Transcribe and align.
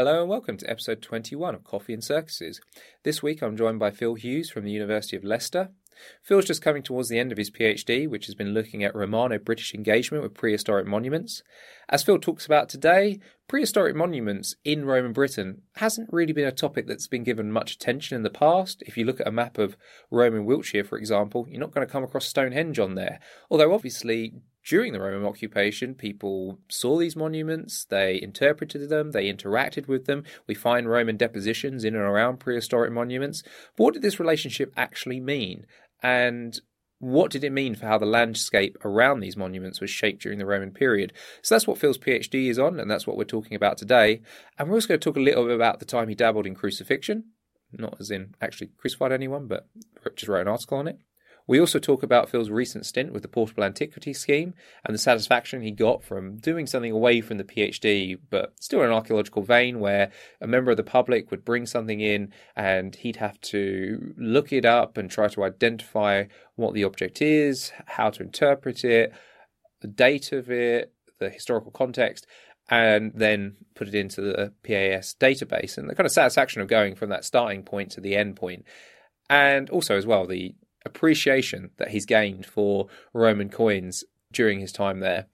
Hello 0.00 0.22
and 0.22 0.30
welcome 0.30 0.56
to 0.56 0.70
episode 0.70 1.02
21 1.02 1.54
of 1.54 1.62
Coffee 1.62 1.92
and 1.92 2.02
Circuses. 2.02 2.62
This 3.02 3.22
week 3.22 3.42
I'm 3.42 3.54
joined 3.54 3.78
by 3.80 3.90
Phil 3.90 4.14
Hughes 4.14 4.48
from 4.48 4.64
the 4.64 4.70
University 4.70 5.14
of 5.14 5.24
Leicester. 5.24 5.72
Phil's 6.22 6.46
just 6.46 6.62
coming 6.62 6.82
towards 6.82 7.10
the 7.10 7.18
end 7.18 7.32
of 7.32 7.36
his 7.36 7.50
PhD, 7.50 8.08
which 8.08 8.24
has 8.24 8.34
been 8.34 8.54
looking 8.54 8.82
at 8.82 8.94
Romano 8.94 9.38
British 9.38 9.74
engagement 9.74 10.22
with 10.22 10.32
prehistoric 10.32 10.86
monuments. 10.86 11.42
As 11.90 12.02
Phil 12.02 12.18
talks 12.18 12.46
about 12.46 12.70
today, 12.70 13.20
prehistoric 13.46 13.94
monuments 13.94 14.54
in 14.64 14.86
Roman 14.86 15.12
Britain 15.12 15.60
hasn't 15.76 16.08
really 16.10 16.32
been 16.32 16.48
a 16.48 16.50
topic 16.50 16.86
that's 16.86 17.06
been 17.06 17.22
given 17.22 17.52
much 17.52 17.74
attention 17.74 18.16
in 18.16 18.22
the 18.22 18.30
past. 18.30 18.82
If 18.86 18.96
you 18.96 19.04
look 19.04 19.20
at 19.20 19.28
a 19.28 19.32
map 19.32 19.58
of 19.58 19.76
Roman 20.10 20.46
Wiltshire, 20.46 20.84
for 20.84 20.96
example, 20.96 21.44
you're 21.46 21.60
not 21.60 21.72
going 21.72 21.86
to 21.86 21.92
come 21.92 22.04
across 22.04 22.24
Stonehenge 22.24 22.78
on 22.78 22.94
there. 22.94 23.20
Although 23.50 23.74
obviously 23.74 24.32
during 24.70 24.92
the 24.92 25.00
Roman 25.00 25.26
occupation, 25.26 25.96
people 25.96 26.60
saw 26.68 26.96
these 26.96 27.16
monuments, 27.16 27.84
they 27.86 28.22
interpreted 28.22 28.88
them, 28.88 29.10
they 29.10 29.24
interacted 29.24 29.88
with 29.88 30.04
them. 30.04 30.22
We 30.46 30.54
find 30.54 30.88
Roman 30.88 31.16
depositions 31.16 31.82
in 31.82 31.96
and 31.96 32.04
around 32.04 32.38
prehistoric 32.38 32.92
monuments. 32.92 33.42
But 33.76 33.82
what 33.82 33.94
did 33.94 34.02
this 34.02 34.20
relationship 34.20 34.72
actually 34.76 35.18
mean? 35.18 35.66
And 36.04 36.56
what 37.00 37.32
did 37.32 37.42
it 37.42 37.50
mean 37.50 37.74
for 37.74 37.86
how 37.86 37.98
the 37.98 38.06
landscape 38.06 38.78
around 38.84 39.18
these 39.18 39.36
monuments 39.36 39.80
was 39.80 39.90
shaped 39.90 40.22
during 40.22 40.38
the 40.38 40.46
Roman 40.46 40.70
period? 40.70 41.14
So 41.42 41.56
that's 41.56 41.66
what 41.66 41.78
Phil's 41.78 41.98
PhD 41.98 42.48
is 42.48 42.60
on, 42.60 42.78
and 42.78 42.88
that's 42.88 43.08
what 43.08 43.16
we're 43.16 43.24
talking 43.24 43.56
about 43.56 43.76
today. 43.76 44.22
And 44.56 44.68
we're 44.68 44.76
also 44.76 44.86
going 44.86 45.00
to 45.00 45.04
talk 45.04 45.16
a 45.16 45.20
little 45.20 45.46
bit 45.46 45.56
about 45.56 45.80
the 45.80 45.84
time 45.84 46.08
he 46.08 46.14
dabbled 46.14 46.46
in 46.46 46.54
crucifixion, 46.54 47.24
not 47.72 47.96
as 47.98 48.12
in 48.12 48.36
actually 48.40 48.70
crucified 48.78 49.10
anyone, 49.10 49.48
but 49.48 49.66
just 50.14 50.28
wrote 50.28 50.42
an 50.42 50.52
article 50.52 50.78
on 50.78 50.86
it. 50.86 51.00
We 51.50 51.58
also 51.58 51.80
talk 51.80 52.04
about 52.04 52.28
Phil's 52.28 52.48
recent 52.48 52.86
stint 52.86 53.12
with 53.12 53.22
the 53.22 53.28
Portable 53.28 53.64
Antiquity 53.64 54.12
Scheme 54.12 54.54
and 54.84 54.94
the 54.94 55.00
satisfaction 55.00 55.62
he 55.62 55.72
got 55.72 56.04
from 56.04 56.36
doing 56.36 56.64
something 56.68 56.92
away 56.92 57.20
from 57.20 57.38
the 57.38 57.44
PhD, 57.44 58.16
but 58.30 58.52
still 58.60 58.82
in 58.82 58.86
an 58.86 58.92
archaeological 58.92 59.42
vein, 59.42 59.80
where 59.80 60.12
a 60.40 60.46
member 60.46 60.70
of 60.70 60.76
the 60.76 60.84
public 60.84 61.32
would 61.32 61.44
bring 61.44 61.66
something 61.66 61.98
in 61.98 62.32
and 62.54 62.94
he'd 62.94 63.16
have 63.16 63.40
to 63.40 64.14
look 64.16 64.52
it 64.52 64.64
up 64.64 64.96
and 64.96 65.10
try 65.10 65.26
to 65.26 65.42
identify 65.42 66.26
what 66.54 66.72
the 66.72 66.84
object 66.84 67.20
is, 67.20 67.72
how 67.86 68.10
to 68.10 68.22
interpret 68.22 68.84
it, 68.84 69.12
the 69.80 69.88
date 69.88 70.30
of 70.30 70.52
it, 70.52 70.92
the 71.18 71.30
historical 71.30 71.72
context, 71.72 72.28
and 72.68 73.10
then 73.12 73.56
put 73.74 73.88
it 73.88 73.94
into 73.96 74.20
the 74.20 74.52
PAS 74.62 75.16
database 75.18 75.76
and 75.76 75.90
the 75.90 75.96
kind 75.96 76.06
of 76.06 76.12
satisfaction 76.12 76.62
of 76.62 76.68
going 76.68 76.94
from 76.94 77.10
that 77.10 77.24
starting 77.24 77.64
point 77.64 77.90
to 77.90 78.00
the 78.00 78.14
end 78.14 78.36
point. 78.36 78.64
And 79.28 79.68
also, 79.70 79.96
as 79.96 80.06
well, 80.06 80.28
the 80.28 80.54
appreciation 80.84 81.70
that 81.76 81.90
he's 81.90 82.06
gained 82.06 82.46
for 82.46 82.88
Roman 83.12 83.48
coins 83.48 84.04
during 84.32 84.60
his 84.60 84.72
time 84.72 85.00
there. 85.00 85.26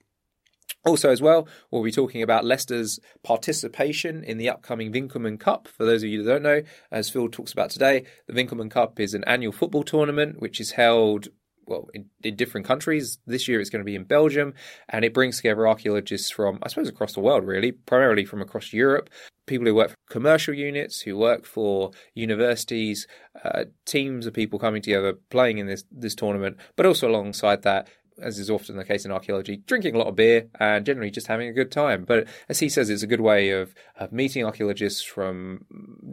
Also, 0.85 1.09
as 1.09 1.21
well, 1.21 1.47
we'll 1.69 1.83
be 1.83 1.91
talking 1.91 2.21
about 2.21 2.45
Leicester's 2.45 2.99
participation 3.21 4.23
in 4.23 4.37
the 4.37 4.49
upcoming 4.49 4.93
Winckelmann 4.93 5.37
Cup. 5.39 5.67
For 5.67 5.85
those 5.85 6.01
of 6.01 6.09
you 6.09 6.23
that 6.23 6.31
don't 6.31 6.43
know, 6.43 6.61
as 6.91 7.09
Phil 7.09 7.27
talks 7.27 7.51
about 7.51 7.69
today, 7.69 8.05
the 8.25 8.33
Winckelmann 8.33 8.71
Cup 8.71 8.99
is 8.99 9.13
an 9.13 9.25
annual 9.25 9.51
football 9.51 9.83
tournament 9.83 10.39
which 10.39 10.61
is 10.61 10.71
held 10.71 11.27
well, 11.67 11.89
in, 11.93 12.05
in, 12.23 12.35
different 12.35 12.65
countries. 12.65 13.19
This 13.27 13.47
year 13.47 13.59
it's 13.59 13.69
going 13.69 13.81
to 13.81 13.85
be 13.85 13.95
in 13.95 14.03
Belgium, 14.03 14.53
and 14.89 15.03
it 15.03 15.13
brings 15.13 15.37
together 15.37 15.67
archaeologists 15.67 16.29
from, 16.29 16.59
I 16.63 16.69
suppose, 16.69 16.89
across 16.89 17.13
the 17.13 17.19
world, 17.19 17.45
really, 17.45 17.71
primarily 17.71 18.25
from 18.25 18.41
across 18.41 18.73
Europe. 18.73 19.09
People 19.45 19.67
who 19.67 19.75
work 19.75 19.91
for 19.91 19.95
commercial 20.09 20.53
units, 20.53 21.01
who 21.01 21.17
work 21.17 21.45
for 21.45 21.91
universities, 22.13 23.07
uh, 23.43 23.65
teams 23.85 24.25
of 24.25 24.33
people 24.33 24.59
coming 24.59 24.81
together 24.81 25.13
playing 25.29 25.57
in 25.57 25.67
this 25.67 25.83
this 25.91 26.15
tournament, 26.15 26.57
but 26.75 26.85
also 26.85 27.09
alongside 27.09 27.63
that, 27.63 27.87
as 28.21 28.39
is 28.39 28.49
often 28.49 28.77
the 28.77 28.83
case 28.83 29.05
in 29.05 29.11
archaeology, 29.11 29.57
drinking 29.67 29.95
a 29.95 29.97
lot 29.97 30.07
of 30.07 30.15
beer 30.15 30.47
and 30.59 30.85
generally 30.85 31.11
just 31.11 31.27
having 31.27 31.47
a 31.47 31.53
good 31.53 31.71
time. 31.71 32.03
But 32.05 32.27
as 32.49 32.59
he 32.59 32.69
says, 32.69 32.89
it's 32.89 33.03
a 33.03 33.07
good 33.07 33.21
way 33.21 33.51
of, 33.51 33.73
of 33.95 34.11
meeting 34.11 34.43
archaeologists 34.43 35.03
from 35.03 35.65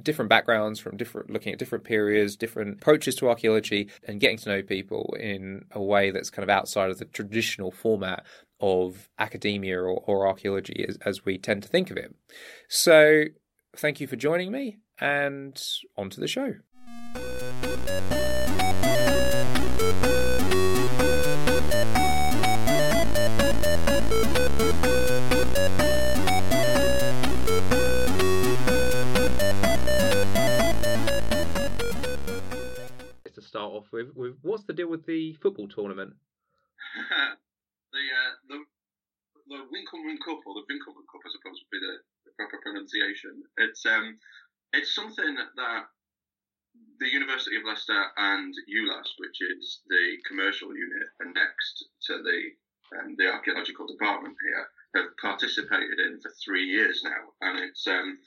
different 0.02 0.28
backgrounds, 0.28 0.80
from 0.80 0.96
different 0.96 1.30
looking 1.30 1.52
at 1.52 1.58
different 1.58 1.84
periods, 1.84 2.36
different 2.36 2.78
approaches 2.80 3.14
to 3.16 3.28
archaeology, 3.28 3.88
and 4.04 4.20
getting 4.20 4.38
to 4.38 4.48
know 4.48 4.62
people 4.62 5.16
in 5.18 5.64
a 5.70 5.82
way 5.82 6.10
that's 6.10 6.30
kind 6.30 6.44
of 6.44 6.50
outside 6.50 6.90
of 6.90 6.98
the 6.98 7.04
traditional 7.06 7.70
format 7.70 8.24
of 8.60 9.08
academia 9.18 9.78
or, 9.78 10.02
or 10.06 10.26
archaeology 10.26 10.84
as, 10.88 10.96
as 11.04 11.24
we 11.24 11.38
tend 11.38 11.62
to 11.62 11.68
think 11.68 11.90
of 11.90 11.96
it. 11.96 12.14
So, 12.68 13.24
thank 13.76 14.00
you 14.00 14.06
for 14.06 14.16
joining 14.16 14.52
me, 14.52 14.78
and 14.98 15.60
on 15.96 16.10
to 16.10 16.20
the 16.20 16.28
show. 16.28 16.54
Start 33.54 33.70
off 33.70 33.86
with, 33.94 34.10
with 34.18 34.34
what's 34.42 34.66
the 34.66 34.74
deal 34.74 34.90
with 34.90 35.06
the 35.06 35.38
football 35.38 35.68
tournament? 35.70 36.10
the, 37.94 38.02
uh, 38.02 38.32
the 38.50 38.58
the 39.46 39.62
Winckelmann 39.70 40.18
Cup 40.26 40.42
or 40.42 40.58
the 40.58 40.66
Winckelmann 40.66 41.06
Cup, 41.06 41.22
I 41.22 41.30
suppose 41.30 41.62
would 41.62 41.70
be 41.70 41.78
the, 41.78 42.02
the 42.26 42.34
proper 42.34 42.58
pronunciation. 42.66 43.46
It's 43.58 43.86
um 43.86 44.18
it's 44.72 44.92
something 44.92 45.38
that 45.38 45.84
the 46.98 47.06
University 47.06 47.54
of 47.54 47.62
Leicester 47.62 47.94
and 48.16 48.52
ULAS, 48.66 49.14
which 49.22 49.38
is 49.38 49.82
the 49.86 50.18
commercial 50.26 50.74
unit 50.74 51.06
next 51.22 51.86
to 52.10 52.26
the 52.26 52.58
um, 52.98 53.14
the 53.18 53.30
archaeological 53.30 53.86
department 53.86 54.34
here, 54.42 54.66
have 54.98 55.16
participated 55.22 56.00
in 56.02 56.18
for 56.18 56.32
three 56.44 56.66
years 56.66 57.02
now, 57.04 57.30
and 57.40 57.60
it's 57.62 57.86
um 57.86 58.18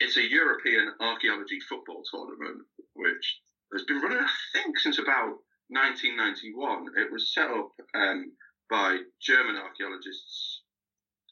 it's 0.00 0.16
a 0.16 0.28
European 0.28 0.90
archaeology 0.98 1.60
football 1.60 2.02
tournament, 2.10 2.66
which 2.94 3.38
has 3.72 3.84
been 3.84 4.00
running, 4.00 4.18
I 4.18 4.28
think, 4.52 4.78
since 4.78 4.98
about 4.98 5.40
1991. 5.68 6.92
It 6.96 7.12
was 7.12 7.32
set 7.32 7.50
up 7.50 7.72
um, 7.94 8.32
by 8.70 8.98
German 9.20 9.56
archaeologists, 9.56 10.62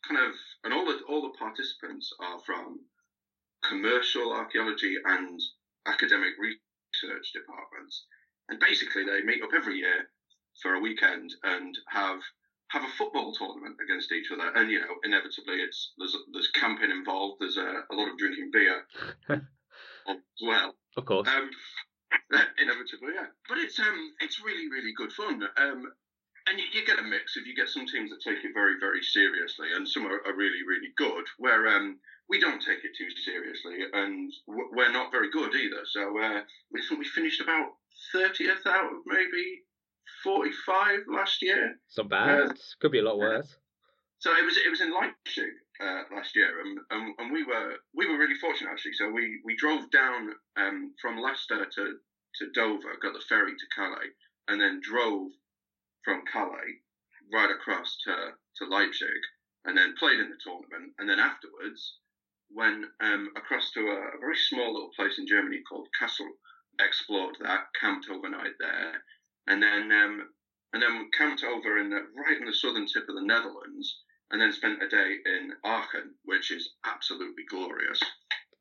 kind 0.07 0.21
of, 0.21 0.35
and 0.65 0.73
all 0.73 0.87
the 0.87 1.01
all 1.09 1.23
the 1.23 1.39
participants 1.39 2.13
are 2.21 2.41
from 2.47 2.81
commercial 3.65 4.33
archaeology 4.33 4.97
and 5.05 5.41
academic 5.87 6.33
research 6.41 7.33
departments, 7.33 8.07
and 8.49 8.59
basically 8.61 9.05
they 9.05 9.23
meet 9.23 9.43
up 9.43 9.51
every 9.55 9.77
year 9.77 10.09
for 10.63 10.75
a 10.75 10.81
weekend 10.81 11.31
and 11.45 11.77
have 11.89 12.21
have 12.69 12.85
a 12.85 12.97
football 12.97 13.33
tournament 13.33 13.77
against 13.83 14.13
each 14.13 14.31
other. 14.33 14.51
And 14.55 14.71
you 14.71 14.81
know, 14.81 14.95
inevitably, 15.05 15.57
it's 15.57 15.93
there's 15.99 16.17
there's 16.33 16.51
camping 16.53 16.91
involved. 16.91 17.37
There's 17.41 17.57
a, 17.57 17.85
a 17.91 17.95
lot 17.95 18.11
of 18.11 18.19
drinking 18.19 18.51
beer 18.53 18.87
as 19.29 20.19
well. 20.43 20.75
Of 20.97 21.05
course. 21.05 21.29
Um, 21.29 21.51
inevitably, 22.59 23.15
yeah. 23.15 23.31
But 23.49 23.59
it's 23.59 23.79
um, 23.79 24.13
it's 24.21 24.41
really, 24.43 24.69
really 24.71 24.93
good 24.97 25.13
fun. 25.13 25.43
Um, 25.57 25.93
and 26.49 26.59
you, 26.59 26.65
you, 26.73 26.87
get 26.87 26.99
a 26.99 27.03
mix 27.03 27.37
If 27.37 27.47
you 27.47 27.55
get 27.55 27.69
some 27.69 27.87
teams 27.87 28.11
that 28.11 28.21
take 28.25 28.45
it 28.45 28.53
very, 28.55 28.75
very 28.81 29.03
seriously, 29.03 29.69
and 29.75 29.87
some 29.87 30.07
are, 30.07 30.21
are 30.27 30.37
really, 30.37 30.63
really 30.67 30.93
good. 30.97 31.25
Where 31.39 31.69
um, 31.69 31.99
we 32.29 32.41
don't 32.41 32.61
take 32.61 32.85
it 32.85 32.97
too 32.97 33.11
seriously, 33.25 33.79
and 33.93 34.33
we're 34.47 34.93
not 34.93 35.13
very 35.13 35.31
good 35.31 35.55
either. 35.55 35.83
So 35.85 36.01
uh, 36.19 36.41
we 36.73 36.83
think 36.83 37.01
we 37.01 37.07
finished 37.07 37.41
about 37.41 37.75
thirtieth 38.13 38.67
out 38.67 38.87
of 38.87 38.99
maybe 39.07 39.63
forty-five 40.25 41.01
last 41.13 41.43
year. 41.43 41.77
It's 41.89 41.99
not 41.99 42.09
bad. 42.09 42.51
Uh, 42.51 42.55
Could 42.81 42.93
be 42.93 43.01
a 43.01 43.05
lot 43.05 43.19
worse. 43.19 43.57
So 44.19 44.31
it 44.37 44.45
was 44.45 44.57
it 44.57 44.71
was 44.71 44.81
in 44.81 44.93
Leipzig, 44.93 45.53
uh, 45.81 46.03
last 46.15 46.37
year, 46.37 46.61
and, 46.61 46.79
and, 46.91 47.15
and 47.19 47.33
we 47.33 47.43
were 47.43 47.77
we 47.95 48.07
were 48.07 48.19
really 48.19 48.39
fortunate 48.41 48.71
actually. 48.71 48.93
So 48.95 49.11
we, 49.11 49.41
we 49.45 49.57
drove 49.57 49.91
down 49.91 50.31
um, 50.57 50.95
from 51.01 51.19
Leicester 51.19 51.65
to, 51.65 51.85
to 52.37 52.51
Dover, 52.55 52.97
got 53.01 53.15
the 53.15 53.25
ferry 53.29 53.53
to 53.53 53.67
Calais, 53.75 54.13
and 54.49 54.61
then 54.61 54.81
drove 54.83 55.31
from 56.05 56.23
Calais 56.31 56.81
right 57.33 57.51
across 57.51 57.97
to, 58.05 58.35
to 58.59 58.71
Leipzig, 58.71 59.23
and 59.65 59.77
then 59.77 59.95
played 59.99 60.21
in 60.21 60.29
the 60.31 60.41
tournament, 60.43 60.93
and 60.99 61.09
then 61.09 61.19
afterwards 61.19 61.97
went 62.53 62.85
um, 63.01 63.31
across 63.37 63.71
to 63.73 63.81
a, 63.81 64.17
a, 64.17 64.21
very 64.21 64.37
small 64.37 64.73
little 64.73 64.91
place 64.97 65.19
in 65.19 65.27
Germany 65.27 65.63
called 65.69 65.89
Kassel, 66.01 66.29
explored 66.81 67.37
that, 67.41 67.67
camped 67.81 68.09
overnight 68.11 68.59
there, 68.59 69.03
and 69.47 69.63
then 69.63 69.93
um, 69.93 70.29
and 70.73 70.83
then 70.83 71.11
camped 71.17 71.43
over 71.43 71.79
in 71.79 71.91
the, 71.91 72.01
right 72.17 72.39
in 72.39 72.47
the 72.47 72.53
southern 72.53 72.87
tip 72.87 73.09
of 73.09 73.15
the 73.15 73.25
Netherlands 73.25 74.03
and 74.31 74.41
then 74.41 74.53
spent 74.53 74.83
a 74.83 74.89
day 74.89 75.17
in 75.27 75.53
Aachen, 75.65 76.15
which 76.25 76.51
is 76.51 76.71
absolutely 76.85 77.45
glorious. 77.49 78.01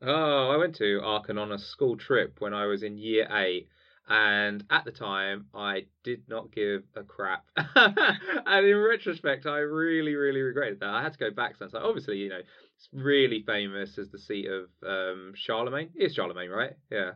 Oh, 0.01 0.49
I 0.49 0.57
went 0.57 0.75
to 0.75 1.01
Aachen 1.03 1.37
on 1.37 1.51
a 1.51 1.59
school 1.59 1.97
trip 1.97 2.37
when 2.39 2.53
I 2.53 2.65
was 2.65 2.83
in 2.83 2.97
year 2.97 3.27
eight. 3.31 3.67
And 4.11 4.63
at 4.71 4.85
the 4.85 4.91
time, 4.91 5.45
I 5.53 5.85
did 6.03 6.23
not 6.27 6.51
give 6.51 6.81
a 6.95 7.03
crap. 7.03 7.45
and 7.55 8.65
in 8.65 8.77
retrospect, 8.77 9.45
I 9.45 9.59
really, 9.59 10.15
really 10.15 10.41
regretted 10.41 10.79
that. 10.79 10.89
I 10.89 11.03
had 11.03 11.13
to 11.13 11.19
go 11.19 11.29
back 11.29 11.57
since. 11.57 11.73
Like, 11.73 11.83
obviously, 11.83 12.17
you 12.17 12.29
know, 12.29 12.39
it's 12.39 12.89
really 12.91 13.43
famous 13.45 13.99
as 13.99 14.09
the 14.09 14.17
seat 14.17 14.47
of 14.47 14.69
um, 14.83 15.33
Charlemagne. 15.35 15.91
It's 15.93 16.15
Charlemagne, 16.15 16.49
right? 16.49 16.73
Yeah. 16.89 17.11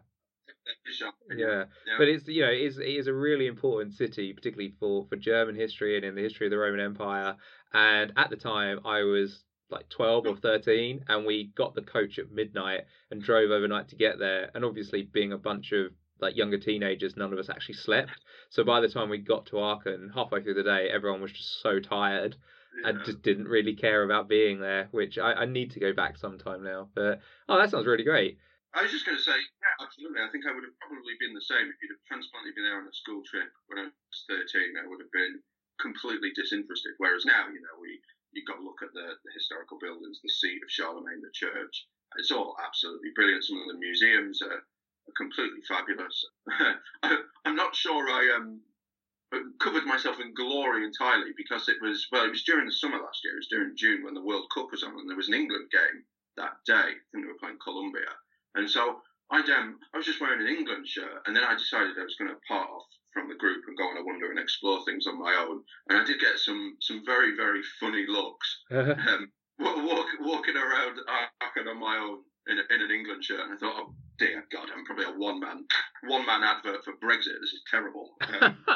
Yeah. 1.35 1.63
yeah. 1.87 1.95
but 1.97 2.07
it's 2.07 2.27
you 2.27 2.41
know 2.41 2.51
it 2.51 2.61
is 2.61 2.77
it 2.77 2.87
is 2.87 3.07
a 3.07 3.13
really 3.13 3.47
important 3.47 3.93
city, 3.95 4.31
particularly 4.33 4.73
for 4.79 5.05
for 5.09 5.15
German 5.15 5.55
history 5.55 5.97
and 5.97 6.05
in 6.05 6.15
the 6.15 6.21
history 6.21 6.47
of 6.47 6.51
the 6.51 6.57
Roman 6.57 6.79
Empire. 6.79 7.35
And 7.73 8.13
at 8.15 8.29
the 8.29 8.35
time, 8.35 8.79
I 8.85 9.01
was 9.01 9.43
like 9.73 9.89
12 9.89 10.27
or 10.27 10.35
13 10.37 11.03
and 11.07 11.25
we 11.25 11.51
got 11.55 11.73
the 11.73 11.81
coach 11.81 12.19
at 12.19 12.31
midnight 12.31 12.81
and 13.11 13.21
drove 13.21 13.51
overnight 13.51 13.89
to 13.89 13.95
get 13.95 14.19
there 14.19 14.51
and 14.53 14.63
obviously 14.63 15.01
being 15.01 15.33
a 15.33 15.37
bunch 15.37 15.71
of 15.71 15.91
like 16.21 16.37
younger 16.37 16.59
teenagers 16.59 17.17
none 17.17 17.33
of 17.33 17.39
us 17.39 17.49
actually 17.49 17.73
slept 17.73 18.21
so 18.49 18.63
by 18.63 18.79
the 18.79 18.87
time 18.87 19.09
we 19.09 19.17
got 19.17 19.47
to 19.47 19.57
Aachen 19.57 20.11
halfway 20.13 20.43
through 20.43 20.53
the 20.53 20.63
day 20.63 20.89
everyone 20.93 21.21
was 21.21 21.31
just 21.31 21.61
so 21.61 21.79
tired 21.79 22.35
yeah. 22.79 22.89
and 22.89 23.03
just 23.03 23.23
didn't 23.23 23.47
really 23.47 23.75
care 23.75 24.03
about 24.03 24.29
being 24.29 24.61
there 24.61 24.87
which 24.91 25.17
I, 25.17 25.33
I 25.33 25.45
need 25.45 25.71
to 25.71 25.79
go 25.79 25.91
back 25.91 26.17
sometime 26.17 26.63
now 26.63 26.89
but 26.93 27.19
oh 27.49 27.57
that 27.57 27.71
sounds 27.71 27.87
really 27.87 28.05
great 28.05 28.37
I 28.73 28.81
was 28.81 28.89
just 28.89 29.05
going 29.05 29.13
to 29.13 29.21
say, 29.21 29.37
yeah, 29.37 29.85
absolutely. 29.85 30.17
I 30.17 30.33
think 30.33 30.49
I 30.49 30.53
would 30.57 30.65
have 30.65 30.73
probably 30.81 31.13
been 31.21 31.37
the 31.37 31.45
same 31.45 31.69
if 31.69 31.77
you'd 31.77 31.93
have 31.93 32.09
transplanted 32.09 32.57
me 32.57 32.65
there 32.65 32.81
on 32.81 32.89
a 32.89 32.95
school 33.05 33.21
trip 33.21 33.53
when 33.69 33.77
I 33.77 33.85
was 33.85 34.19
13. 34.25 34.81
I 34.81 34.89
would 34.89 34.97
have 34.97 35.13
been 35.13 35.45
completely 35.79 36.31
disinterested. 36.35 36.93
Whereas 36.97 37.25
now, 37.25 37.47
you 37.47 37.61
know, 37.61 37.75
we 37.81 37.99
you've 38.31 38.47
got 38.47 38.57
to 38.57 38.65
look 38.65 38.81
at 38.81 38.93
the, 38.93 39.13
the 39.23 39.31
historical 39.33 39.77
buildings, 39.77 40.19
the 40.21 40.29
seat 40.29 40.61
of 40.63 40.69
Charlemagne, 40.71 41.21
the 41.21 41.33
church. 41.33 41.85
It's 42.17 42.31
all 42.31 42.55
absolutely 42.61 43.09
brilliant. 43.15 43.43
Some 43.43 43.61
of 43.61 43.67
the 43.69 43.77
museums 43.77 44.41
are, 44.41 44.61
are 44.61 45.17
completely 45.17 45.61
fabulous. 45.67 46.25
I, 47.03 47.17
am 47.45 47.55
not 47.55 47.75
sure 47.75 48.09
I 48.09 48.33
um, 48.37 48.61
covered 49.59 49.85
myself 49.85 50.17
in 50.19 50.33
glory 50.33 50.85
entirely 50.85 51.31
because 51.37 51.69
it 51.69 51.77
was 51.81 52.07
well, 52.11 52.25
it 52.25 52.33
was 52.33 52.43
during 52.43 52.65
the 52.65 52.73
summer 52.73 52.97
last 52.97 53.21
year. 53.23 53.33
It 53.33 53.45
was 53.45 53.53
during 53.53 53.77
June 53.77 54.03
when 54.03 54.13
the 54.13 54.25
World 54.25 54.49
Cup 54.53 54.71
was 54.71 54.83
on, 54.83 54.97
and 54.97 55.09
there 55.09 55.17
was 55.17 55.29
an 55.29 55.37
England 55.37 55.69
game 55.71 56.05
that 56.37 56.57
day. 56.65 56.97
I 56.97 57.05
think 57.11 57.25
they 57.25 57.31
were 57.31 57.41
playing 57.41 57.61
Colombia 57.63 58.09
and 58.55 58.69
so 58.69 59.01
I 59.31 59.39
um, 59.39 59.79
I 59.93 59.97
was 59.97 60.05
just 60.05 60.21
wearing 60.21 60.41
an 60.41 60.53
England 60.53 60.87
shirt, 60.87 61.23
and 61.25 61.35
then 61.35 61.43
I 61.43 61.55
decided 61.55 61.97
I 61.97 62.03
was 62.03 62.15
going 62.19 62.29
to 62.29 62.37
part 62.47 62.69
off 62.69 62.85
from 63.13 63.29
the 63.29 63.35
group 63.35 63.63
and 63.67 63.77
go 63.77 63.85
on 63.85 63.97
a 63.97 64.03
wander 64.03 64.29
and 64.29 64.39
explore 64.39 64.83
things 64.85 65.07
on 65.07 65.19
my 65.19 65.33
own. 65.35 65.63
And 65.89 65.97
I 65.97 66.05
did 66.05 66.19
get 66.19 66.39
some 66.39 66.77
some 66.81 67.03
very 67.05 67.35
very 67.35 67.61
funny 67.79 68.05
looks 68.07 68.63
um, 68.71 69.31
walk, 69.59 70.07
walking 70.19 70.57
around 70.57 70.99
Aachen 71.41 71.67
on 71.67 71.79
my 71.79 71.97
own 71.97 72.19
in, 72.47 72.57
a, 72.59 72.65
in 72.73 72.81
an 72.81 72.91
England 72.91 73.23
shirt. 73.23 73.41
And 73.41 73.53
I 73.53 73.57
thought, 73.57 73.75
oh 73.77 73.93
dear 74.17 74.43
God, 74.51 74.69
I'm 74.75 74.85
probably 74.85 75.05
a 75.05 75.17
one 75.17 75.39
man 75.39 75.65
one 76.03 76.25
man 76.25 76.43
advert 76.43 76.83
for 76.83 76.93
Brexit. 76.93 77.39
This 77.39 77.53
is 77.53 77.63
terrible. 77.69 78.11
Um, 78.41 78.57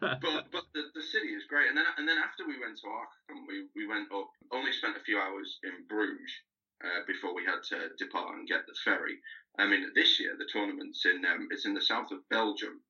but 0.00 0.52
but 0.52 0.64
the, 0.74 0.82
the 0.94 1.02
city 1.02 1.28
is 1.28 1.44
great. 1.48 1.68
And 1.68 1.76
then 1.76 1.86
and 1.98 2.08
then 2.08 2.18
after 2.18 2.46
we 2.46 2.60
went 2.60 2.78
to 2.78 2.86
Aachen, 2.88 3.46
we, 3.48 3.66
we 3.74 3.88
went 3.88 4.12
up. 4.12 4.30
Only 4.52 4.72
spent 4.72 4.96
a 4.96 5.04
few 5.04 5.18
hours 5.18 5.58
in 5.64 5.86
Bruges 5.88 6.32
uh, 6.84 7.02
before 7.06 7.34
we 7.34 7.44
had 7.44 7.62
to 7.70 7.90
depart 7.98 8.36
and 8.36 8.48
get 8.48 8.66
the 8.66 8.76
ferry. 8.84 9.18
I 9.58 9.66
mean, 9.66 9.90
this 9.94 10.20
year 10.20 10.36
the 10.38 10.48
tournament's 10.50 11.04
in 11.04 11.24
um, 11.24 11.48
it's 11.50 11.66
in 11.66 11.74
the 11.74 11.82
south 11.82 12.10
of 12.10 12.28
Belgium, 12.28 12.80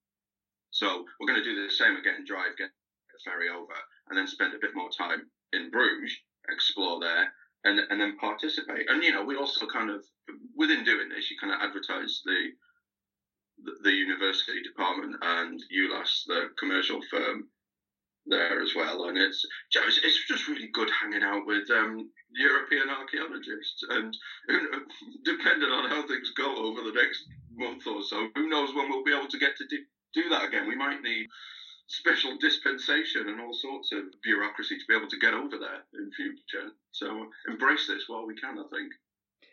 so 0.70 1.04
we're 1.18 1.26
going 1.26 1.42
to 1.42 1.44
do 1.44 1.62
the 1.62 1.72
same 1.72 1.96
again: 1.96 2.24
drive, 2.26 2.56
get 2.56 2.70
the 3.12 3.20
ferry 3.24 3.48
over, 3.48 3.74
and 4.08 4.18
then 4.18 4.26
spend 4.26 4.54
a 4.54 4.60
bit 4.60 4.74
more 4.74 4.90
time 4.96 5.30
in 5.52 5.70
Bruges, 5.70 6.16
explore 6.48 7.00
there, 7.00 7.32
and 7.64 7.80
and 7.90 8.00
then 8.00 8.16
participate. 8.18 8.88
And 8.88 9.02
you 9.02 9.12
know, 9.12 9.24
we 9.24 9.36
also 9.36 9.66
kind 9.66 9.90
of 9.90 10.04
within 10.56 10.84
doing 10.84 11.08
this, 11.08 11.30
you 11.30 11.36
kind 11.40 11.52
of 11.52 11.60
advertise 11.60 12.22
the 12.24 12.50
the, 13.82 13.92
university 13.92 14.62
department 14.62 15.16
and 15.20 15.62
ULAS, 15.70 16.24
the 16.26 16.48
commercial 16.58 17.00
firm, 17.10 17.44
there 18.26 18.62
as 18.62 18.74
well, 18.74 19.08
and 19.08 19.16
it's 19.18 19.44
it's 19.74 20.28
just 20.28 20.46
really 20.48 20.68
good 20.72 20.90
hanging 20.90 21.22
out 21.22 21.46
with 21.46 21.68
um, 21.70 22.08
European 22.30 22.88
archaeologists, 22.90 23.82
and 23.88 24.16
depending 25.24 25.70
on 25.70 25.90
how 25.90 26.06
things 26.06 26.30
go 26.36 26.54
over 26.56 26.82
the 26.82 26.92
next 26.92 27.24
month 27.52 27.86
or 27.86 28.02
so, 28.02 28.28
who 28.34 28.48
knows 28.48 28.74
when 28.74 28.88
we'll 28.88 29.04
be 29.04 29.12
able 29.12 29.28
to 29.28 29.38
get 29.38 29.56
to 29.56 29.66
do, 29.68 29.78
do 30.14 30.28
that 30.30 30.44
again? 30.44 30.68
We 30.68 30.76
might 30.76 31.02
need 31.02 31.26
special 31.88 32.36
dispensation 32.38 33.28
and 33.28 33.40
all 33.40 33.52
sorts 33.52 33.92
of 33.92 34.04
bureaucracy 34.22 34.78
to 34.78 34.84
be 34.88 34.94
able 34.94 35.08
to 35.08 35.18
get 35.18 35.34
over 35.34 35.58
there 35.58 35.82
in 35.94 36.10
future. 36.12 36.70
So 36.92 37.26
embrace 37.48 37.86
this 37.88 38.04
while 38.06 38.26
we 38.26 38.36
can, 38.36 38.58
I 38.58 38.64
think. 38.70 38.92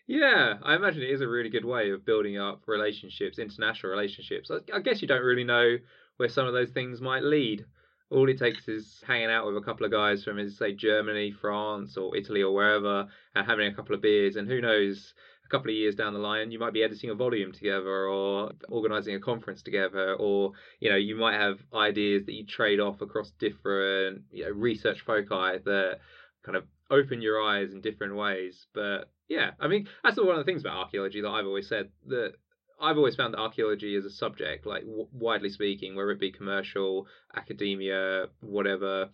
Yeah, 0.08 0.56
I 0.64 0.76
imagine 0.76 1.02
it 1.02 1.10
is 1.10 1.22
a 1.22 1.28
really 1.28 1.50
good 1.50 1.66
way 1.66 1.92
of 1.92 2.06
building 2.06 2.38
up 2.38 2.62
relationships, 2.68 3.40
international 3.40 3.92
relationships. 3.92 4.50
I 4.74 4.80
guess 4.80 5.02
you 5.02 5.08
don't 5.08 5.24
really 5.24 5.44
know 5.44 5.78
where 6.18 6.30
some 6.30 6.48
of 6.48 6.54
those 6.54 6.72
things 6.72 7.02
might 7.02 7.24
lead 7.24 7.66
all 8.10 8.30
it 8.30 8.40
takes 8.40 8.68
is 8.68 9.04
hanging 9.06 9.30
out 9.30 9.46
with 9.46 9.58
a 9.58 9.62
couple 9.62 9.86
of 9.86 9.92
guys 9.92 10.24
from, 10.24 10.48
say, 10.50 10.74
Germany, 10.74 11.32
France, 11.32 11.98
or 11.98 12.16
Italy, 12.16 12.42
or 12.42 12.54
wherever, 12.54 13.08
and 13.36 13.46
having 13.46 13.68
a 13.68 13.74
couple 13.74 13.96
of 13.96 14.02
beers. 14.02 14.38
And 14.38 14.48
who 14.48 14.62
knows, 14.62 15.14
a 15.48 15.50
couple 15.50 15.70
of 15.70 15.76
years 15.76 15.96
down 15.96 16.14
the 16.14 16.20
line, 16.20 16.52
you 16.52 16.60
might 16.60 16.74
be 16.74 16.84
editing 16.84 17.10
a 17.10 17.16
volume 17.16 17.52
together, 17.52 18.08
or 18.08 18.52
organizing 18.70 19.16
a 19.16 19.20
conference 19.20 19.62
together, 19.62 20.16
or 20.16 20.52
you 20.80 20.90
know, 20.90 20.98
you 20.98 21.16
might 21.16 21.40
have 21.40 21.60
ideas 21.74 22.26
that 22.26 22.34
you 22.34 22.46
trade 22.46 22.80
off 22.80 23.02
across 23.02 23.32
different 23.40 24.24
you 24.32 24.46
know, 24.46 24.52
research 24.52 25.02
foci 25.02 25.60
that 25.66 26.00
kind 26.44 26.58
of 26.58 26.66
open 26.90 27.22
your 27.22 27.42
eyes 27.42 27.74
in 27.74 27.82
different 27.82 28.16
ways. 28.16 28.68
But 28.74 29.10
yeah, 29.28 29.52
I 29.60 29.68
mean, 29.68 29.88
that's 30.04 30.18
one 30.18 30.30
of 30.30 30.38
the 30.38 30.44
things 30.44 30.62
about 30.62 30.78
archaeology 30.78 31.22
that 31.22 31.30
I've 31.30 31.46
always 31.46 31.68
said 31.68 31.90
that 32.08 32.34
I've 32.80 32.98
always 32.98 33.16
found 33.16 33.34
that 33.34 33.40
archaeology 33.40 33.96
as 33.96 34.06
a 34.06 34.10
subject, 34.10 34.66
like 34.66 34.84
w- 34.84 35.08
widely 35.12 35.50
speaking, 35.50 35.96
whether 35.96 36.12
it 36.12 36.20
be 36.20 36.32
commercial, 36.32 37.08
academia, 37.36 38.28
whatever, 38.42 39.10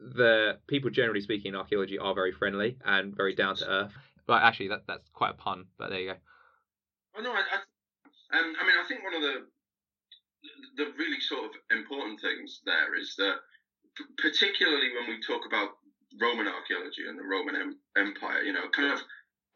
the 0.00 0.58
people 0.66 0.90
generally 0.90 1.22
speaking 1.22 1.50
in 1.50 1.56
archaeology 1.56 1.98
are 1.98 2.14
very 2.14 2.32
friendly 2.32 2.76
and 2.84 3.16
very 3.16 3.34
down 3.34 3.56
to 3.56 3.68
earth. 3.68 3.92
But 4.26 4.42
actually, 4.42 4.68
that 4.68 4.86
that's 4.86 5.08
quite 5.10 5.30
a 5.30 5.34
pun. 5.34 5.66
But 5.78 5.90
there 5.90 6.00
you 6.00 6.12
go. 6.12 6.18
Oh 7.16 7.22
no, 7.22 7.32
I, 7.32 7.40
I, 7.40 8.38
um, 8.38 8.54
I 8.60 8.66
mean, 8.66 8.76
I 8.82 8.86
think 8.88 9.04
one 9.04 9.14
of 9.14 9.22
the 9.22 9.46
the 10.76 10.92
really 10.98 11.20
sort 11.20 11.46
of 11.46 11.50
important 11.70 12.20
things 12.20 12.60
there 12.64 12.94
is 12.94 13.14
that, 13.16 13.36
particularly 14.18 14.90
when 14.94 15.08
we 15.08 15.20
talk 15.22 15.46
about 15.46 15.78
Roman 16.20 16.46
archaeology 16.48 17.06
and 17.08 17.18
the 17.18 17.24
Roman 17.24 17.56
em- 17.56 17.78
Empire, 17.96 18.42
you 18.42 18.52
know, 18.52 18.68
kind 18.74 18.92
of 18.92 19.00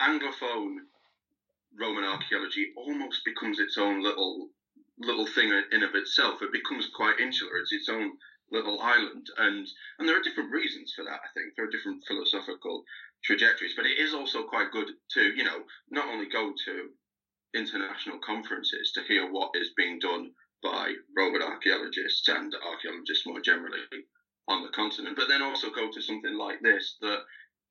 anglophone 0.00 0.86
Roman 1.78 2.04
archaeology 2.04 2.72
almost 2.76 3.24
becomes 3.24 3.58
its 3.58 3.78
own 3.78 4.02
little 4.02 4.50
little 4.98 5.26
thing 5.26 5.50
in 5.72 5.82
of 5.82 5.94
itself. 5.94 6.42
It 6.42 6.52
becomes 6.52 6.88
quite 6.94 7.20
insular. 7.20 7.56
It's 7.58 7.72
its 7.72 7.88
own 7.88 8.12
little 8.50 8.80
island, 8.80 9.26
and 9.38 9.66
and 9.98 10.08
there 10.08 10.18
are 10.18 10.22
different 10.22 10.52
reasons 10.52 10.92
for 10.94 11.04
that. 11.04 11.20
I 11.22 11.28
think 11.34 11.54
there 11.56 11.66
are 11.66 11.70
different 11.70 12.02
philosophical 12.06 12.84
trajectories, 13.24 13.74
but 13.76 13.86
it 13.86 13.98
is 13.98 14.14
also 14.14 14.44
quite 14.44 14.70
good 14.72 14.88
to 15.12 15.22
you 15.34 15.44
know 15.44 15.62
not 15.90 16.08
only 16.08 16.28
go 16.28 16.52
to 16.66 16.90
international 17.54 18.18
conferences 18.24 18.92
to 18.92 19.02
hear 19.02 19.30
what 19.30 19.50
is 19.54 19.70
being 19.76 19.98
done 19.98 20.30
by 20.62 20.92
Roman 21.16 21.42
archaeologists 21.42 22.28
and 22.28 22.54
archaeologists 22.54 23.26
more 23.26 23.40
generally 23.40 23.80
on 24.48 24.62
the 24.62 24.68
continent, 24.68 25.16
but 25.16 25.28
then 25.28 25.42
also 25.42 25.70
go 25.70 25.90
to 25.90 26.02
something 26.02 26.34
like 26.34 26.60
this 26.60 26.96
that 27.00 27.20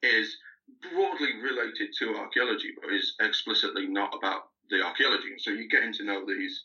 is 0.01 0.35
broadly 0.81 1.33
related 1.41 1.89
to 1.99 2.15
archaeology, 2.15 2.71
but 2.81 2.93
is 2.93 3.15
explicitly 3.19 3.87
not 3.87 4.13
about 4.15 4.49
the 4.69 4.81
archaeology. 4.81 5.33
So 5.37 5.51
you're 5.51 5.67
getting 5.67 5.93
to 5.93 6.03
know 6.03 6.25
these 6.25 6.63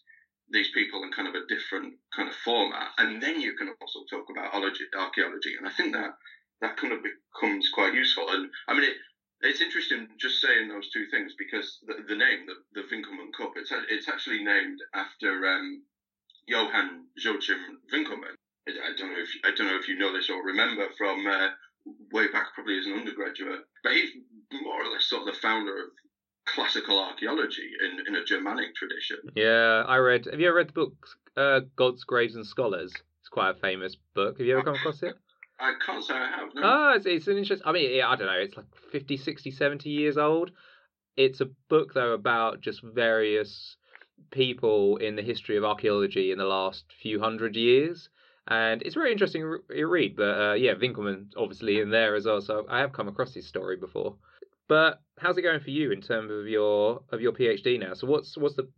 these 0.55 0.71
people 0.73 1.03
in 1.03 1.11
kind 1.11 1.27
of 1.29 1.35
a 1.35 1.47
different 1.51 1.95
kind 2.15 2.29
of 2.29 2.35
format, 2.37 2.95
and 2.99 3.21
then 3.21 3.41
you 3.41 3.55
can 3.59 3.75
also 3.83 4.07
talk 4.09 4.31
about 4.31 4.55
archaeology. 4.55 5.59
And 5.59 5.67
I 5.67 5.73
think 5.73 5.93
that 5.93 6.15
that 6.63 6.77
kind 6.79 6.93
of 6.93 7.01
becomes 7.03 7.69
quite 7.75 7.93
useful. 7.93 8.31
And 8.31 8.49
I 8.69 8.73
mean, 8.73 8.85
it, 8.85 8.97
it's 9.43 9.61
interesting 9.61 10.09
just 10.17 10.41
saying 10.41 10.69
those 10.69 10.89
two 10.91 11.07
things 11.11 11.35
because 11.37 11.79
the, 11.87 11.95
the 12.09 12.17
name, 12.17 12.47
the, 12.47 12.55
the 12.81 12.87
Winckelmann 12.89 13.35
Cup, 13.37 13.53
it's 13.57 13.73
it's 13.91 14.09
actually 14.09 14.43
named 14.43 14.79
after 14.95 15.45
um, 15.45 15.83
Johann 16.47 17.11
Joachim 17.19 17.83
Winckelmann. 17.93 18.39
I 18.67 18.97
don't 18.97 19.13
know 19.13 19.21
if 19.21 19.29
I 19.45 19.51
don't 19.55 19.67
know 19.67 19.77
if 19.77 19.89
you 19.89 19.99
know 19.99 20.13
this 20.15 20.31
or 20.31 20.43
remember 20.43 20.87
from 20.97 21.27
uh, 21.27 21.49
way 22.13 22.29
back 22.33 22.55
probably 22.55 22.79
as 22.79 22.87
an 22.87 22.95
undergraduate. 22.95 23.61
But 23.83 23.93
he's 23.93 24.11
more 24.63 24.87
or 24.87 24.91
less 24.93 25.05
sort 25.05 25.29
of 25.29 25.35
the 25.35 25.41
founder 25.41 25.77
of 25.77 25.91
classical 26.47 26.99
archaeology 26.99 27.71
in, 27.81 28.07
in 28.07 28.21
a 28.21 28.25
Germanic 28.25 28.75
tradition. 28.75 29.19
Yeah, 29.35 29.85
I 29.87 29.97
read. 29.97 30.27
Have 30.31 30.41
you 30.41 30.49
ever 30.49 30.57
read 30.57 30.69
the 30.69 30.73
book 30.73 30.95
uh, 31.37 31.61
Gods, 31.77 32.05
Graves, 32.05 32.37
and 32.37 32.47
Scholars? 32.47 32.93
It's 33.21 33.29
quite 33.29 33.51
a 33.51 33.55
famous 33.55 33.97
book. 34.15 34.39
Have 34.39 34.47
you 34.47 34.55
ever 34.55 34.65
come 34.65 34.75
across 34.75 35.03
it? 35.03 35.15
I 35.59 35.73
can't 35.85 36.05
say 36.05 36.15
I 36.15 36.31
have. 36.31 36.49
No. 36.55 36.63
Oh, 36.65 36.93
it's, 36.97 37.07
it's 37.07 37.29
an 37.29 37.39
interesting. 37.39 37.67
I 37.67 37.73
mean, 37.73 38.03
I 38.03 38.17
don't 38.17 38.27
know. 38.27 38.35
It's 38.35 38.57
like 38.57 38.67
50, 38.93 39.17
60, 39.17 39.51
70 39.51 39.89
years 39.89 40.19
old. 40.19 40.51
It's 41.17 41.41
a 41.41 41.49
book 41.69 41.95
though 41.95 42.13
about 42.13 42.61
just 42.61 42.83
various 42.83 43.77
people 44.31 44.97
in 44.97 45.17
the 45.17 45.23
history 45.23 45.57
of 45.57 45.65
archaeology 45.65 46.33
in 46.33 46.39
the 46.39 46.45
last 46.45 46.85
few 47.01 47.21
hundred 47.21 47.57
years 47.57 48.09
and 48.49 48.83
it's 48.83 48.95
very 48.95 49.13
interesting 49.13 49.43
to 49.43 49.87
read. 49.87 50.17
But 50.17 50.41
uh, 50.41 50.55
yeah, 50.55 50.75
Winckelmann 50.75 51.33
obviously 51.37 51.81
in 51.81 51.91
there 51.91 52.15
as 52.15 52.27
well, 52.27 52.41
so 52.41 52.67
I 52.69 52.81
have 52.81 52.93
come 52.93 53.09
across 53.09 53.35
his 53.35 53.47
story 53.47 53.77
before. 53.77 54.17
But 54.69 55.01
how's 55.19 55.37
it 55.37 55.43
going 55.43 55.61
for 55.61 55.71
you 55.71 55.93
in 55.93 56.01
terms 56.01 56.31
of 56.31 56.49
your 56.49 57.03
of 57.11 57.21
your 57.21 57.33
PhD 57.33 57.79
now? 57.79 57.95
So 57.95 58.07
what's 58.07 58.37
what's 58.37 58.57
the 58.57 58.69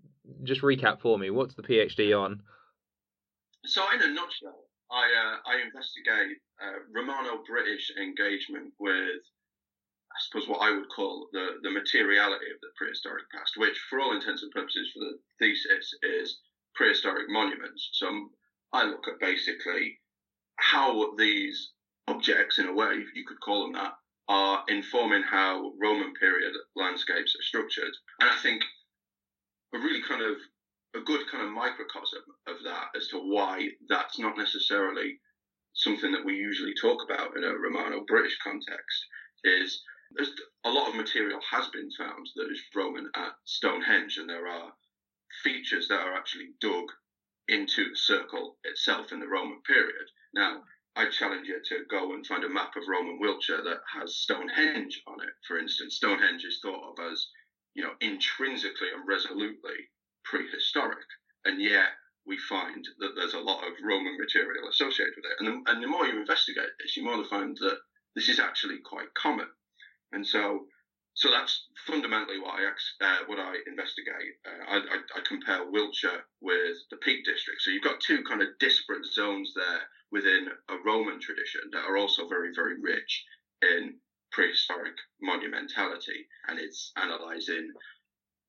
just 0.42 0.62
recap 0.62 1.00
for 1.00 1.18
me? 1.18 1.30
What's 1.30 1.54
the 1.54 1.62
PhD 1.62 2.18
on? 2.18 2.42
So 3.64 3.82
in 3.94 4.02
a 4.02 4.08
nutshell, 4.12 4.64
I 4.90 5.04
uh, 5.04 5.50
I 5.50 5.62
investigate 5.64 6.38
uh, 6.62 6.78
Romano-British 6.92 7.92
engagement 7.96 8.72
with 8.78 9.22
I 10.16 10.18
suppose 10.20 10.48
what 10.48 10.62
I 10.62 10.70
would 10.70 10.88
call 10.88 11.28
the, 11.32 11.58
the 11.62 11.70
materiality 11.70 12.46
of 12.50 12.60
the 12.62 12.72
prehistoric 12.76 13.24
past, 13.30 13.52
which 13.56 13.78
for 13.90 14.00
all 14.00 14.14
intents 14.14 14.42
and 14.42 14.50
purposes 14.50 14.90
for 14.94 15.00
the 15.00 15.18
thesis 15.38 15.92
is 16.02 16.40
prehistoric 16.74 17.28
monuments. 17.28 17.90
So 17.92 18.30
I 18.72 18.84
look 18.84 19.06
at 19.08 19.20
basically 19.20 19.98
how 20.56 21.14
these 21.16 21.72
objects, 22.08 22.58
in 22.58 22.66
a 22.66 22.72
way, 22.72 23.04
you 23.14 23.26
could 23.26 23.40
call 23.40 23.64
them 23.64 23.74
that, 23.74 23.92
are 24.28 24.64
informing 24.68 25.22
how 25.22 25.72
Roman 25.80 26.12
period 26.14 26.52
landscapes 26.74 27.36
are 27.36 27.42
structured. 27.42 27.92
And 28.20 28.30
I 28.30 28.36
think 28.36 28.62
a 29.74 29.78
really 29.78 30.02
kind 30.02 30.22
of 30.22 30.36
a 30.94 31.04
good 31.04 31.22
kind 31.30 31.44
of 31.44 31.52
microcosm 31.52 32.22
of 32.46 32.56
that 32.64 32.88
as 32.96 33.08
to 33.08 33.18
why 33.18 33.68
that's 33.88 34.18
not 34.18 34.38
necessarily 34.38 35.18
something 35.74 36.10
that 36.12 36.24
we 36.24 36.34
usually 36.34 36.74
talk 36.80 37.02
about 37.04 37.36
in 37.36 37.44
a 37.44 37.52
Romano 37.52 38.04
British 38.06 38.38
context 38.42 39.04
is 39.44 39.82
there's 40.14 40.32
a 40.64 40.70
lot 40.70 40.88
of 40.88 40.96
material 40.96 41.40
has 41.50 41.66
been 41.68 41.90
found 41.98 42.26
that 42.36 42.50
is 42.50 42.62
Roman 42.74 43.10
at 43.14 43.32
Stonehenge, 43.44 44.16
and 44.18 44.28
there 44.28 44.46
are 44.46 44.72
features 45.42 45.88
that 45.88 46.00
are 46.00 46.14
actually 46.14 46.54
dug 46.60 46.84
into 47.48 47.90
the 47.90 47.96
circle 47.96 48.56
itself 48.64 49.12
in 49.12 49.20
the 49.20 49.28
Roman 49.28 49.60
period. 49.66 50.08
Now, 50.34 50.62
I 50.96 51.10
challenge 51.10 51.46
you 51.46 51.60
to 51.62 51.84
go 51.90 52.14
and 52.14 52.26
find 52.26 52.42
a 52.42 52.48
map 52.48 52.74
of 52.74 52.88
Roman 52.88 53.18
Wiltshire 53.20 53.62
that 53.62 53.82
has 53.94 54.16
Stonehenge 54.16 55.02
on 55.06 55.20
it. 55.20 55.34
For 55.46 55.58
instance, 55.58 55.96
Stonehenge 55.96 56.44
is 56.44 56.58
thought 56.62 56.90
of 56.90 57.12
as, 57.12 57.28
you 57.74 57.82
know, 57.82 57.92
intrinsically 58.00 58.88
and 58.96 59.06
resolutely 59.06 59.76
prehistoric, 60.24 61.06
and 61.44 61.60
yet 61.60 61.90
we 62.24 62.38
find 62.48 62.82
that 62.98 63.12
there's 63.14 63.34
a 63.34 63.38
lot 63.40 63.62
of 63.62 63.74
Roman 63.84 64.16
material 64.18 64.68
associated 64.68 65.14
with 65.16 65.26
it. 65.26 65.36
And 65.38 65.48
the, 65.48 65.70
and 65.70 65.82
the 65.82 65.86
more 65.86 66.06
you 66.06 66.18
investigate 66.18 66.70
this, 66.80 66.96
you 66.96 67.04
more 67.04 67.22
find 67.26 67.56
that 67.60 67.78
this 68.14 68.28
is 68.28 68.40
actually 68.40 68.78
quite 68.84 69.12
common. 69.14 69.46
And 70.12 70.26
so, 70.26 70.66
so 71.16 71.30
that's 71.30 71.64
fundamentally 71.86 72.38
what 72.38 72.60
I 72.60 72.68
uh, 73.04 73.18
what 73.26 73.38
I 73.38 73.56
investigate. 73.66 74.36
Uh, 74.44 74.64
I, 74.68 74.76
I, 74.76 74.96
I, 75.16 75.20
compare 75.26 75.70
Wiltshire 75.70 76.24
with 76.42 76.76
the 76.90 76.98
Peak 76.98 77.24
District. 77.24 77.60
So 77.62 77.70
you've 77.70 77.82
got 77.82 78.00
two 78.00 78.22
kind 78.28 78.42
of 78.42 78.48
disparate 78.60 79.06
zones 79.06 79.52
there 79.56 79.80
within 80.12 80.48
a 80.68 80.76
Roman 80.84 81.18
tradition 81.18 81.62
that 81.72 81.84
are 81.88 81.96
also 81.96 82.28
very 82.28 82.50
very 82.54 82.76
rich 82.80 83.24
in 83.62 83.94
prehistoric 84.30 84.92
monumentality, 85.24 86.28
and 86.48 86.58
it's 86.58 86.92
analysing 86.96 87.72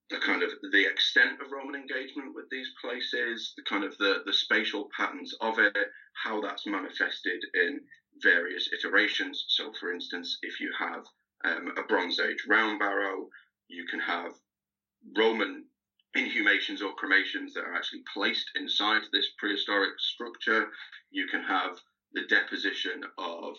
the 0.09 0.19
kind 0.19 0.43
of 0.43 0.51
the 0.71 0.85
extent 0.85 1.39
of 1.41 1.51
Roman 1.51 1.75
engagement 1.75 2.35
with 2.35 2.49
these 2.51 2.69
places, 2.81 3.53
the 3.55 3.63
kind 3.63 3.83
of 3.85 3.97
the, 3.97 4.23
the 4.25 4.33
spatial 4.33 4.89
patterns 4.95 5.33
of 5.39 5.59
it, 5.59 5.75
how 6.23 6.41
that's 6.41 6.67
manifested 6.67 7.39
in 7.53 7.79
various 8.21 8.69
iterations. 8.73 9.45
So, 9.49 9.71
for 9.79 9.93
instance, 9.93 10.37
if 10.41 10.59
you 10.59 10.71
have 10.79 11.03
um, 11.45 11.73
a 11.77 11.83
Bronze 11.83 12.19
Age 12.19 12.45
round 12.47 12.79
barrow, 12.79 13.27
you 13.67 13.85
can 13.85 13.99
have 13.99 14.31
Roman 15.15 15.65
inhumations 16.15 16.81
or 16.81 16.93
cremations 16.93 17.53
that 17.53 17.63
are 17.63 17.75
actually 17.75 18.01
placed 18.13 18.49
inside 18.55 19.01
this 19.11 19.29
prehistoric 19.37 19.99
structure. 19.99 20.67
You 21.11 21.27
can 21.27 21.43
have 21.43 21.77
the 22.13 22.25
deposition 22.27 23.03
of 23.17 23.55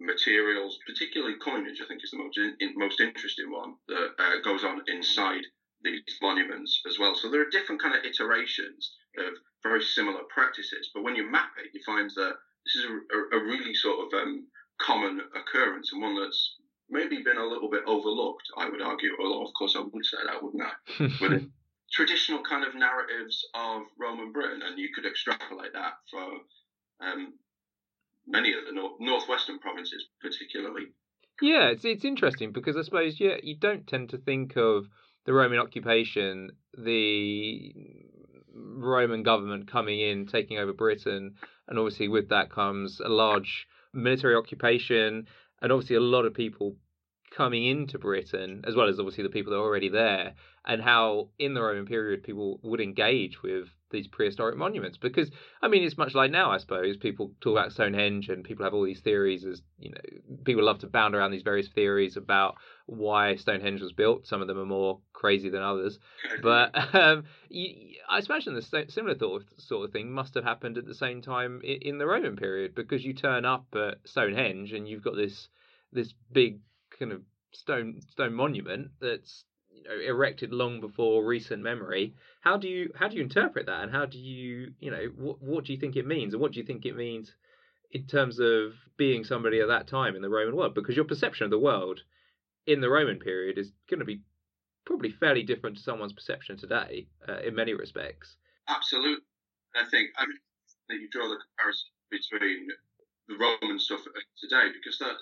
materials, 0.00 0.78
particularly 0.86 1.36
coinage, 1.42 1.80
I 1.82 1.86
think 1.86 2.04
is 2.04 2.10
the 2.10 2.18
most, 2.18 2.38
in, 2.38 2.74
most 2.76 3.00
interesting 3.00 3.50
one 3.50 3.74
that 3.88 4.10
uh, 4.18 4.40
goes 4.44 4.64
on 4.64 4.82
inside 4.86 5.42
these 5.82 6.02
monuments 6.20 6.82
as 6.88 6.98
well. 6.98 7.14
So 7.14 7.30
there 7.30 7.40
are 7.40 7.50
different 7.50 7.80
kind 7.80 7.94
of 7.94 8.04
iterations 8.04 8.94
of 9.18 9.32
very 9.62 9.82
similar 9.82 10.22
practices. 10.32 10.90
But 10.94 11.02
when 11.02 11.16
you 11.16 11.30
map 11.30 11.50
it, 11.58 11.70
you 11.72 11.80
find 11.86 12.10
that 12.16 12.34
this 12.66 12.76
is 12.76 12.84
a, 12.84 13.36
a 13.36 13.44
really 13.44 13.74
sort 13.74 14.06
of 14.06 14.20
um, 14.20 14.46
common 14.80 15.20
occurrence 15.34 15.90
and 15.92 16.02
one 16.02 16.20
that's 16.20 16.56
maybe 16.90 17.22
been 17.22 17.38
a 17.38 17.46
little 17.46 17.70
bit 17.70 17.82
overlooked, 17.86 18.48
I 18.56 18.68
would 18.68 18.82
argue. 18.82 19.10
Although, 19.20 19.46
of 19.46 19.54
course, 19.54 19.76
I 19.76 19.80
would 19.80 20.04
say 20.04 20.18
that, 20.26 20.42
wouldn't 20.42 20.62
I? 20.62 20.72
With 21.20 21.50
traditional 21.90 22.42
kind 22.42 22.64
of 22.64 22.74
narratives 22.74 23.46
of 23.54 23.82
Roman 23.98 24.32
Britain, 24.32 24.62
and 24.64 24.78
you 24.78 24.88
could 24.94 25.06
extrapolate 25.06 25.72
that 25.72 25.94
for 26.10 27.06
um, 27.06 27.34
many 28.26 28.52
of 28.52 28.60
the 28.66 28.72
nor- 28.72 28.96
northwestern 29.00 29.58
provinces, 29.58 30.06
particularly. 30.20 30.86
Yeah, 31.40 31.68
it's 31.68 31.84
it's 31.84 32.04
interesting 32.04 32.52
because 32.52 32.76
I 32.76 32.82
suppose 32.82 33.20
yeah, 33.20 33.36
you 33.42 33.56
don't 33.56 33.86
tend 33.86 34.10
to 34.10 34.18
think 34.18 34.56
of 34.56 34.86
the 35.24 35.32
Roman 35.32 35.58
occupation, 35.58 36.50
the 36.76 37.74
Roman 38.52 39.22
government 39.22 39.70
coming 39.70 40.00
in, 40.00 40.26
taking 40.26 40.58
over 40.58 40.72
Britain, 40.72 41.34
and 41.68 41.78
obviously 41.78 42.08
with 42.08 42.30
that 42.30 42.50
comes 42.50 43.00
a 43.00 43.08
large 43.08 43.68
military 43.94 44.34
occupation, 44.34 45.26
and 45.62 45.72
obviously 45.72 45.96
a 45.96 46.00
lot 46.00 46.24
of 46.24 46.34
people 46.34 46.76
coming 47.30 47.64
into 47.64 47.98
Britain, 47.98 48.64
as 48.66 48.74
well 48.74 48.88
as 48.88 48.98
obviously 48.98 49.22
the 49.22 49.30
people 49.30 49.52
that 49.52 49.58
are 49.58 49.64
already 49.64 49.88
there, 49.88 50.34
and 50.64 50.82
how 50.82 51.28
in 51.38 51.54
the 51.54 51.62
Roman 51.62 51.86
period 51.86 52.22
people 52.22 52.60
would 52.62 52.80
engage 52.80 53.42
with 53.42 53.68
these 53.90 54.06
prehistoric 54.06 54.56
monuments. 54.56 54.98
Because 54.98 55.30
I 55.62 55.68
mean, 55.68 55.82
it's 55.82 55.96
much 55.96 56.14
like 56.14 56.30
now, 56.30 56.50
I 56.50 56.58
suppose. 56.58 56.96
People 56.96 57.32
talk 57.40 57.52
about 57.52 57.72
Stonehenge, 57.72 58.28
and 58.28 58.44
people 58.44 58.64
have 58.64 58.74
all 58.74 58.84
these 58.84 59.00
theories. 59.00 59.44
As 59.44 59.62
you 59.78 59.90
know, 59.90 60.36
people 60.44 60.64
love 60.64 60.80
to 60.80 60.86
bound 60.86 61.14
around 61.14 61.30
these 61.30 61.42
various 61.42 61.68
theories 61.68 62.16
about 62.16 62.56
why 62.86 63.36
Stonehenge 63.36 63.80
was 63.80 63.92
built. 63.92 64.26
Some 64.26 64.42
of 64.42 64.48
them 64.48 64.58
are 64.58 64.66
more 64.66 65.00
crazy 65.12 65.48
than 65.48 65.62
others, 65.62 65.98
but 66.42 66.74
um, 66.94 67.24
I 67.50 68.20
imagine 68.24 68.54
the 68.54 68.86
similar 68.88 69.18
sort 69.18 69.42
of, 69.42 69.48
sort 69.58 69.84
of 69.84 69.92
thing 69.92 70.10
must 70.10 70.34
have 70.34 70.44
happened 70.44 70.78
at 70.78 70.86
the 70.86 70.94
same 70.94 71.22
time 71.22 71.60
in 71.62 71.98
the 71.98 72.06
Roman 72.06 72.36
period 72.36 72.74
because 72.74 73.04
you 73.04 73.14
turn 73.14 73.44
up 73.44 73.66
at 73.74 73.98
Stonehenge 74.04 74.72
and 74.72 74.88
you've 74.88 75.04
got 75.04 75.16
this 75.16 75.48
this 75.90 76.12
big 76.30 76.60
kind 76.98 77.12
of 77.12 77.22
stone 77.52 78.00
stone 78.10 78.34
monument 78.34 78.90
that's 79.00 79.44
you 79.70 79.82
know 79.82 79.98
erected 80.00 80.52
long 80.52 80.80
before 80.80 81.24
recent 81.24 81.62
memory. 81.62 82.14
How 82.40 82.56
do 82.56 82.68
you 82.68 82.92
how 82.94 83.08
do 83.08 83.16
you 83.16 83.22
interpret 83.22 83.66
that? 83.66 83.82
And 83.82 83.92
how 83.92 84.06
do 84.06 84.18
you 84.18 84.72
you 84.80 84.90
know 84.90 85.08
what 85.16 85.42
what 85.42 85.64
do 85.64 85.72
you 85.72 85.78
think 85.78 85.96
it 85.96 86.06
means? 86.06 86.34
And 86.34 86.40
what 86.40 86.52
do 86.52 86.60
you 86.60 86.66
think 86.66 86.84
it 86.84 86.96
means 86.96 87.32
in 87.90 88.06
terms 88.06 88.38
of 88.38 88.72
being 88.96 89.24
somebody 89.24 89.60
at 89.60 89.68
that 89.68 89.86
time 89.86 90.14
in 90.16 90.22
the 90.22 90.28
roman 90.28 90.56
world? 90.56 90.74
Because 90.74 90.96
your 90.96 91.04
perception 91.04 91.44
of 91.44 91.50
the 91.50 91.58
world 91.58 92.02
in 92.66 92.80
the 92.80 92.90
roman 92.90 93.18
period 93.18 93.58
is 93.58 93.72
going 93.88 94.00
to 94.00 94.06
be 94.06 94.20
probably 94.84 95.10
fairly 95.10 95.42
different 95.42 95.76
to 95.76 95.82
someone's 95.82 96.12
perception 96.12 96.56
today 96.56 97.06
uh, 97.28 97.38
in 97.40 97.54
many 97.54 97.74
respects. 97.74 98.36
Absolutely 98.68 99.24
i 99.76 99.84
think 99.90 100.10
i 100.16 100.24
mean 100.24 100.38
that 100.88 100.96
you 100.96 101.08
draw 101.10 101.28
the 101.28 101.36
comparison 101.36 101.88
between 102.10 102.68
the 103.28 103.36
roman 103.36 103.78
stuff 103.78 104.00
today 104.40 104.72
because 104.72 104.98
that 104.98 105.16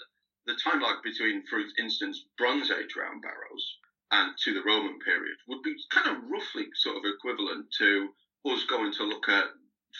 the 0.47 0.55
time 0.63 0.81
lag 0.81 1.03
between, 1.03 1.43
for 1.47 1.59
instance, 1.79 2.25
Bronze 2.39 2.71
Age 2.71 2.95
round 2.97 3.23
barrows 3.23 3.65
and 4.13 4.33
to 4.45 4.55
the 4.55 4.63
Roman 4.63 4.99
period 5.01 5.37
would 5.49 5.63
be 5.63 5.75
kind 5.91 6.17
of 6.17 6.23
roughly 6.31 6.67
sort 6.75 6.97
of 6.97 7.03
equivalent 7.05 7.67
to 7.79 8.09
us 8.47 8.65
going 8.65 8.93
to 8.95 9.05
look 9.05 9.29
at 9.29 9.47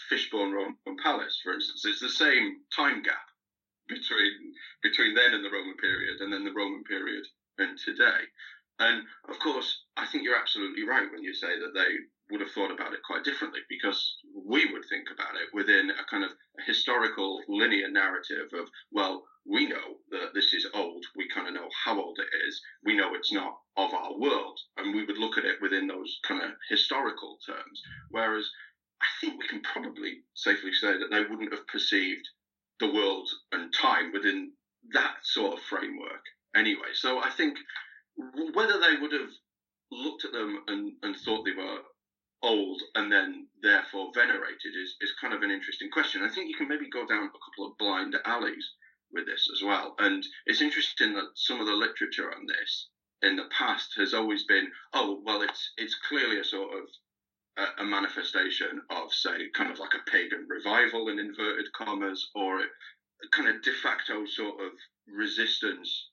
Fishbourne 0.09 0.53
Roman 0.53 0.97
Palace, 1.03 1.39
for 1.43 1.53
instance. 1.53 1.83
It's 1.85 1.99
the 1.99 2.09
same 2.09 2.61
time 2.73 3.01
gap 3.03 3.27
between 3.87 4.53
between 4.83 5.15
then 5.15 5.33
and 5.33 5.43
the 5.43 5.51
Roman 5.51 5.75
period, 5.77 6.21
and 6.21 6.31
then 6.31 6.43
the 6.43 6.53
Roman 6.53 6.83
period 6.83 7.25
and 7.57 7.77
today. 7.77 8.23
And 8.79 9.03
of 9.27 9.39
course, 9.39 9.83
I 9.97 10.05
think 10.05 10.23
you're 10.23 10.37
absolutely 10.37 10.83
right 10.87 11.11
when 11.11 11.23
you 11.23 11.33
say 11.33 11.59
that 11.59 11.73
they 11.73 11.91
would 12.29 12.41
have 12.41 12.51
thought 12.51 12.71
about 12.71 12.93
it 12.93 12.99
quite 13.05 13.23
differently 13.23 13.61
because 13.69 14.17
we 14.33 14.71
would 14.71 14.83
think 14.89 15.07
about 15.13 15.35
it 15.35 15.47
within 15.53 15.89
a 15.91 16.09
kind 16.09 16.23
of 16.23 16.31
historical 16.65 17.39
linear 17.47 17.89
narrative 17.89 18.47
of, 18.53 18.67
well, 18.91 19.23
we 19.45 19.67
know 19.67 19.97
that 20.11 20.33
this 20.33 20.53
is 20.53 20.67
old. 20.73 21.05
We 21.15 21.29
kind 21.29 21.47
of 21.47 21.53
know 21.53 21.69
how 21.85 21.99
old 21.99 22.17
it 22.19 22.47
is. 22.47 22.61
We 22.83 22.95
know 22.97 23.13
it's 23.13 23.31
not 23.31 23.53
of 23.77 23.93
our 23.93 24.17
world. 24.17 24.59
And 24.77 24.93
we 24.93 25.05
would 25.05 25.17
look 25.17 25.37
at 25.37 25.45
it 25.45 25.61
within 25.61 25.87
those 25.87 26.19
kind 26.27 26.41
of 26.41 26.51
historical 26.69 27.37
terms. 27.45 27.81
Whereas 28.09 28.49
I 29.01 29.05
think 29.21 29.39
we 29.39 29.47
can 29.47 29.61
probably 29.61 30.23
safely 30.35 30.73
say 30.73 30.97
that 30.97 31.09
they 31.11 31.21
wouldn't 31.21 31.53
have 31.53 31.67
perceived 31.67 32.27
the 32.79 32.91
world 32.91 33.29
and 33.51 33.73
time 33.73 34.11
within 34.11 34.51
that 34.91 35.15
sort 35.23 35.53
of 35.53 35.63
framework 35.63 36.23
anyway. 36.55 36.93
So 36.93 37.19
I 37.19 37.29
think 37.29 37.57
whether 38.53 38.79
they 38.79 38.97
would 38.99 39.13
have 39.13 39.29
looked 39.91 40.25
at 40.25 40.31
them 40.31 40.59
and, 40.67 40.93
and 41.03 41.15
thought 41.15 41.45
they 41.45 41.51
were 41.51 41.79
old 42.43 42.81
and 42.95 43.11
then 43.11 43.47
therefore 43.61 44.11
venerated 44.13 44.73
is, 44.75 44.95
is 45.01 45.13
kind 45.19 45.33
of 45.33 45.41
an 45.41 45.51
interesting 45.51 45.89
question. 45.91 46.23
I 46.23 46.29
think 46.29 46.49
you 46.49 46.55
can 46.55 46.67
maybe 46.67 46.89
go 46.89 47.05
down 47.05 47.23
a 47.23 47.29
couple 47.29 47.65
of 47.67 47.77
blind 47.77 48.15
alleys 48.25 48.73
with 49.11 49.25
this 49.25 49.49
as 49.51 49.61
well. 49.63 49.95
And 49.99 50.23
it's 50.45 50.61
interesting 50.61 51.13
that 51.13 51.29
some 51.35 51.59
of 51.59 51.65
the 51.65 51.73
literature 51.73 52.31
on 52.31 52.45
this 52.45 52.89
in 53.21 53.35
the 53.35 53.49
past 53.57 53.93
has 53.97 54.13
always 54.13 54.43
been, 54.45 54.67
oh, 54.93 55.21
well, 55.23 55.41
it's 55.41 55.73
it's 55.77 55.95
clearly 56.07 56.39
a 56.39 56.43
sort 56.43 56.71
of 56.73 56.83
a, 57.57 57.81
a 57.81 57.85
manifestation 57.85 58.81
of, 58.89 59.11
say, 59.11 59.49
kind 59.55 59.71
of 59.71 59.79
like 59.79 59.93
a 59.95 60.09
pagan 60.11 60.45
revival 60.47 61.09
in 61.09 61.19
inverted 61.19 61.65
commas, 61.73 62.29
or 62.35 62.59
a, 62.59 62.65
kind 63.31 63.49
of 63.49 63.61
de 63.63 63.71
facto 63.71 64.25
sort 64.25 64.61
of 64.61 64.71
resistance 65.07 66.09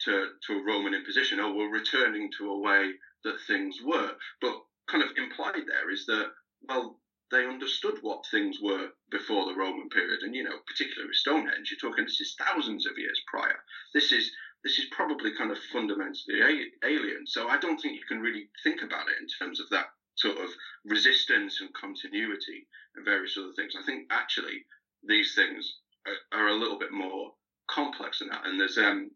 to 0.00 0.28
to 0.46 0.54
a 0.54 0.64
Roman 0.64 0.94
imposition. 0.94 1.40
Oh, 1.40 1.54
we're 1.54 1.70
returning 1.70 2.30
to 2.38 2.50
a 2.50 2.60
way 2.60 2.92
that 3.24 3.40
things 3.46 3.76
were. 3.84 4.12
But 4.40 4.54
kind 4.88 5.02
of 5.02 5.10
implied 5.16 5.66
there 5.66 5.90
is 5.90 6.06
that 6.06 6.30
well, 6.68 6.98
they 7.30 7.44
understood 7.44 7.98
what 8.02 8.24
things 8.30 8.58
were 8.60 8.90
before 9.10 9.46
the 9.46 9.54
Roman 9.54 9.88
period, 9.88 10.22
and 10.22 10.34
you 10.34 10.44
know, 10.44 10.58
particularly 10.66 11.08
with 11.08 11.16
Stonehenge, 11.16 11.70
you're 11.70 11.90
talking 11.90 12.04
this 12.04 12.20
is 12.20 12.36
thousands 12.38 12.86
of 12.86 12.98
years 12.98 13.20
prior. 13.28 13.58
This 13.94 14.12
is 14.12 14.30
this 14.62 14.78
is 14.78 14.86
probably 14.90 15.32
kind 15.36 15.50
of 15.50 15.58
fundamentally 15.72 16.40
alien. 16.84 17.26
So 17.26 17.48
I 17.48 17.58
don't 17.58 17.78
think 17.78 17.94
you 17.94 18.06
can 18.08 18.20
really 18.20 18.48
think 18.64 18.82
about 18.82 19.08
it 19.08 19.20
in 19.20 19.28
terms 19.38 19.60
of 19.60 19.68
that 19.70 19.86
sort 20.16 20.38
of 20.38 20.50
resistance 20.84 21.60
and 21.60 21.72
continuity 21.74 22.66
and 22.94 23.04
various 23.04 23.36
other 23.36 23.52
things. 23.54 23.74
I 23.78 23.84
think 23.84 24.06
actually 24.10 24.64
these 25.06 25.34
things 25.34 25.78
are, 26.06 26.40
are 26.40 26.48
a 26.48 26.56
little 26.56 26.78
bit 26.78 26.90
more 26.90 27.32
complex 27.70 28.18
than 28.18 28.28
that. 28.28 28.46
And 28.46 28.58
there's 28.58 28.78
um 28.78 29.10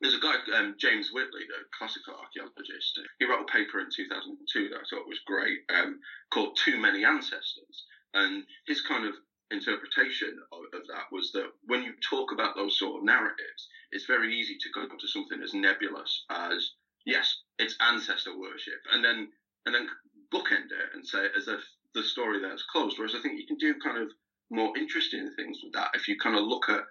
there's 0.00 0.14
a 0.14 0.20
guy, 0.20 0.34
um, 0.56 0.74
James 0.78 1.10
Whitley, 1.12 1.48
the 1.48 1.64
classical 1.76 2.14
archaeologist. 2.14 3.00
He 3.18 3.24
wrote 3.24 3.48
a 3.48 3.52
paper 3.52 3.80
in 3.80 3.88
2002 3.94 4.68
that 4.68 4.76
I 4.76 4.86
thought 4.90 5.08
was 5.08 5.20
great 5.26 5.60
um, 5.72 6.00
called 6.32 6.58
Too 6.62 6.78
Many 6.78 7.04
Ancestors. 7.04 7.84
And 8.14 8.44
his 8.66 8.82
kind 8.82 9.06
of 9.06 9.14
interpretation 9.50 10.36
of, 10.52 10.60
of, 10.74 10.86
that 10.88 11.06
was 11.12 11.32
that 11.32 11.46
when 11.64 11.82
you 11.82 11.92
talk 12.08 12.32
about 12.32 12.56
those 12.56 12.78
sort 12.78 12.98
of 12.98 13.04
narratives, 13.04 13.68
it's 13.92 14.06
very 14.06 14.34
easy 14.34 14.56
to 14.60 14.70
go 14.74 14.86
to 14.86 15.08
something 15.08 15.40
as 15.42 15.54
nebulous 15.54 16.24
as, 16.30 16.72
yes, 17.04 17.42
it's 17.58 17.76
ancestor 17.80 18.36
worship, 18.38 18.80
and 18.92 19.04
then 19.04 19.28
and 19.64 19.74
then 19.74 19.88
bookend 20.32 20.70
it 20.70 20.94
and 20.94 21.06
say 21.06 21.26
as 21.36 21.48
if 21.48 21.60
the 21.94 22.02
story 22.02 22.40
there 22.40 22.54
is 22.54 22.64
closed. 22.70 22.98
Whereas 22.98 23.14
I 23.14 23.20
think 23.20 23.38
you 23.38 23.46
can 23.46 23.58
do 23.58 23.74
kind 23.82 23.98
of 23.98 24.08
more 24.50 24.76
interesting 24.76 25.28
things 25.36 25.58
with 25.62 25.72
that 25.72 25.90
if 25.94 26.06
you 26.06 26.16
kind 26.18 26.36
of 26.36 26.44
look 26.44 26.68
at 26.68 26.82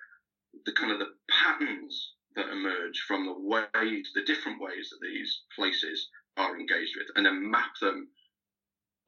the 0.66 0.74
kind 0.74 0.92
of 0.92 1.00
the 1.00 1.08
patterns 1.30 2.14
that 2.36 2.51
emerge 2.51 3.00
from 3.08 3.25
the 3.25 3.34
ways, 3.38 4.12
the 4.13 4.24
different 4.24 4.60
ways 4.60 4.89
that 4.89 5.00
these 5.01 5.42
places 5.56 6.10
are 6.38 6.58
engaged 6.58 6.96
with, 6.98 7.08
and 7.15 7.25
then 7.25 7.50
map 7.50 7.72
them 7.82 8.10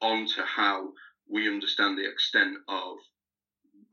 onto 0.02 0.42
how 0.44 0.92
we 1.30 1.48
understand 1.48 1.98
the 1.98 2.08
extent 2.08 2.56
of 2.68 2.98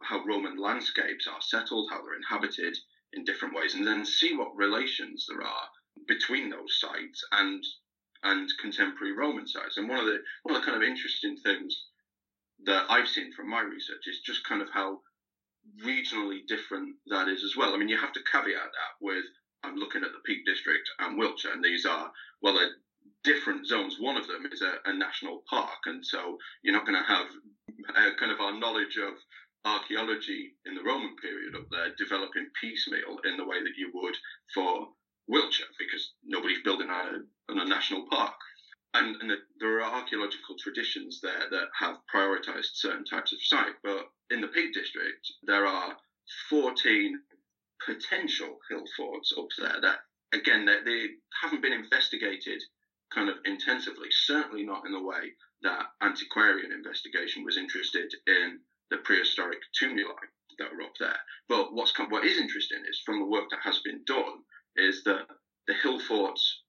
how 0.02 0.24
Roman 0.24 0.56
landscapes 0.56 1.26
are 1.26 1.40
settled, 1.40 1.88
how 1.90 2.00
they're 2.02 2.16
inhabited 2.16 2.76
in 3.12 3.24
different 3.24 3.54
ways, 3.54 3.74
and 3.74 3.86
then 3.86 4.04
see 4.04 4.36
what 4.36 4.54
relations 4.56 5.26
there 5.28 5.42
are 5.42 5.68
between 6.06 6.50
those 6.50 6.78
sites 6.78 7.24
and 7.32 7.64
and 8.22 8.48
contemporary 8.58 9.12
Roman 9.12 9.46
sites. 9.46 9.76
And 9.76 9.88
one 9.88 9.98
of 9.98 10.06
the 10.06 10.18
one 10.42 10.54
of 10.54 10.60
the 10.60 10.66
kind 10.66 10.76
of 10.76 10.88
interesting 10.88 11.36
things 11.36 11.74
that 12.64 12.86
I've 12.88 13.08
seen 13.08 13.32
from 13.32 13.50
my 13.50 13.60
research 13.60 14.06
is 14.06 14.20
just 14.20 14.44
kind 14.44 14.62
of 14.62 14.68
how 14.72 15.00
regionally 15.82 16.46
different 16.46 16.94
that 17.06 17.28
is 17.28 17.42
as 17.42 17.56
well. 17.56 17.74
I 17.74 17.76
mean, 17.76 17.88
you 17.88 17.98
have 17.98 18.12
to 18.12 18.20
caveat 18.30 18.54
that 18.54 18.92
with 19.00 19.24
I'm 19.62 19.76
looking 19.76 20.04
at 20.04 20.12
the 20.12 20.20
Peak 20.26 20.44
District 20.44 20.88
and 20.98 21.16
Wiltshire, 21.18 21.52
and 21.52 21.64
these 21.64 21.86
are 21.86 22.10
well, 22.42 22.54
they're 22.54 22.76
different 23.22 23.66
zones. 23.66 23.96
One 23.98 24.16
of 24.16 24.26
them 24.26 24.46
is 24.52 24.62
a, 24.62 24.76
a 24.84 24.92
national 24.92 25.42
park, 25.48 25.78
and 25.86 26.04
so 26.04 26.38
you're 26.62 26.74
not 26.74 26.86
going 26.86 27.00
to 27.00 27.08
have 27.08 27.26
uh, 27.96 28.10
kind 28.18 28.32
of 28.32 28.40
our 28.40 28.58
knowledge 28.58 28.96
of 28.96 29.14
archaeology 29.64 30.54
in 30.66 30.74
the 30.74 30.82
Roman 30.82 31.16
period 31.16 31.54
up 31.54 31.66
there 31.70 31.94
developing 31.96 32.46
piecemeal 32.60 33.18
in 33.24 33.36
the 33.36 33.46
way 33.46 33.62
that 33.62 33.76
you 33.78 33.90
would 33.94 34.14
for 34.52 34.88
Wiltshire, 35.26 35.66
because 35.78 36.12
nobody's 36.24 36.62
building 36.62 36.90
a, 36.90 37.52
a 37.52 37.68
national 37.68 38.06
park. 38.10 38.34
And, 38.94 39.16
and 39.20 39.30
the, 39.30 39.36
there 39.58 39.80
are 39.80 40.00
archaeological 40.00 40.56
traditions 40.58 41.20
there 41.20 41.48
that 41.50 41.68
have 41.78 41.96
prioritized 42.14 42.74
certain 42.74 43.04
types 43.04 43.32
of 43.32 43.42
site, 43.42 43.74
but 43.82 44.06
in 44.30 44.40
the 44.40 44.48
Peak 44.48 44.72
District, 44.72 45.26
there 45.42 45.66
are 45.66 45.96
14 46.48 47.18
potential 47.84 48.58
hill 48.70 48.84
forts 48.96 49.32
up 49.36 49.48
there 49.58 49.80
that, 49.82 49.98
again, 50.32 50.64
they, 50.64 50.78
they 50.84 51.06
haven't 51.42 51.60
been 51.62 51.72
investigated 51.72 52.62
kind 53.12 53.28
of 53.28 53.36
intensively, 53.44 54.08
certainly 54.10 54.64
not 54.64 54.86
in 54.86 54.92
the 54.92 55.02
way 55.02 55.32
that 55.62 55.86
antiquarian 56.02 56.72
investigation 56.72 57.44
was 57.44 57.56
interested 57.56 58.12
in 58.26 58.58
the 58.90 58.98
prehistoric 58.98 59.58
tumuli 59.80 60.14
that 60.58 60.72
are 60.72 60.82
up 60.82 60.92
there. 61.00 61.18
But 61.48 61.72
what's 61.72 61.92
what 62.08 62.24
is 62.24 62.38
interesting 62.38 62.82
is 62.88 63.00
from 63.04 63.18
the 63.18 63.26
work 63.26 63.50
that 63.50 63.60
has 63.62 63.78
been 63.84 64.02
done 64.06 64.42
is 64.76 65.02
that 65.04 65.26
the 65.66 65.74
hill 65.74 65.98
forts 65.98 66.62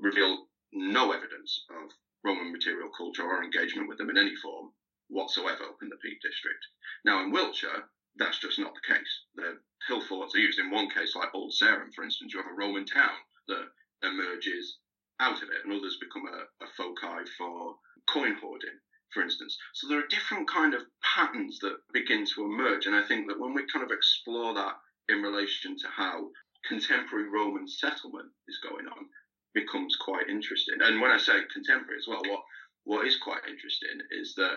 reveal 0.00 0.46
no 0.72 1.12
evidence 1.12 1.64
of 1.70 1.90
Roman 2.24 2.52
material 2.52 2.90
culture 2.96 3.24
or 3.24 3.42
engagement 3.42 3.88
with 3.88 3.98
them 3.98 4.10
in 4.10 4.18
any 4.18 4.34
form 4.36 4.72
whatsoever 5.08 5.64
up 5.64 5.82
in 5.82 5.88
the 5.88 5.96
Peak 5.96 6.20
District. 6.22 6.64
Now, 7.04 7.22
in 7.22 7.30
Wiltshire, 7.30 7.84
that's 8.16 8.38
just 8.38 8.58
not 8.58 8.74
the 8.74 8.94
case. 8.94 9.12
The 9.34 9.58
hill 9.88 10.02
forts 10.08 10.34
are 10.34 10.38
used 10.38 10.58
in 10.58 10.70
one 10.70 10.88
case, 10.90 11.14
like 11.16 11.34
Old 11.34 11.54
Sarum, 11.54 11.90
for 11.92 12.04
instance. 12.04 12.32
You 12.32 12.42
have 12.42 12.50
a 12.50 12.54
Roman 12.54 12.86
town 12.86 13.16
that 13.48 13.66
emerges 14.02 14.78
out 15.20 15.42
of 15.42 15.48
it, 15.48 15.64
and 15.64 15.72
others 15.72 15.98
become 16.00 16.26
a, 16.26 16.64
a 16.64 16.68
foci 16.76 17.30
for 17.38 17.76
coin 18.08 18.34
hoarding, 18.40 18.78
for 19.12 19.22
instance. 19.22 19.56
So 19.74 19.88
there 19.88 19.98
are 19.98 20.06
different 20.08 20.48
kind 20.48 20.74
of 20.74 20.82
patterns 21.02 21.58
that 21.60 21.76
begin 21.92 22.24
to 22.34 22.44
emerge, 22.44 22.86
and 22.86 22.94
I 22.94 23.06
think 23.06 23.28
that 23.28 23.38
when 23.38 23.54
we 23.54 23.66
kind 23.72 23.84
of 23.84 23.92
explore 23.92 24.54
that 24.54 24.74
in 25.08 25.22
relation 25.22 25.76
to 25.78 25.88
how 25.88 26.30
contemporary 26.66 27.28
Roman 27.28 27.66
settlement 27.68 28.30
is 28.48 28.58
going 28.62 28.86
on, 28.86 29.06
becomes 29.54 29.96
quite 29.96 30.28
interesting. 30.28 30.76
And 30.82 31.00
when 31.00 31.10
I 31.10 31.18
say 31.18 31.34
contemporary 31.52 31.98
as 31.98 32.06
well, 32.08 32.22
what 32.26 32.40
what 32.84 33.06
is 33.06 33.16
quite 33.16 33.42
interesting 33.48 34.00
is 34.10 34.34
that 34.36 34.56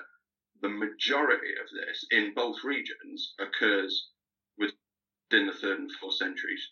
the 0.61 0.69
majority 0.69 1.51
of 1.61 1.67
this 1.73 2.05
in 2.11 2.33
both 2.33 2.63
regions 2.63 3.33
occurs 3.39 4.09
within 4.57 5.47
the 5.47 5.53
third 5.53 5.79
and 5.79 5.91
fourth 5.99 6.15
centuries. 6.15 6.71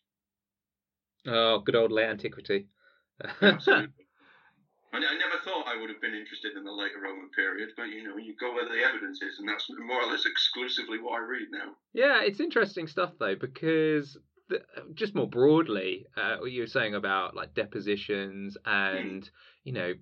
Oh, 1.28 1.60
good 1.60 1.76
old 1.76 1.92
late 1.92 2.10
antiquity. 2.10 2.68
Absolutely. 3.42 3.90
I, 4.94 4.98
I 4.98 5.18
never 5.18 5.42
thought 5.44 5.68
I 5.68 5.80
would 5.80 5.90
have 5.90 6.02
been 6.02 6.14
interested 6.14 6.56
in 6.56 6.64
the 6.64 6.72
later 6.72 7.02
Roman 7.02 7.30
period, 7.36 7.70
but 7.76 7.90
you 7.90 8.04
know, 8.04 8.18
you 8.18 8.36
go 8.40 8.54
where 8.54 8.68
the 8.68 8.84
evidence 8.84 9.22
is, 9.22 9.40
and 9.40 9.48
that's 9.48 9.68
more 9.70 10.04
or 10.04 10.12
less 10.12 10.26
exclusively 10.26 11.00
what 11.00 11.22
I 11.22 11.26
read 11.26 11.48
now. 11.52 11.74
Yeah, 11.94 12.22
it's 12.22 12.40
interesting 12.40 12.88
stuff 12.88 13.14
though, 13.20 13.36
because 13.36 14.18
just 14.94 15.16
more 15.16 15.28
broadly, 15.28 16.06
uh, 16.18 16.38
what 16.40 16.52
you 16.52 16.62
were 16.62 16.68
saying 16.68 16.96
about 16.96 17.36
like 17.36 17.54
depositions 17.54 18.58
and 18.66 19.30
you 19.64 19.74
know 19.74 19.94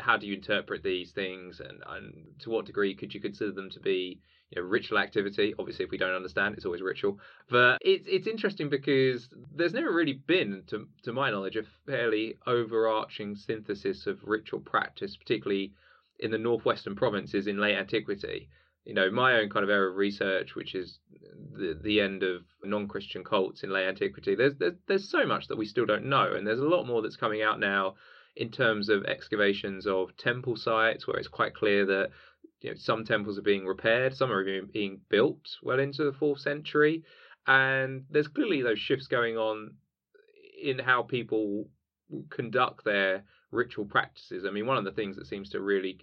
how 0.00 0.16
do 0.16 0.26
you 0.26 0.34
interpret 0.34 0.82
these 0.82 1.12
things 1.12 1.60
and, 1.60 1.82
and 1.88 2.26
to 2.40 2.50
what 2.50 2.64
degree 2.64 2.94
could 2.94 3.12
you 3.12 3.20
consider 3.20 3.52
them 3.52 3.68
to 3.70 3.80
be 3.80 4.20
you 4.50 4.62
know, 4.62 4.68
ritual 4.68 4.98
activity. 4.98 5.54
Obviously, 5.58 5.84
if 5.84 5.90
we 5.90 5.98
don't 5.98 6.14
understand, 6.14 6.54
it's 6.54 6.64
always 6.64 6.82
ritual. 6.82 7.18
But 7.50 7.78
it's 7.80 8.06
it's 8.08 8.26
interesting 8.26 8.68
because 8.68 9.28
there's 9.54 9.74
never 9.74 9.92
really 9.92 10.20
been, 10.26 10.62
to 10.68 10.86
to 11.02 11.12
my 11.12 11.30
knowledge, 11.30 11.56
a 11.56 11.62
fairly 11.84 12.36
overarching 12.46 13.34
synthesis 13.34 14.06
of 14.06 14.18
ritual 14.22 14.60
practice, 14.60 15.16
particularly 15.16 15.72
in 16.20 16.30
the 16.30 16.38
northwestern 16.38 16.94
provinces 16.94 17.46
in 17.46 17.58
late 17.58 17.76
antiquity. 17.76 18.48
You 18.86 18.94
know, 18.94 19.10
my 19.10 19.34
own 19.34 19.50
kind 19.50 19.64
of 19.64 19.70
area 19.70 19.90
of 19.90 19.96
research, 19.96 20.54
which 20.54 20.74
is 20.74 21.00
the 21.52 21.78
the 21.82 22.00
end 22.00 22.22
of 22.22 22.44
non-Christian 22.62 23.24
cults 23.24 23.64
in 23.64 23.70
late 23.70 23.88
antiquity. 23.88 24.36
There's 24.36 24.54
there's 24.54 24.76
there's 24.86 25.10
so 25.10 25.26
much 25.26 25.48
that 25.48 25.58
we 25.58 25.66
still 25.66 25.86
don't 25.86 26.06
know, 26.06 26.32
and 26.34 26.46
there's 26.46 26.60
a 26.60 26.64
lot 26.64 26.86
more 26.86 27.02
that's 27.02 27.16
coming 27.16 27.42
out 27.42 27.58
now 27.58 27.96
in 28.36 28.50
terms 28.50 28.88
of 28.88 29.04
excavations 29.04 29.86
of 29.86 30.16
temple 30.16 30.56
sites 30.56 31.06
where 31.06 31.16
it's 31.16 31.26
quite 31.28 31.54
clear 31.54 31.84
that 31.86 32.10
you 32.60 32.70
know, 32.70 32.76
some 32.76 33.04
temples 33.04 33.38
are 33.38 33.42
being 33.42 33.66
repaired, 33.66 34.14
some 34.14 34.30
are 34.30 34.44
being 34.72 35.00
built 35.08 35.56
well 35.62 35.80
into 35.80 36.04
the 36.04 36.12
fourth 36.12 36.40
century, 36.40 37.02
and 37.46 38.04
there's 38.10 38.28
clearly 38.28 38.62
those 38.62 38.78
shifts 38.78 39.08
going 39.08 39.36
on 39.36 39.74
in 40.62 40.78
how 40.78 41.02
people 41.02 41.68
conduct 42.30 42.84
their 42.84 43.24
ritual 43.50 43.84
practices. 43.84 44.44
I 44.46 44.50
mean, 44.50 44.66
one 44.66 44.78
of 44.78 44.84
the 44.84 44.92
things 44.92 45.16
that 45.16 45.26
seems 45.26 45.50
to 45.50 45.60
really 45.60 45.98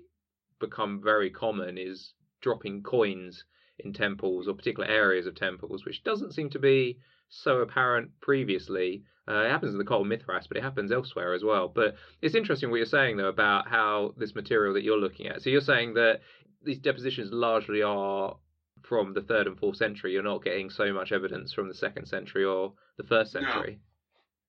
become 0.59 1.01
very 1.01 1.29
common 1.29 1.77
is 1.77 2.13
dropping 2.43 2.83
coins 2.83 3.45
in 3.79 3.93
temples 3.93 4.47
or 4.47 4.53
particular 4.53 4.87
areas 4.87 5.25
of 5.25 5.33
temples, 5.33 5.85
which 5.85 6.03
doesn't 6.03 6.33
seem 6.33 6.49
to 6.51 6.59
be 6.59 6.99
so 7.29 7.61
apparent 7.61 8.11
previously. 8.21 9.03
Uh, 9.27 9.45
it 9.45 9.49
happens 9.49 9.71
in 9.71 9.79
the 9.79 9.85
Cult 9.85 10.05
Mithras, 10.05 10.47
but 10.47 10.57
it 10.57 10.63
happens 10.63 10.91
elsewhere 10.91 11.33
as 11.33 11.43
well. 11.43 11.71
But 11.73 11.95
it's 12.21 12.35
interesting 12.35 12.69
what 12.69 12.77
you're 12.77 12.85
saying 12.85 13.17
though 13.17 13.29
about 13.29 13.67
how 13.67 14.13
this 14.17 14.35
material 14.35 14.73
that 14.75 14.83
you're 14.83 14.99
looking 14.99 15.27
at. 15.27 15.41
So 15.41 15.49
you're 15.49 15.61
saying 15.61 15.95
that 15.95 16.19
these 16.63 16.79
depositions 16.79 17.31
largely 17.31 17.81
are 17.81 18.35
from 18.83 19.13
the 19.13 19.21
third 19.21 19.47
and 19.47 19.57
fourth 19.57 19.77
century. 19.77 20.11
You're 20.11 20.23
not 20.23 20.43
getting 20.43 20.69
so 20.69 20.93
much 20.93 21.11
evidence 21.11 21.53
from 21.53 21.69
the 21.69 21.73
second 21.73 22.05
century 22.05 22.43
or 22.43 22.73
the 22.97 23.03
first 23.03 23.31
century. 23.31 23.79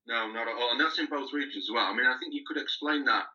No, 0.06 0.26
no 0.26 0.32
not 0.32 0.48
at 0.48 0.54
all. 0.54 0.72
And 0.72 0.80
that's 0.80 0.98
in 0.98 1.06
both 1.06 1.32
regions 1.32 1.64
as 1.64 1.70
well. 1.72 1.86
I 1.86 1.94
mean, 1.96 2.06
I 2.06 2.18
think 2.18 2.34
you 2.34 2.44
could 2.46 2.60
explain 2.60 3.04
that 3.04 3.26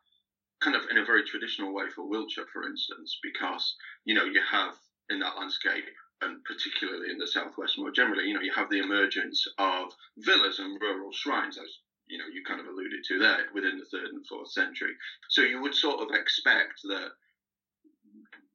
kind 0.62 0.76
of 0.76 0.82
in 0.90 0.98
a 0.98 1.04
very 1.04 1.24
traditional 1.24 1.72
way 1.72 1.84
for 1.94 2.06
Wiltshire, 2.06 2.46
for 2.52 2.66
instance, 2.66 3.18
because 3.22 3.74
you 4.04 4.14
know 4.14 4.24
you 4.24 4.40
have 4.50 4.74
in 5.10 5.18
that 5.20 5.36
landscape 5.36 5.84
and 6.22 6.44
particularly 6.44 7.10
in 7.10 7.18
the 7.18 7.26
southwest 7.26 7.78
more 7.78 7.90
generally, 7.90 8.26
you 8.26 8.34
know, 8.34 8.40
you 8.40 8.52
have 8.52 8.70
the 8.70 8.80
emergence 8.80 9.46
of 9.58 9.92
villas 10.18 10.58
and 10.58 10.80
rural 10.80 11.12
shrines, 11.12 11.58
as 11.58 11.68
you 12.08 12.18
know, 12.18 12.26
you 12.32 12.42
kind 12.44 12.60
of 12.60 12.66
alluded 12.66 13.04
to 13.04 13.18
there, 13.18 13.46
within 13.54 13.78
the 13.78 13.86
third 13.86 14.10
and 14.12 14.26
fourth 14.26 14.50
century. 14.50 14.92
So 15.28 15.42
you 15.42 15.62
would 15.62 15.74
sort 15.74 16.00
of 16.00 16.08
expect 16.14 16.82
that, 16.84 17.10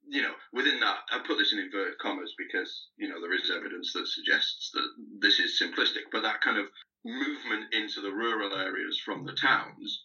you 0.08 0.22
know, 0.22 0.34
within 0.54 0.80
that, 0.82 0.98
I 1.10 1.20
put 1.26 1.38
this 1.38 1.54
in 1.54 1.60
inverted 1.60 1.98
commas 2.00 2.36
because 2.38 2.88
you 2.98 3.08
know 3.08 3.20
there 3.22 3.34
is 3.34 3.50
evidence 3.50 3.94
that 3.94 4.08
suggests 4.08 4.72
that 4.74 4.88
this 5.20 5.40
is 5.40 5.60
simplistic, 5.60 6.12
but 6.12 6.22
that 6.22 6.42
kind 6.42 6.58
of 6.58 6.68
movement 7.04 7.74
into 7.74 8.02
the 8.02 8.12
rural 8.12 8.56
areas 8.56 9.00
from 9.04 9.26
the 9.26 9.34
towns 9.34 10.04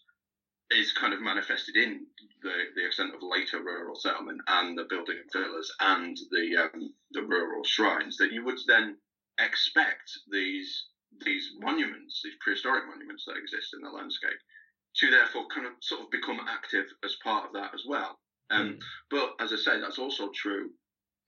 is 0.71 0.93
kind 0.93 1.13
of 1.13 1.21
manifested 1.21 1.75
in 1.75 2.05
the, 2.41 2.53
the 2.75 2.85
extent 2.85 3.13
of 3.13 3.21
later 3.21 3.61
rural 3.61 3.95
settlement 3.95 4.39
and 4.47 4.77
the 4.77 4.85
building 4.89 5.17
of 5.19 5.31
villas 5.31 5.71
and 5.79 6.17
the 6.31 6.57
um, 6.57 6.93
the 7.11 7.21
rural 7.21 7.63
shrines 7.63 8.17
that 8.17 8.31
you 8.31 8.43
would 8.45 8.57
then 8.67 8.97
expect 9.39 10.11
these 10.31 10.87
these 11.25 11.51
monuments, 11.59 12.21
these 12.23 12.39
prehistoric 12.41 12.83
monuments 12.87 13.25
that 13.27 13.37
exist 13.37 13.73
in 13.73 13.81
the 13.81 13.89
landscape, 13.89 14.39
to 14.95 15.11
therefore 15.11 15.45
kind 15.53 15.67
of 15.67 15.73
sort 15.81 16.01
of 16.01 16.11
become 16.11 16.39
active 16.47 16.85
as 17.03 17.15
part 17.23 17.45
of 17.45 17.53
that 17.53 17.73
as 17.73 17.83
well. 17.85 18.17
Um, 18.49 18.69
mm. 18.69 18.79
But 19.09 19.35
as 19.39 19.53
I 19.53 19.57
say, 19.57 19.79
that's 19.79 19.99
also 19.99 20.29
true 20.33 20.69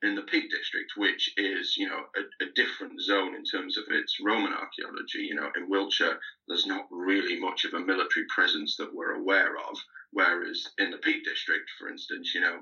in 0.01 0.15
the 0.15 0.21
Peak 0.23 0.51
District, 0.51 0.91
which 0.97 1.34
is, 1.38 1.75
you 1.77 1.88
know, 1.88 2.03
a, 2.15 2.43
a, 2.43 2.47
different 2.56 2.73
zone 3.04 3.36
in 3.36 3.44
terms 3.44 3.78
of 3.78 3.84
its 3.89 4.18
Roman 4.22 4.54
archaeology. 4.54 5.24
You 5.30 5.36
know, 5.36 5.50
in 5.56 5.70
Wiltshire, 5.70 6.20
there's 6.48 6.66
not 6.66 6.88
really 6.89 7.39
much 7.39 7.66
of 7.66 7.74
a 7.74 7.80
military 7.80 8.26
presence 8.34 8.76
that 8.78 8.94
we're 8.94 9.13
aware 9.13 9.56
of, 9.58 9.78
whereas 10.12 10.68
in 10.78 10.92
the 10.92 10.98
Peak 10.98 11.24
District, 11.24 11.70
for 11.78 11.89
instance, 11.89 12.34
you 12.34 12.42
know, 12.42 12.60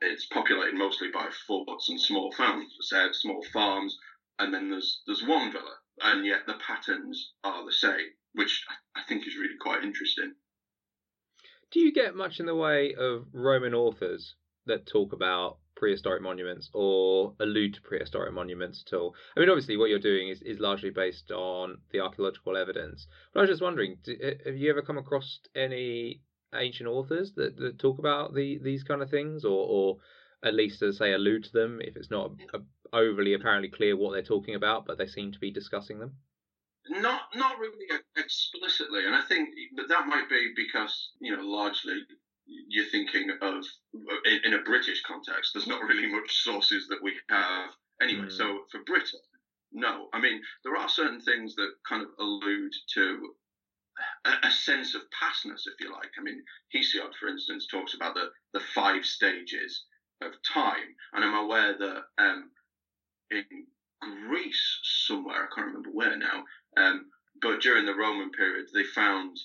it's 0.00 0.26
populated 0.26 0.76
mostly 0.76 1.08
by 1.12 1.28
forts 1.46 1.88
and 1.88 2.00
small 2.00 2.32
farms, 2.32 2.72
small 3.12 3.44
farms, 3.52 3.96
and 4.38 4.54
then 4.54 4.70
there's 4.70 5.02
there's 5.06 5.24
one 5.24 5.50
villa, 5.52 5.74
and 6.02 6.24
yet 6.24 6.46
the 6.46 6.54
patterns 6.54 7.32
are 7.42 7.64
the 7.64 7.72
same, 7.72 8.10
which 8.34 8.64
I 8.94 9.00
think 9.08 9.26
is 9.26 9.36
really 9.36 9.56
quite 9.60 9.82
interesting. 9.82 10.34
Do 11.70 11.80
you 11.80 11.92
get 11.92 12.14
much 12.14 12.40
in 12.40 12.46
the 12.46 12.54
way 12.54 12.94
of 12.94 13.26
Roman 13.32 13.74
authors 13.74 14.34
that 14.66 14.86
talk 14.86 15.12
about 15.12 15.58
prehistoric 15.78 16.22
monuments 16.22 16.68
or 16.74 17.34
allude 17.40 17.74
to 17.74 17.80
prehistoric 17.80 18.32
monuments 18.34 18.84
at 18.86 18.96
all? 18.96 19.14
I 19.36 19.40
mean, 19.40 19.48
obviously, 19.48 19.76
what 19.76 19.88
you're 19.88 19.98
doing 19.98 20.28
is, 20.28 20.42
is 20.42 20.58
largely 20.58 20.90
based 20.90 21.30
on 21.30 21.78
the 21.92 22.00
archaeological 22.00 22.56
evidence. 22.56 23.06
But 23.32 23.40
I 23.40 23.42
was 23.42 23.50
just 23.50 23.62
wondering, 23.62 23.98
do, 24.02 24.16
have 24.44 24.56
you 24.56 24.70
ever 24.70 24.82
come 24.82 24.98
across 24.98 25.38
any 25.54 26.20
ancient 26.54 26.88
authors 26.88 27.32
that, 27.36 27.56
that 27.56 27.78
talk 27.78 27.98
about 27.98 28.34
the 28.34 28.58
these 28.58 28.82
kind 28.82 29.02
of 29.02 29.10
things, 29.10 29.44
or, 29.44 29.66
or 29.68 29.96
at 30.42 30.54
least, 30.54 30.82
as 30.82 30.98
say, 30.98 31.12
allude 31.12 31.44
to 31.44 31.52
them 31.52 31.80
if 31.80 31.96
it's 31.96 32.10
not 32.10 32.32
a, 32.52 32.58
a 32.58 32.60
overly 32.92 33.34
apparently 33.34 33.68
clear 33.68 33.96
what 33.96 34.12
they're 34.12 34.22
talking 34.22 34.54
about, 34.54 34.86
but 34.86 34.98
they 34.98 35.06
seem 35.06 35.32
to 35.32 35.38
be 35.38 35.50
discussing 35.50 35.98
them? 36.00 36.16
Not 36.90 37.22
not 37.36 37.58
really 37.58 37.86
explicitly, 38.16 39.04
and 39.04 39.14
I 39.14 39.22
think 39.22 39.50
but 39.76 39.88
that 39.88 40.06
might 40.06 40.28
be 40.28 40.52
because 40.56 41.12
you 41.20 41.36
know 41.36 41.42
largely 41.42 42.00
you're 42.48 42.86
thinking 42.86 43.30
of 43.42 43.64
in, 44.44 44.54
a 44.54 44.62
British 44.62 45.02
context. 45.02 45.52
There's 45.54 45.66
not 45.66 45.82
really 45.82 46.06
much 46.06 46.42
sources 46.42 46.86
that 46.88 47.02
we 47.02 47.12
have 47.28 47.70
anyway. 48.00 48.26
Mm. 48.26 48.32
So 48.32 48.60
for 48.70 48.80
Britain, 48.86 49.20
no. 49.72 50.08
I 50.12 50.20
mean, 50.20 50.40
there 50.64 50.76
are 50.76 50.88
certain 50.88 51.20
things 51.20 51.54
that 51.56 51.70
kind 51.88 52.02
of 52.02 52.08
allude 52.18 52.72
to 52.94 53.34
a, 54.24 54.46
a 54.46 54.50
sense 54.50 54.94
of 54.94 55.02
pastness, 55.10 55.66
if 55.66 55.74
you 55.84 55.92
like. 55.92 56.10
I 56.18 56.22
mean, 56.22 56.42
Hesiod, 56.74 57.14
for 57.20 57.28
instance, 57.28 57.66
talks 57.66 57.94
about 57.94 58.14
the 58.14 58.30
the 58.54 58.64
five 58.74 59.04
stages 59.04 59.84
of 60.22 60.32
time, 60.52 60.94
and 61.12 61.24
I'm 61.24 61.44
aware 61.44 61.76
that 61.78 62.02
um, 62.18 62.50
in 63.30 63.44
Greece 64.00 64.80
somewhere, 64.82 65.44
I 65.44 65.54
can't 65.54 65.68
remember 65.68 65.90
where 65.90 66.16
now, 66.16 66.44
um, 66.76 67.06
but 67.42 67.60
during 67.60 67.84
the 67.86 67.94
Roman 67.94 68.30
period, 68.30 68.66
they 68.72 68.84
found 68.84 69.36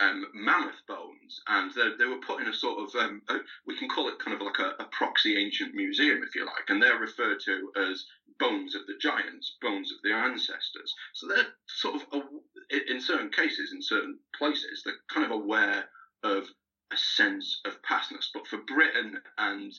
um, 0.00 0.24
mammoth 0.34 0.80
bones, 0.88 1.40
and 1.48 1.70
they, 1.72 1.90
they, 1.98 2.06
were 2.06 2.20
put 2.26 2.40
in 2.40 2.48
a 2.48 2.54
sort 2.54 2.78
of 2.78 2.94
um, 3.00 3.22
a, 3.28 3.36
we 3.66 3.76
can 3.78 3.88
call 3.88 4.08
it 4.08 4.18
kind 4.18 4.34
of 4.34 4.44
like 4.44 4.58
a, 4.58 4.82
a, 4.82 4.86
proxy 4.86 5.36
ancient 5.36 5.74
museum, 5.74 6.22
if 6.26 6.34
you 6.34 6.44
like, 6.46 6.68
and 6.68 6.82
they're 6.82 6.98
referred 6.98 7.38
to 7.44 7.70
as 7.76 8.06
bones 8.38 8.74
of 8.74 8.86
the 8.86 8.96
giants, 9.00 9.56
bones 9.60 9.92
of 9.92 9.98
their 10.02 10.16
ancestors. 10.16 10.94
So 11.12 11.28
they're 11.28 11.46
sort 11.66 12.02
of 12.12 12.22
in 12.88 13.00
certain 13.00 13.30
cases, 13.30 13.72
in 13.72 13.82
certain 13.82 14.18
places, 14.36 14.82
they're 14.84 14.94
kind 15.12 15.26
of 15.26 15.32
aware 15.32 15.84
of 16.22 16.44
a 16.92 16.96
sense 16.96 17.60
of 17.64 17.82
pastness. 17.82 18.30
But 18.32 18.46
for 18.46 18.58
Britain 18.58 19.18
and 19.38 19.72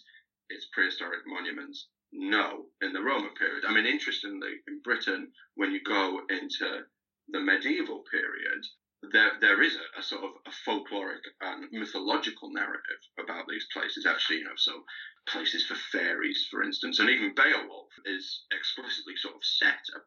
its 0.50 0.68
prehistoric 0.74 1.22
monuments, 1.26 1.88
no. 2.12 2.66
In 2.82 2.92
the 2.92 3.02
Roman 3.02 3.34
period, 3.36 3.64
I 3.66 3.74
mean, 3.74 3.86
interestingly, 3.86 4.60
in 4.68 4.82
Britain, 4.82 5.32
when 5.56 5.72
you 5.72 5.82
go 5.82 6.22
into 6.30 6.84
the 7.30 7.40
medieval 7.40 8.04
period, 8.12 8.66
there 9.12 9.32
there 9.42 9.62
is 9.62 9.76
a, 9.76 10.00
a, 10.00 10.04
sort 10.04 10.24
of 10.24 10.32
a 10.46 10.52
folkloric 10.66 11.26
and 11.42 11.66
mythological 11.72 12.52
narrative 12.52 13.02
about 13.20 13.46
these 13.50 13.66
places. 13.74 14.06
Actually, 14.06 14.40
you 14.40 14.44
know, 14.44 14.58
so 14.58 14.84
places 15.28 15.66
for 15.66 15.76
fairies, 15.76 16.48
for 16.52 16.62
instance, 16.64 17.00
and 17.00 17.10
even 17.10 17.34
Beowulf 17.36 17.90
is 18.06 18.44
explicitly 18.52 19.16
sort 19.16 19.36
of 19.36 19.44
set. 19.44 19.82
Uh, 19.96 20.00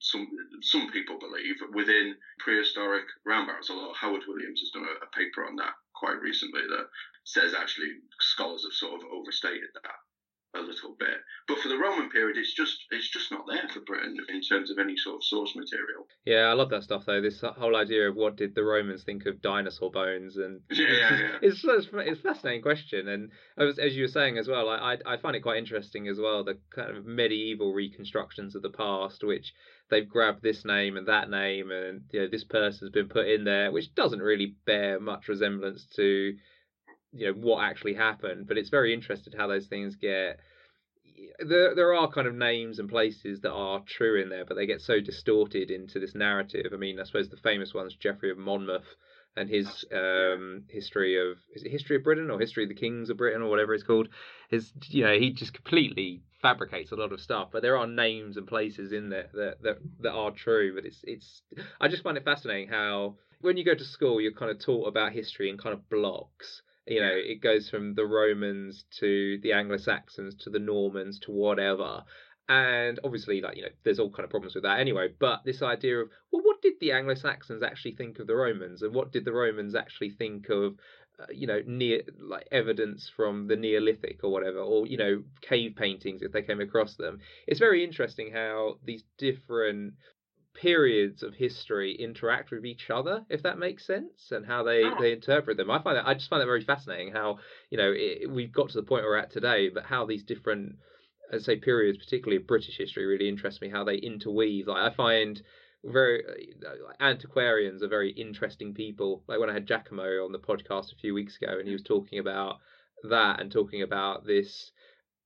some 0.00 0.26
some 0.62 0.90
people 0.90 1.18
believe 1.18 1.56
within 1.72 2.16
prehistoric 2.40 3.04
round 3.24 3.46
barrows. 3.46 3.70
Although 3.70 3.94
Howard 3.94 4.24
Williams 4.26 4.60
has 4.60 4.70
done 4.70 4.88
a, 4.90 5.04
a 5.04 5.08
paper 5.16 5.46
on 5.46 5.54
that 5.56 5.74
quite 5.94 6.20
recently 6.20 6.62
that 6.68 6.86
says 7.24 7.54
actually 7.54 7.92
scholars 8.18 8.64
have 8.64 8.72
sort 8.72 9.00
of 9.00 9.06
overstated 9.12 9.70
that 9.74 9.94
a 10.54 10.60
little 10.60 10.94
bit. 10.98 11.18
But 11.48 11.58
for 11.58 11.68
the 11.68 11.78
Roman 11.78 12.10
period, 12.10 12.36
it's 12.36 12.54
just 12.54 12.84
it's 12.90 13.08
just 13.08 13.30
not 13.30 13.44
there 13.48 13.68
for 13.72 13.80
Britain 13.80 14.16
in 14.28 14.42
terms 14.42 14.70
of 14.70 14.78
any 14.78 14.96
sort 14.96 15.16
of 15.16 15.24
source 15.24 15.54
material. 15.56 16.06
Yeah, 16.24 16.44
I 16.44 16.52
love 16.52 16.70
that 16.70 16.82
stuff 16.82 17.04
though. 17.06 17.20
This 17.20 17.40
whole 17.40 17.76
idea 17.76 18.08
of 18.08 18.16
what 18.16 18.36
did 18.36 18.54
the 18.54 18.62
Romans 18.62 19.02
think 19.02 19.26
of 19.26 19.40
dinosaur 19.40 19.90
bones, 19.90 20.36
and 20.36 20.60
yeah, 20.70 20.86
yeah, 20.88 21.18
yeah. 21.18 21.28
it's, 21.42 21.64
it's 21.64 21.88
it's 21.92 22.20
a 22.20 22.22
fascinating 22.22 22.62
question. 22.62 23.08
And 23.08 23.30
as, 23.56 23.78
as 23.78 23.96
you 23.96 24.02
were 24.02 24.08
saying 24.08 24.38
as 24.38 24.48
well, 24.48 24.68
I, 24.68 24.96
I 25.06 25.14
I 25.14 25.16
find 25.16 25.36
it 25.36 25.40
quite 25.40 25.58
interesting 25.58 26.08
as 26.08 26.18
well 26.18 26.44
the 26.44 26.58
kind 26.74 26.96
of 26.96 27.06
medieval 27.06 27.72
reconstructions 27.72 28.54
of 28.54 28.62
the 28.62 28.70
past, 28.70 29.24
which 29.24 29.52
they've 29.90 30.08
grabbed 30.08 30.42
this 30.42 30.64
name 30.64 30.96
and 30.96 31.08
that 31.08 31.30
name, 31.30 31.70
and 31.70 32.02
you 32.12 32.20
know 32.20 32.28
this 32.30 32.44
person's 32.44 32.90
been 32.90 33.08
put 33.08 33.26
in 33.26 33.44
there, 33.44 33.72
which 33.72 33.94
doesn't 33.94 34.20
really 34.20 34.54
bear 34.66 35.00
much 35.00 35.28
resemblance 35.28 35.86
to 35.96 36.34
you 37.12 37.26
know 37.26 37.32
what 37.32 37.62
actually 37.62 37.94
happened 37.94 38.46
but 38.46 38.56
it's 38.56 38.70
very 38.70 38.92
interesting 38.92 39.32
how 39.36 39.46
those 39.46 39.66
things 39.66 39.96
get 39.96 40.38
there 41.46 41.74
there 41.74 41.94
are 41.94 42.10
kind 42.10 42.26
of 42.26 42.34
names 42.34 42.78
and 42.78 42.88
places 42.88 43.40
that 43.40 43.52
are 43.52 43.82
true 43.86 44.20
in 44.20 44.28
there 44.28 44.44
but 44.44 44.54
they 44.54 44.66
get 44.66 44.80
so 44.80 45.00
distorted 45.00 45.70
into 45.70 45.98
this 45.98 46.14
narrative. 46.14 46.72
I 46.72 46.76
mean 46.76 46.98
i 47.00 47.04
suppose 47.04 47.28
the 47.28 47.36
famous 47.36 47.74
one's 47.74 47.94
geoffrey 47.94 48.30
of 48.30 48.38
monmouth 48.38 48.86
and 49.36 49.48
his 49.48 49.84
um, 49.92 50.64
history 50.68 51.18
of 51.18 51.38
is 51.54 51.62
it 51.62 51.70
history 51.70 51.96
of 51.96 52.04
britain 52.04 52.30
or 52.30 52.38
history 52.38 52.64
of 52.64 52.68
the 52.68 52.74
kings 52.74 53.08
of 53.08 53.16
britain 53.16 53.42
or 53.42 53.48
whatever 53.48 53.74
it's 53.74 53.82
called? 53.82 54.08
His 54.50 54.72
you 54.88 55.04
know 55.04 55.18
he 55.18 55.32
just 55.32 55.54
completely 55.54 56.22
fabricates 56.40 56.92
a 56.92 56.96
lot 56.96 57.12
of 57.12 57.20
stuff 57.20 57.48
but 57.52 57.62
there 57.62 57.76
are 57.76 57.86
names 57.86 58.36
and 58.36 58.46
places 58.46 58.92
in 58.92 59.08
there 59.08 59.28
that 59.34 59.62
that, 59.62 59.78
that 60.00 60.12
are 60.12 60.30
true 60.32 60.74
but 60.74 60.84
it's 60.84 61.00
it's 61.04 61.42
i 61.80 61.88
just 61.88 62.02
find 62.02 62.16
it 62.16 62.24
fascinating 62.24 62.68
how 62.68 63.14
when 63.40 63.56
you 63.56 63.64
go 63.64 63.74
to 63.74 63.84
school 63.84 64.20
you're 64.20 64.32
kind 64.32 64.50
of 64.50 64.58
taught 64.58 64.88
about 64.88 65.12
history 65.12 65.48
in 65.48 65.56
kind 65.56 65.72
of 65.72 65.88
blocks 65.88 66.62
you 66.86 67.00
know 67.00 67.12
it 67.12 67.40
goes 67.40 67.68
from 67.68 67.94
the 67.94 68.06
romans 68.06 68.84
to 69.00 69.38
the 69.42 69.52
anglo-saxons 69.52 70.34
to 70.36 70.50
the 70.50 70.58
normans 70.58 71.18
to 71.20 71.30
whatever. 71.30 72.02
And 72.48 72.98
obviously 73.04 73.40
like 73.40 73.56
you 73.56 73.62
know 73.62 73.68
there's 73.84 74.00
all 74.00 74.10
kind 74.10 74.24
of 74.24 74.30
problems 74.30 74.54
with 74.54 74.64
that 74.64 74.80
anyway 74.80 75.08
but 75.18 75.40
this 75.44 75.62
idea 75.62 76.00
of 76.00 76.08
well 76.32 76.42
what 76.42 76.60
did 76.60 76.74
the 76.80 76.92
anglo-saxons 76.92 77.62
actually 77.62 77.94
think 77.94 78.18
of 78.18 78.26
the 78.26 78.34
romans? 78.34 78.82
And 78.82 78.94
what 78.94 79.12
did 79.12 79.24
the 79.24 79.32
romans 79.32 79.74
actually 79.74 80.10
think 80.10 80.48
of 80.48 80.74
uh, 81.20 81.26
you 81.32 81.46
know 81.46 81.60
near 81.66 82.02
like 82.18 82.48
evidence 82.50 83.10
from 83.16 83.46
the 83.46 83.56
neolithic 83.56 84.24
or 84.24 84.32
whatever 84.32 84.58
or 84.58 84.86
you 84.86 84.96
know 84.96 85.22
cave 85.40 85.74
paintings 85.76 86.22
if 86.22 86.32
they 86.32 86.42
came 86.42 86.60
across 86.60 86.96
them? 86.96 87.20
It's 87.46 87.60
very 87.60 87.84
interesting 87.84 88.32
how 88.32 88.78
these 88.84 89.04
different 89.18 89.94
periods 90.54 91.22
of 91.22 91.34
history 91.34 91.94
interact 91.94 92.50
with 92.50 92.64
each 92.64 92.90
other, 92.90 93.24
if 93.28 93.42
that 93.42 93.58
makes 93.58 93.86
sense, 93.86 94.30
and 94.30 94.46
how 94.46 94.62
they, 94.62 94.84
oh. 94.84 94.94
they 95.00 95.12
interpret 95.12 95.56
them. 95.56 95.70
I 95.70 95.82
find 95.82 95.96
that 95.96 96.06
I 96.06 96.14
just 96.14 96.28
find 96.30 96.40
that 96.40 96.46
very 96.46 96.64
fascinating. 96.64 97.12
How 97.12 97.38
you 97.70 97.78
know 97.78 97.92
it, 97.94 98.30
we've 98.30 98.52
got 98.52 98.70
to 98.70 98.80
the 98.80 98.86
point 98.86 99.04
we're 99.04 99.16
at 99.16 99.30
today, 99.30 99.68
but 99.68 99.84
how 99.84 100.06
these 100.06 100.24
different, 100.24 100.76
let's 101.30 101.44
say, 101.44 101.56
periods, 101.56 101.98
particularly 101.98 102.36
of 102.36 102.46
British 102.46 102.76
history, 102.76 103.06
really 103.06 103.28
interest 103.28 103.62
me. 103.62 103.70
How 103.70 103.84
they 103.84 103.96
interweave. 103.96 104.66
Like 104.66 104.92
I 104.92 104.94
find 104.94 105.40
very 105.84 106.22
uh, 106.24 107.02
antiquarians 107.02 107.82
are 107.82 107.88
very 107.88 108.10
interesting 108.10 108.74
people. 108.74 109.24
Like 109.26 109.40
when 109.40 109.50
I 109.50 109.54
had 109.54 109.66
Giacomo 109.66 110.24
on 110.24 110.32
the 110.32 110.38
podcast 110.38 110.92
a 110.92 111.00
few 111.00 111.14
weeks 111.14 111.36
ago, 111.40 111.58
and 111.58 111.66
he 111.66 111.70
mm. 111.70 111.76
was 111.76 111.82
talking 111.82 112.18
about 112.18 112.56
that 113.08 113.40
and 113.40 113.50
talking 113.50 113.82
about 113.82 114.26
this 114.26 114.70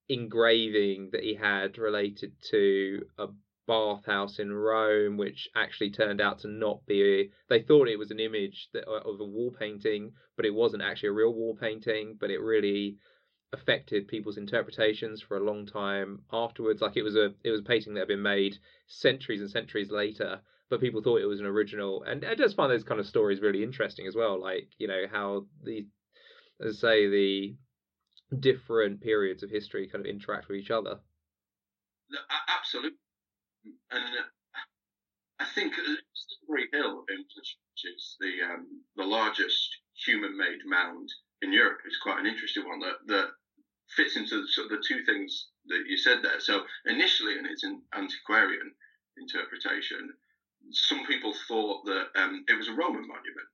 engraving 0.08 1.10
that 1.12 1.22
he 1.22 1.34
had 1.34 1.78
related 1.78 2.32
to 2.50 3.02
a 3.18 3.26
bathhouse 3.66 4.38
in 4.38 4.52
Rome, 4.52 5.16
which 5.16 5.48
actually 5.54 5.90
turned 5.90 6.20
out 6.20 6.40
to 6.40 6.48
not 6.48 6.84
be. 6.86 7.02
A, 7.02 7.30
they 7.48 7.62
thought 7.62 7.88
it 7.88 7.98
was 7.98 8.10
an 8.10 8.20
image 8.20 8.68
that, 8.72 8.88
uh, 8.88 9.00
of 9.00 9.20
a 9.20 9.24
wall 9.24 9.54
painting, 9.58 10.12
but 10.36 10.46
it 10.46 10.54
wasn't 10.54 10.82
actually 10.82 11.10
a 11.10 11.12
real 11.12 11.34
wall 11.34 11.56
painting. 11.56 12.16
But 12.18 12.30
it 12.30 12.40
really 12.40 12.96
affected 13.52 14.08
people's 14.08 14.38
interpretations 14.38 15.22
for 15.22 15.36
a 15.36 15.44
long 15.44 15.66
time 15.66 16.22
afterwards. 16.32 16.80
Like 16.80 16.96
it 16.96 17.02
was 17.02 17.16
a 17.16 17.34
it 17.42 17.50
was 17.50 17.60
a 17.60 17.64
painting 17.64 17.94
that 17.94 18.00
had 18.00 18.08
been 18.08 18.22
made 18.22 18.58
centuries 18.86 19.40
and 19.40 19.50
centuries 19.50 19.90
later, 19.90 20.40
but 20.70 20.80
people 20.80 21.02
thought 21.02 21.20
it 21.20 21.26
was 21.26 21.40
an 21.40 21.46
original. 21.46 22.02
And 22.04 22.24
I 22.24 22.34
just 22.34 22.56
find 22.56 22.70
those 22.70 22.84
kind 22.84 23.00
of 23.00 23.06
stories 23.06 23.40
really 23.40 23.62
interesting 23.62 24.06
as 24.06 24.14
well. 24.14 24.40
Like 24.40 24.68
you 24.78 24.88
know 24.88 25.04
how 25.10 25.46
the, 25.64 25.86
as 26.64 26.78
I 26.78 26.88
say 26.88 27.08
the 27.08 27.56
different 28.40 29.00
periods 29.00 29.42
of 29.42 29.50
history 29.50 29.88
kind 29.88 30.04
of 30.04 30.10
interact 30.10 30.48
with 30.48 30.58
each 30.58 30.70
other. 30.70 30.98
Absolutely 32.48 32.98
and 33.90 34.04
I 35.38 35.44
think 35.54 35.74
Silbury 35.74 36.68
Hill, 36.72 37.04
which 37.08 37.84
is 37.84 38.16
the 38.20 38.42
um, 38.44 38.66
the 38.96 39.04
largest 39.04 39.68
human-made 40.04 40.60
mound 40.66 41.08
in 41.42 41.52
Europe, 41.52 41.78
is 41.86 41.98
quite 42.02 42.20
an 42.20 42.26
interesting 42.26 42.66
one 42.66 42.80
that 42.80 42.98
that 43.06 43.28
fits 43.96 44.16
into 44.16 44.42
the, 44.42 44.48
sort 44.48 44.66
of 44.66 44.78
the 44.78 44.84
two 44.86 45.04
things 45.04 45.48
that 45.66 45.84
you 45.86 45.96
said 45.96 46.18
there. 46.22 46.40
So 46.40 46.62
initially, 46.86 47.38
and 47.38 47.46
its 47.46 47.62
an 47.62 47.82
antiquarian 47.94 48.72
interpretation, 49.16 50.12
some 50.72 51.06
people 51.06 51.32
thought 51.46 51.84
that 51.86 52.06
um, 52.16 52.44
it 52.48 52.56
was 52.58 52.68
a 52.68 52.72
Roman 52.72 53.06
monument, 53.06 53.48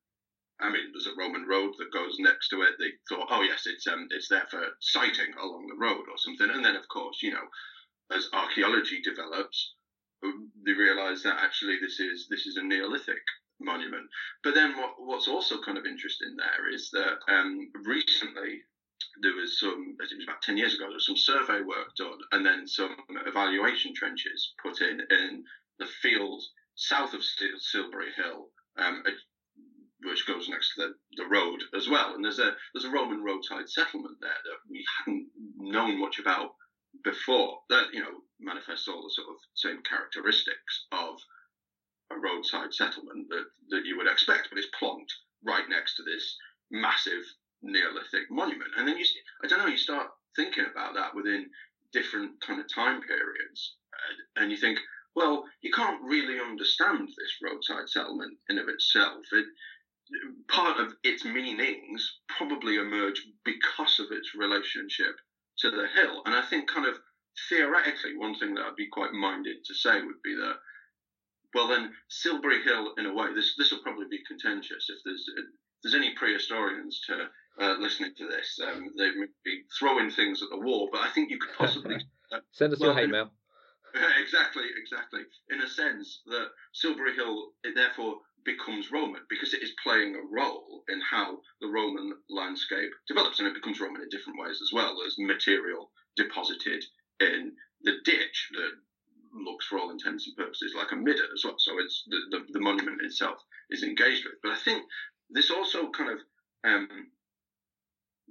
I 0.63 0.71
mean, 0.71 0.93
there's 0.93 1.09
a 1.09 1.19
Roman 1.19 1.45
road 1.47 1.75
that 1.79 1.93
goes 1.93 2.17
next 2.21 2.49
to 2.51 2.63
it. 2.63 2.79
They 2.79 2.93
thought, 3.09 3.27
oh 3.31 3.43
yes, 3.43 3.67
it's 3.67 3.87
um, 3.89 4.07
it's 4.11 4.29
there 4.29 4.47
for 4.49 4.63
sighting 4.81 5.35
along 5.41 5.67
the 5.67 5.75
road 5.75 6.07
or 6.09 6.17
something. 6.19 6.51
And 6.51 6.65
then, 6.65 6.77
of 6.77 6.87
course, 6.89 7.19
you 7.21 7.33
know, 7.33 7.47
as 8.15 8.29
archaeology 8.33 9.03
develops, 9.03 9.75
they 10.65 10.73
realise 10.73 11.23
that 11.23 11.41
actually 11.41 11.79
this 11.81 12.01
is 12.01 12.27
this 12.31 12.47
is 12.47 12.57
a 12.57 12.63
Neolithic 12.63 13.23
monument. 13.61 14.09
But 14.43 14.55
then, 14.55 14.77
what, 14.77 14.95
what's 14.99 15.29
also 15.29 15.61
kind 15.61 15.79
of 15.79 15.87
interesting 15.87 16.37
there 16.37 16.73
is 16.73 16.91
that 16.93 17.19
um, 17.29 17.71
recently 17.85 18.63
there 19.21 19.35
was 19.35 19.59
some, 19.59 19.97
it 20.01 20.17
was 20.17 20.25
about 20.25 20.43
10 20.43 20.57
years 20.57 20.75
ago, 20.75 20.85
there 20.87 20.95
was 20.95 21.07
some 21.07 21.17
survey 21.17 21.61
work 21.63 21.95
done 21.97 22.19
and 22.33 22.45
then 22.45 22.67
some 22.67 22.97
evaluation 23.27 23.93
trenches 23.95 24.55
put 24.63 24.81
in 24.81 25.01
in 25.11 25.45
the 25.79 25.87
field 25.87 26.43
south 26.75 27.13
of 27.15 27.23
Silbury 27.59 28.11
Hill, 28.17 28.49
um, 28.79 29.03
which 30.05 30.27
goes 30.27 30.49
next 30.49 30.75
to 30.75 30.83
the, 30.83 30.95
the 31.23 31.29
road 31.29 31.61
as 31.77 31.89
well. 31.89 32.15
And 32.15 32.25
there's 32.25 32.39
a 32.39 32.53
there's 32.73 32.85
a 32.85 32.91
Roman 32.91 33.23
roadside 33.23 33.69
settlement 33.69 34.17
there 34.21 34.31
that 34.31 34.59
we 34.71 34.85
hadn't 34.99 35.29
known 35.57 36.01
much 36.01 36.19
about 36.19 36.55
before. 37.05 37.59
That 37.69 37.87
you 37.93 38.01
know 38.01 38.23
manifests 38.43 38.89
all 38.89 39.03
the 39.03 39.11
sort 39.11 39.29
of 39.29 39.37
same 39.55 39.83
characteristics 39.83 40.87
of 40.93 41.17
a 42.11 42.17
roadside 42.19 42.73
settlement 42.75 43.29
that, 43.31 43.45
that 43.71 43.87
you 43.87 43.97
would 43.97 44.07
expect, 44.07 44.49
but 44.51 44.59
it's 44.59 44.69
plonked 44.81 45.13
right 45.45 45.69
next 45.69 45.97
to 45.97 46.03
this 46.03 46.37
massive 46.71 47.25
Neolithic 47.63 48.31
monument. 48.31 48.71
And 48.77 48.89
then 48.89 48.99
you, 48.99 49.05
I 49.45 49.47
don't 49.47 49.61
know, 49.61 49.67
you 49.67 49.77
start 49.77 50.09
thinking 50.35 50.67
about 50.71 50.95
that 50.95 51.15
within 51.15 51.47
different 51.93 52.41
kind 52.41 52.59
of 52.61 52.67
time 52.75 53.01
periods, 53.03 53.77
and 54.37 54.51
you 54.51 54.57
think, 54.57 54.79
well, 55.15 55.45
you 55.61 55.71
can't 55.71 56.03
really 56.03 56.41
understand 56.41 57.07
this 57.07 57.39
roadside 57.43 57.89
settlement 57.89 58.39
in 58.49 58.59
of 58.59 58.69
itself. 58.69 59.23
It, 59.33 59.47
part 60.49 60.81
of 60.81 60.93
its 61.05 61.25
meanings 61.25 62.19
probably 62.37 62.77
emerge 62.77 63.23
because 63.45 64.01
of 64.01 64.07
its 64.11 64.35
relationship 64.35 65.15
to 65.59 65.71
the 65.71 65.87
hill. 65.95 66.23
And 66.27 66.35
I 66.35 66.43
think, 66.43 66.69
kind 66.69 66.87
of 66.87 66.97
theoretically, 67.49 68.17
one 68.17 68.35
thing 68.39 68.55
that 68.55 68.65
I'd 68.65 68.77
be 68.77 68.89
quite 68.89 69.13
minded 69.13 69.65
to 69.65 69.75
say 69.75 70.01
would 70.03 70.23
be 70.23 70.35
that, 70.35 70.57
well, 71.55 71.69
then 71.69 71.93
Silbury 72.09 72.63
Hill, 72.63 72.95
in 72.99 73.07
a 73.07 73.15
way, 73.15 73.35
this 73.35 73.55
this 73.59 73.71
will 73.71 73.83
probably 73.83 74.07
be 74.11 74.21
contentious 74.27 74.89
if 74.89 74.99
there's 75.05 75.25
if 75.37 75.45
there's 75.83 75.95
any 75.95 76.15
prehistorians 76.15 77.01
to 77.07 77.29
uh, 77.61 77.77
listening 77.79 78.13
to 78.17 78.27
this, 78.27 78.59
um, 78.67 78.89
they 78.97 79.11
may 79.11 79.27
be 79.45 79.63
throwing 79.79 80.11
things 80.11 80.43
at 80.43 80.49
the 80.51 80.65
wall, 80.65 80.89
but 80.91 81.03
I 81.03 81.11
think 81.11 81.31
you 81.31 81.39
could 81.39 81.55
possibly 81.57 81.97
uh, 82.33 82.39
send 82.53 82.73
us 82.73 82.81
well, 82.81 82.91
your 82.91 83.01
hate 83.01 83.11
mail. 83.11 83.31
exactly, 84.23 84.65
exactly. 84.81 85.21
In 85.51 85.61
a 85.61 85.69
sense 85.69 86.23
that 86.27 86.49
Silbury 86.73 87.15
Hill, 87.15 87.53
it 87.65 87.75
therefore 87.75 88.17
becomes 88.45 88.91
Roman 88.91 89.21
because 89.29 89.53
it 89.55 89.63
is 89.63 89.73
playing 89.83 90.17
a 90.17 90.35
role 90.35 90.83
in 90.89 91.01
how 91.01 91.39
the 91.61 91.69
Roman 91.69 92.15
landscape 92.31 92.91
develops, 93.07 93.39
and 93.39 93.49
it 93.49 93.55
becomes 93.55 93.81
Roman 93.81 94.03
in 94.03 94.09
different 94.09 94.39
ways 94.41 94.61
as 94.63 94.73
well. 94.73 94.97
There's 94.99 95.19
material 95.19 95.91
deposited 96.17 96.83
in 97.23 97.53
the 97.83 97.95
ditch 98.05 98.49
that 98.53 98.73
looks, 99.45 99.67
for 99.67 99.79
all 99.79 99.91
intents 99.91 100.27
and 100.27 100.37
purposes, 100.37 100.75
like 100.77 100.93
a 100.93 100.97
midden 100.97 101.27
as 101.35 101.45
well. 101.45 101.57
So 101.59 101.79
it's 101.79 102.05
the, 102.07 102.19
the, 102.31 102.39
the 102.53 102.61
monument 102.61 103.01
itself 103.03 103.39
is 103.71 103.83
engaged 103.83 104.25
with. 104.25 104.35
But 104.43 104.53
I 104.53 104.57
think 104.57 104.85
this 105.31 105.51
also 105.51 105.91
kind 105.91 106.11
of 106.11 106.19
um, 106.65 107.09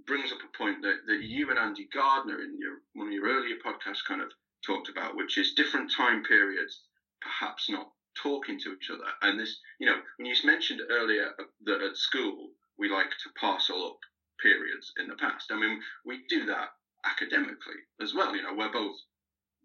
brings 0.05 0.31
up 0.31 0.39
a 0.39 0.57
point 0.57 0.81
that, 0.83 0.97
that 1.07 1.21
you 1.21 1.49
and 1.49 1.59
Andy 1.59 1.87
Gardner 1.93 2.41
in 2.41 2.57
your 2.59 2.81
one 2.93 3.07
of 3.07 3.13
your 3.13 3.27
earlier 3.27 3.55
podcasts 3.65 4.05
kind 4.07 4.21
of 4.21 4.29
talked 4.65 4.89
about, 4.89 5.15
which 5.15 5.37
is 5.37 5.53
different 5.53 5.91
time 5.91 6.23
periods 6.23 6.81
perhaps 7.21 7.69
not 7.69 7.87
talking 8.21 8.59
to 8.59 8.73
each 8.73 8.89
other. 8.89 9.09
And 9.21 9.39
this, 9.39 9.59
you 9.79 9.87
know, 9.87 9.97
when 10.17 10.25
you 10.25 10.35
mentioned 10.43 10.81
earlier 10.89 11.31
that 11.65 11.81
at 11.81 11.97
school 11.97 12.49
we 12.77 12.89
like 12.89 13.09
to 13.09 13.29
parcel 13.39 13.85
up 13.85 13.99
periods 14.41 14.91
in 14.97 15.07
the 15.07 15.15
past. 15.15 15.51
I 15.51 15.59
mean, 15.59 15.79
we 16.03 16.21
do 16.27 16.45
that 16.47 16.69
academically 17.05 17.81
as 18.01 18.13
well. 18.13 18.35
You 18.35 18.43
know, 18.43 18.53
we're 18.55 18.71
both 18.71 18.95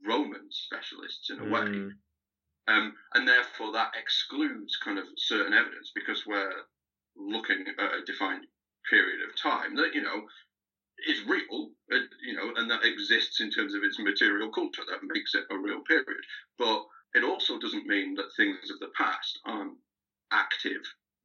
Roman 0.07 0.49
specialists 0.51 1.31
in 1.31 1.38
a 1.38 1.42
mm. 1.42 1.51
way. 1.51 1.92
Um, 2.68 2.94
and 3.14 3.29
therefore, 3.29 3.72
that 3.72 3.92
excludes 3.96 4.77
kind 4.83 4.99
of 4.99 5.05
certain 5.16 5.53
evidence 5.53 5.92
because 5.94 6.27
we're 6.27 6.66
looking 7.16 7.64
at 7.79 7.94
a 7.94 8.05
defined 8.05 8.46
period 8.90 9.20
of 9.22 9.40
time 9.40 9.75
that 9.77 9.94
you 9.94 10.03
know 10.03 10.27
is 11.07 11.25
real, 11.27 11.70
uh, 11.92 11.99
you 12.25 12.35
know, 12.35 12.53
and 12.57 12.70
that 12.70 12.85
exists 12.85 13.40
in 13.40 13.51
terms 13.51 13.75
of 13.75 13.83
its 13.83 13.99
material 13.99 14.51
culture. 14.51 14.83
That 14.88 15.07
makes 15.07 15.35
it 15.35 15.44
a 15.51 15.59
real 15.59 15.81
period. 15.83 16.25
But 16.59 16.85
it 17.14 17.22
also 17.22 17.59
doesn't 17.59 17.87
mean 17.87 18.14
that 18.14 18.35
things 18.37 18.70
of 18.70 18.81
the 18.81 18.90
past 18.96 19.38
aren't 19.44 19.77
active 20.33 20.83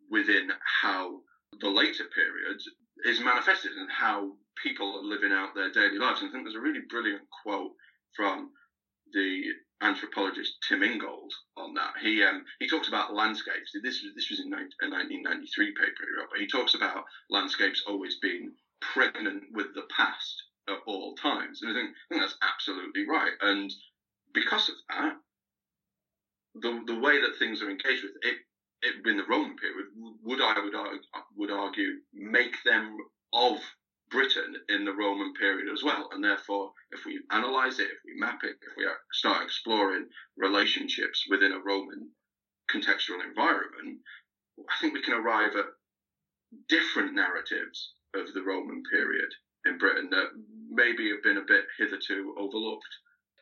within 0.09 0.51
how 0.81 1.21
the 1.59 1.69
later 1.69 2.05
periods 2.13 2.69
is 3.05 3.19
manifested 3.19 3.71
in 3.73 3.87
how 3.89 4.31
people 4.63 4.97
are 4.97 5.03
living 5.03 5.31
out 5.31 5.55
their 5.55 5.71
daily 5.71 5.97
lives. 5.97 6.21
And 6.21 6.29
I 6.29 6.31
think 6.31 6.45
there's 6.45 6.55
a 6.55 6.59
really 6.59 6.81
brilliant 6.89 7.23
quote 7.43 7.71
from 8.15 8.49
the 9.13 9.43
anthropologist 9.81 10.53
Tim 10.67 10.83
Ingold 10.83 11.33
on 11.57 11.73
that. 11.73 11.93
He 12.01 12.23
um, 12.23 12.43
he 12.59 12.67
talks 12.67 12.87
about 12.87 13.13
landscapes. 13.13 13.71
This 13.83 14.01
was 14.01 14.11
this 14.15 14.29
was 14.29 14.39
in 14.39 14.49
19, 14.49 14.67
a 14.83 14.89
1993 14.89 15.73
paper 15.73 16.05
he 16.05 16.17
wrote, 16.17 16.29
but 16.31 16.39
he 16.39 16.47
talks 16.47 16.75
about 16.75 17.03
landscapes 17.29 17.83
always 17.87 18.17
being 18.21 18.51
pregnant 18.81 19.43
with 19.51 19.73
the 19.75 19.83
past 19.95 20.43
at 20.69 20.77
all 20.85 21.15
times. 21.15 21.61
And 21.61 21.71
I 21.71 21.73
think, 21.73 21.89
I 21.89 22.13
think 22.13 22.21
that's 22.21 22.37
absolutely 22.41 23.05
right. 23.07 23.33
And 23.41 23.71
because 24.33 24.69
of 24.69 24.75
that, 24.89 25.13
the 26.55 26.81
the 26.85 26.99
way 26.99 27.19
that 27.21 27.37
things 27.37 27.61
are 27.61 27.69
engaged 27.69 28.03
with 28.03 28.13
it, 28.21 28.37
it 28.81 28.95
in 29.05 29.17
the 29.17 29.25
Roman 29.29 29.55
period 29.57 29.87
would 30.23 30.41
I 30.41 30.59
would 30.63 30.75
argue, 30.75 30.99
would 31.35 31.51
argue 31.51 31.99
make 32.13 32.55
them 32.63 32.97
of 33.33 33.59
Britain 34.09 34.55
in 34.67 34.83
the 34.83 34.93
Roman 34.93 35.33
period 35.33 35.71
as 35.71 35.83
well. 35.83 36.09
And 36.11 36.23
therefore, 36.23 36.73
if 36.91 37.05
we 37.05 37.21
analyze 37.31 37.79
it, 37.79 37.85
if 37.85 37.99
we 38.05 38.19
map 38.19 38.39
it, 38.43 38.57
if 38.61 38.75
we 38.75 38.85
start 39.13 39.43
exploring 39.43 40.07
relationships 40.37 41.25
within 41.29 41.53
a 41.53 41.59
Roman 41.59 42.09
contextual 42.69 43.23
environment, 43.25 43.99
I 44.59 44.75
think 44.79 44.93
we 44.93 45.01
can 45.01 45.13
arrive 45.13 45.55
at 45.55 45.65
different 46.67 47.13
narratives 47.13 47.93
of 48.13 48.33
the 48.33 48.43
Roman 48.43 48.83
period 48.91 49.29
in 49.65 49.77
Britain 49.77 50.09
that 50.11 50.27
maybe 50.69 51.09
have 51.09 51.23
been 51.23 51.37
a 51.37 51.47
bit 51.47 51.65
hitherto 51.77 52.35
overlooked. 52.37 52.93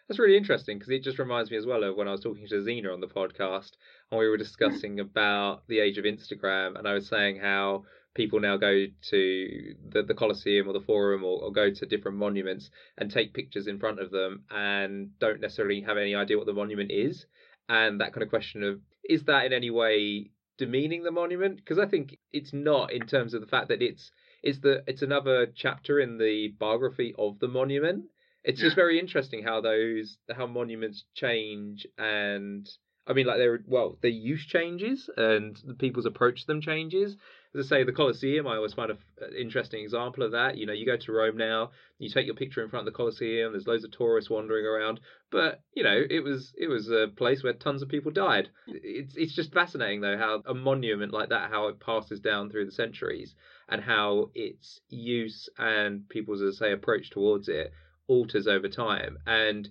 That's 0.10 0.20
really 0.20 0.38
interesting 0.38 0.80
because 0.80 0.92
it 0.92 1.04
just 1.04 1.20
reminds 1.20 1.52
me 1.52 1.58
as 1.58 1.68
well 1.68 1.84
of 1.84 1.96
when 1.96 2.08
I 2.08 2.12
was 2.12 2.22
talking 2.22 2.48
to 2.48 2.56
Xena 2.56 2.92
on 2.92 3.00
the 3.00 3.08
podcast 3.08 3.74
and 4.10 4.20
we 4.20 4.28
were 4.28 4.38
mm. 4.38 4.40
discussing 4.40 5.00
about 5.00 5.68
the 5.68 5.80
age 5.80 6.00
of 6.00 6.06
Instagram, 6.06 6.80
and 6.80 6.88
I 6.88 6.94
was 6.94 7.08
saying 7.08 7.38
how 7.40 7.84
people 8.16 8.40
now 8.40 8.58
go 8.58 8.88
to 9.12 9.76
the, 9.92 10.02
the 10.02 10.16
Colosseum 10.16 10.68
or 10.68 10.74
the 10.74 10.82
Forum 10.82 11.24
or, 11.24 11.44
or, 11.44 11.52
go 11.52 11.72
to 11.72 11.86
different 11.86 12.18
monuments 12.18 12.72
and 12.98 13.12
take 13.12 13.36
pictures 13.36 13.68
in 13.68 13.78
front 13.78 14.00
of 14.00 14.10
them 14.10 14.46
and 14.50 15.18
don't 15.20 15.42
necessarily 15.42 15.82
have 15.82 15.98
any 15.98 16.16
idea 16.16 16.38
what 16.38 16.48
the 16.48 16.54
monument 16.54 16.92
is. 16.92 17.28
And 17.70 18.02
that 18.02 18.12
kind 18.12 18.24
of 18.24 18.30
question 18.30 18.64
of 18.64 18.82
is 19.08 19.24
that 19.26 19.46
in 19.46 19.54
any 19.54 19.70
way 19.70 20.32
demeaning 20.58 21.04
the 21.04 21.12
monument? 21.12 21.58
Because 21.58 21.78
I 21.78 21.86
think 21.86 22.18
it's 22.34 22.52
not 22.52 22.92
in 22.92 23.06
terms 23.06 23.36
of 23.36 23.42
the 23.42 23.48
fact 23.48 23.68
that 23.68 23.84
it's 23.84 24.12
it's 24.42 24.60
the 24.60 24.84
it's 24.88 25.04
another 25.04 25.46
chapter 25.56 26.00
in 26.00 26.18
the 26.18 26.48
biography 26.60 27.14
of 27.18 27.38
the 27.38 27.48
monument. 27.48 28.06
It's 28.44 28.60
yeah. 28.60 28.68
just 28.68 28.76
very 28.76 29.00
interesting 29.00 29.44
how 29.44 29.62
those 29.62 30.18
how 30.34 30.48
monuments 30.48 31.04
change 31.14 31.86
and 31.98 32.68
I 33.08 33.14
mean, 33.14 33.26
like 33.26 33.38
they're 33.38 33.60
well, 33.66 33.98
their 34.02 34.12
use 34.12 34.46
changes 34.46 35.10
and 35.18 35.58
the 35.66 35.74
people's 35.74 36.06
approach 36.06 36.42
to 36.42 36.48
them 36.48 36.62
changes 36.62 37.18
as 37.56 37.66
I 37.66 37.78
say, 37.78 37.84
the 37.84 37.92
Colosseum, 37.92 38.46
I 38.46 38.58
always 38.58 38.74
find 38.74 38.92
an 38.92 38.98
interesting 39.36 39.82
example 39.82 40.24
of 40.24 40.34
that. 40.34 40.58
You 40.58 40.68
know, 40.68 40.74
you 40.74 40.86
go 40.86 40.98
to 40.98 41.12
Rome 41.12 41.36
now, 41.36 41.72
you 41.98 42.10
take 42.10 42.28
your 42.28 42.36
picture 42.36 42.64
in 42.64 42.70
front 42.70 42.88
of 42.88 42.94
the 42.94 42.96
Colosseum. 42.96 43.54
There's 43.54 43.66
loads 43.66 43.84
of 43.84 43.92
tourists 43.92 44.30
wandering 44.30 44.66
around, 44.66 45.00
but 45.32 45.62
you 45.74 45.84
know, 45.84 46.00
it 46.10 46.24
was 46.24 46.54
it 46.58 46.68
was 46.68 46.90
a 46.92 47.08
place 47.16 47.44
where 47.44 47.54
tons 47.54 47.82
of 47.82 47.90
people 47.90 48.12
died. 48.12 48.50
It's 48.68 49.16
it's 49.18 49.36
just 49.36 49.52
fascinating 49.52 50.02
though 50.02 50.18
how 50.18 50.44
a 50.46 50.54
monument 50.54 51.12
like 51.12 51.30
that, 51.30 51.50
how 51.50 51.70
it 51.70 51.80
passes 51.80 52.20
down 52.20 52.52
through 52.52 52.66
the 52.66 52.72
centuries, 52.72 53.34
and 53.68 53.82
how 53.82 54.30
its 54.36 54.82
use 54.90 55.50
and 55.58 56.08
people's, 56.08 56.44
as 56.44 56.62
I 56.62 56.66
say, 56.68 56.72
approach 56.74 57.10
towards 57.10 57.50
it 57.50 57.74
alters 58.10 58.48
over 58.48 58.68
time. 58.68 59.18
And 59.26 59.70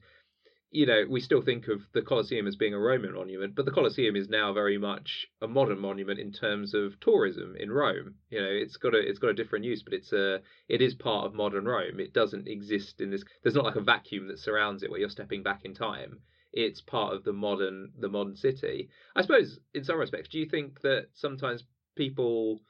you 0.70 0.84
know, 0.84 1.04
we 1.08 1.20
still 1.20 1.40
think 1.40 1.66
of 1.68 1.80
the 1.94 2.02
Colosseum 2.02 2.46
as 2.46 2.56
being 2.56 2.74
a 2.74 2.78
Roman 2.78 3.14
monument, 3.14 3.54
but 3.54 3.64
the 3.64 3.70
Colosseum 3.70 4.16
is 4.16 4.28
now 4.28 4.52
very 4.52 4.76
much 4.76 5.26
a 5.40 5.48
modern 5.48 5.78
monument 5.78 6.20
in 6.20 6.30
terms 6.30 6.74
of 6.74 7.00
tourism 7.00 7.56
in 7.58 7.72
Rome. 7.72 8.16
You 8.28 8.40
know, 8.40 8.50
it's 8.50 8.76
got 8.76 8.94
a 8.94 8.98
it's 8.98 9.18
got 9.18 9.30
a 9.30 9.34
different 9.34 9.64
use, 9.64 9.82
but 9.82 9.94
it's 9.94 10.12
a 10.12 10.42
it 10.68 10.82
is 10.82 10.94
part 10.94 11.24
of 11.24 11.34
modern 11.34 11.64
Rome. 11.64 11.98
It 12.00 12.12
doesn't 12.12 12.48
exist 12.48 13.00
in 13.00 13.10
this. 13.10 13.24
There's 13.42 13.54
not 13.54 13.64
like 13.64 13.76
a 13.76 13.80
vacuum 13.80 14.28
that 14.28 14.38
surrounds 14.38 14.82
it 14.82 14.90
where 14.90 15.00
you're 15.00 15.08
stepping 15.08 15.42
back 15.42 15.64
in 15.64 15.74
time. 15.74 16.20
It's 16.52 16.82
part 16.82 17.14
of 17.14 17.24
the 17.24 17.32
modern 17.32 17.92
the 17.98 18.08
modern 18.08 18.36
city. 18.36 18.90
I 19.16 19.22
suppose 19.22 19.58
in 19.72 19.84
some 19.84 19.98
respects, 19.98 20.28
do 20.28 20.38
you 20.38 20.46
think 20.46 20.82
that 20.82 21.08
sometimes 21.14 21.64
people 21.96 22.60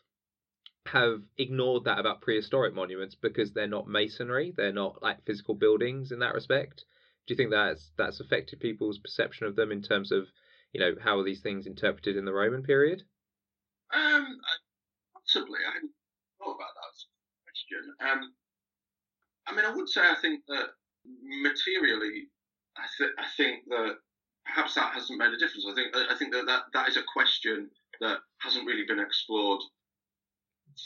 have 0.92 1.22
ignored 1.36 1.84
that 1.84 1.98
about 1.98 2.20
prehistoric 2.20 2.74
monuments 2.74 3.14
because 3.14 3.52
they're 3.52 3.66
not 3.66 3.88
masonry, 3.88 4.52
they're 4.56 4.72
not 4.72 5.02
like 5.02 5.24
physical 5.24 5.54
buildings 5.54 6.12
in 6.12 6.18
that 6.20 6.34
respect? 6.34 6.84
do 7.28 7.34
you 7.34 7.36
think 7.36 7.50
that's 7.50 7.92
that's 7.98 8.20
affected 8.20 8.58
people's 8.58 8.98
perception 8.98 9.46
of 9.46 9.54
them 9.54 9.70
in 9.70 9.82
terms 9.82 10.10
of 10.10 10.24
you 10.72 10.80
know 10.80 10.94
how 11.00 11.18
are 11.18 11.24
these 11.24 11.42
things 11.42 11.66
interpreted 11.66 12.16
in 12.16 12.24
the 12.24 12.32
Roman 12.32 12.62
period? 12.62 13.02
Um, 13.92 14.26
possibly. 15.12 15.60
I 15.60 15.74
hadn't 15.74 15.92
thought 16.38 16.56
about 16.56 16.72
that 16.72 16.94
question. 17.44 17.94
Um, 18.00 18.32
I 19.46 19.54
mean, 19.54 19.64
I 19.66 19.76
would 19.76 19.88
say 19.88 20.00
I 20.00 20.16
think 20.20 20.40
that 20.48 20.68
materially, 21.42 22.28
I, 22.76 22.84
th- 22.96 23.16
I 23.18 23.26
think 23.36 23.64
that 23.68 23.96
perhaps 24.46 24.74
that 24.74 24.94
hasn't 24.94 25.18
made 25.18 25.32
a 25.32 25.38
difference. 25.38 25.66
I 25.70 25.74
think 25.74 25.94
I 25.94 26.16
think 26.16 26.32
that, 26.32 26.46
that 26.46 26.62
that 26.72 26.88
is 26.88 26.96
a 26.96 27.04
question 27.12 27.68
that 28.00 28.18
hasn't 28.40 28.66
really 28.66 28.86
been 28.88 29.00
explored 29.00 29.60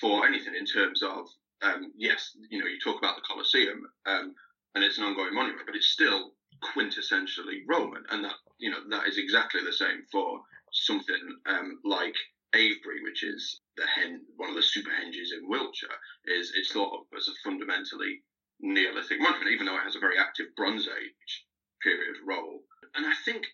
for 0.01 0.27
anything 0.27 0.55
in 0.55 0.67
terms 0.67 1.03
of 1.03 1.27
um, 1.63 1.93
yes, 1.97 2.37
you 2.51 2.59
know, 2.59 2.67
you 2.67 2.79
talk 2.83 2.99
about 2.99 3.17
the 3.17 3.23
Colosseum, 3.23 3.87
um, 4.07 4.35
and 4.75 4.83
it's 4.83 4.99
an 4.99 5.05
ongoing 5.05 5.35
monument, 5.35 5.67
but 5.67 5.77
it's 5.77 5.89
still 5.95 6.33
quintessentially 6.75 7.63
Roman, 7.69 8.03
and 8.11 8.25
that 8.25 8.35
you 8.59 8.71
know 8.71 8.79
that 8.91 9.07
is 9.07 9.19
exactly 9.19 9.61
the 9.65 9.73
same 9.73 10.03
for 10.11 10.41
something 10.73 11.23
um, 11.47 11.79
like 11.85 12.15
Avebury, 12.55 13.03
which 13.03 13.23
is 13.23 13.61
the 13.77 13.87
hen, 13.87 14.23
one 14.37 14.51
of 14.51 14.57
the 14.57 14.63
super 14.63 14.91
henges 14.91 15.33
in 15.33 15.49
Wiltshire, 15.49 15.99
is 16.27 16.53
it's 16.55 16.73
thought 16.73 16.93
of 16.93 17.07
as 17.17 17.29
a 17.29 17.33
fundamentally 17.45 18.23
Neolithic 18.61 19.19
monument, 19.21 19.51
even 19.51 19.67
though 19.67 19.77
it 19.77 19.85
has 19.85 19.97
a 19.97 20.01
very 20.01 20.19
active 20.19 20.47
Bronze 20.57 20.87
Age 20.87 21.45
period 21.83 22.17
role. 22.27 22.63
And 22.95 23.07
I 23.07 23.15
think 23.25 23.47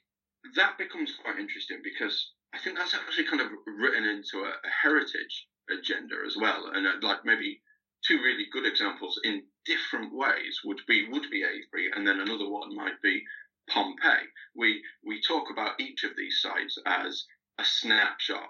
that 0.56 0.76
becomes 0.76 1.14
quite 1.22 1.38
interesting 1.38 1.80
because 1.82 2.32
I 2.52 2.58
think 2.58 2.76
that's 2.76 2.94
actually 2.94 3.24
kind 3.24 3.40
of 3.40 3.48
written 3.66 4.04
into 4.04 4.44
a, 4.44 4.50
a 4.50 4.70
heritage 4.82 5.46
agenda 5.70 6.16
as 6.26 6.36
well, 6.36 6.70
and 6.72 6.86
uh, 6.86 6.92
like 7.02 7.24
maybe 7.24 7.60
two 8.06 8.22
really 8.22 8.46
good 8.52 8.66
examples 8.66 9.20
in 9.24 9.42
different 9.64 10.14
ways 10.14 10.60
would 10.64 10.80
be 10.86 11.08
would 11.08 11.30
be 11.30 11.44
Avebury, 11.44 11.90
and 11.94 12.06
then 12.06 12.20
another 12.20 12.48
one 12.48 12.74
might 12.74 13.00
be 13.02 13.24
Pompeii. 13.68 14.26
We 14.54 14.82
we 15.04 15.20
talk 15.20 15.50
about 15.50 15.80
each 15.80 16.04
of 16.04 16.16
these 16.16 16.40
sites 16.40 16.78
as 16.86 17.26
a 17.58 17.64
snapshot 17.64 18.48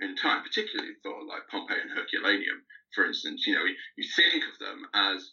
in 0.00 0.16
time, 0.16 0.42
particularly 0.42 0.94
for 1.02 1.24
like 1.24 1.48
Pompeii 1.48 1.80
and 1.80 1.90
Herculaneum, 1.90 2.62
for 2.94 3.06
instance. 3.06 3.46
You 3.46 3.54
know, 3.54 3.64
you, 3.96 4.04
think 4.16 4.44
of 4.44 4.58
them 4.58 4.86
as 4.94 5.32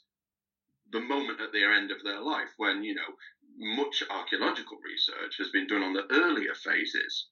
the 0.91 0.99
moment 0.99 1.41
at 1.41 1.51
the 1.51 1.63
end 1.63 1.91
of 1.91 2.03
their 2.03 2.21
life 2.21 2.49
when 2.57 2.83
you 2.83 2.95
know 2.95 3.15
much 3.57 4.03
archaeological 4.09 4.77
research 4.83 5.35
has 5.37 5.49
been 5.49 5.67
done 5.67 5.83
on 5.83 5.93
the 5.93 6.05
earlier 6.11 6.53
phases 6.53 7.27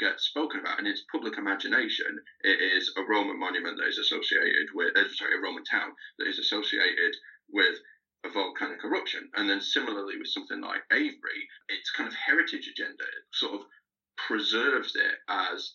gets 0.00 0.24
spoken 0.24 0.60
about 0.60 0.80
in 0.80 0.86
its 0.86 1.04
public 1.12 1.36
imagination. 1.36 2.18
It 2.40 2.58
is 2.60 2.92
a 2.96 3.02
Roman 3.02 3.38
monument 3.38 3.76
that 3.76 3.88
is 3.88 3.98
associated 3.98 4.68
with, 4.74 4.96
uh, 4.96 5.04
sorry, 5.14 5.36
a 5.36 5.40
Roman 5.40 5.64
town 5.64 5.92
that 6.18 6.26
is 6.26 6.38
associated 6.38 7.14
with 7.48 7.76
a 8.24 8.30
volcanic 8.30 8.82
eruption. 8.82 9.30
And 9.34 9.48
then 9.48 9.60
similarly 9.60 10.16
with 10.18 10.28
something 10.28 10.60
like 10.60 10.82
Avebury, 10.90 11.48
its 11.68 11.90
kind 11.92 12.08
of 12.08 12.14
heritage 12.14 12.66
agenda 12.66 13.04
sort 13.32 13.60
of 13.60 13.66
preserves 14.16 14.96
it 14.96 15.14
as 15.28 15.74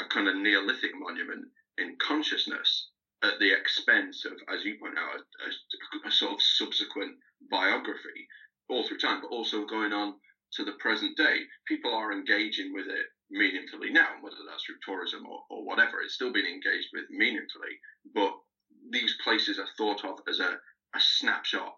a 0.00 0.04
kind 0.04 0.28
of 0.28 0.36
Neolithic 0.36 0.92
monument 0.94 1.46
in 1.78 1.96
consciousness 1.98 2.88
at 3.22 3.38
the 3.40 3.52
expense 3.52 4.24
of, 4.24 4.32
as 4.52 4.64
you 4.64 4.76
point 4.78 4.98
out, 4.98 5.16
a, 5.16 6.06
a, 6.06 6.08
a 6.08 6.12
sort 6.12 6.34
of 6.34 6.42
subsequent 6.42 7.16
biography 7.50 8.28
all 8.68 8.86
through 8.86 8.98
time, 8.98 9.20
but 9.20 9.28
also 9.28 9.64
going 9.64 9.92
on 9.92 10.14
to 10.54 10.64
the 10.64 10.72
present 10.78 11.16
day, 11.16 11.40
people 11.66 11.92
are 11.94 12.12
engaging 12.12 12.72
with 12.72 12.86
it 12.86 13.06
meaningfully 13.30 13.90
now, 13.90 14.08
whether 14.20 14.36
that's 14.48 14.64
through 14.64 14.76
tourism 14.84 15.26
or, 15.26 15.40
or 15.50 15.64
whatever. 15.64 16.00
It's 16.00 16.14
still 16.14 16.32
being 16.32 16.46
engaged 16.46 16.88
with 16.92 17.04
meaningfully, 17.10 17.80
but 18.14 18.32
these 18.90 19.16
places 19.24 19.58
are 19.58 19.68
thought 19.76 20.04
of 20.04 20.18
as 20.28 20.38
a, 20.38 20.52
a 20.94 21.00
snapshot 21.00 21.74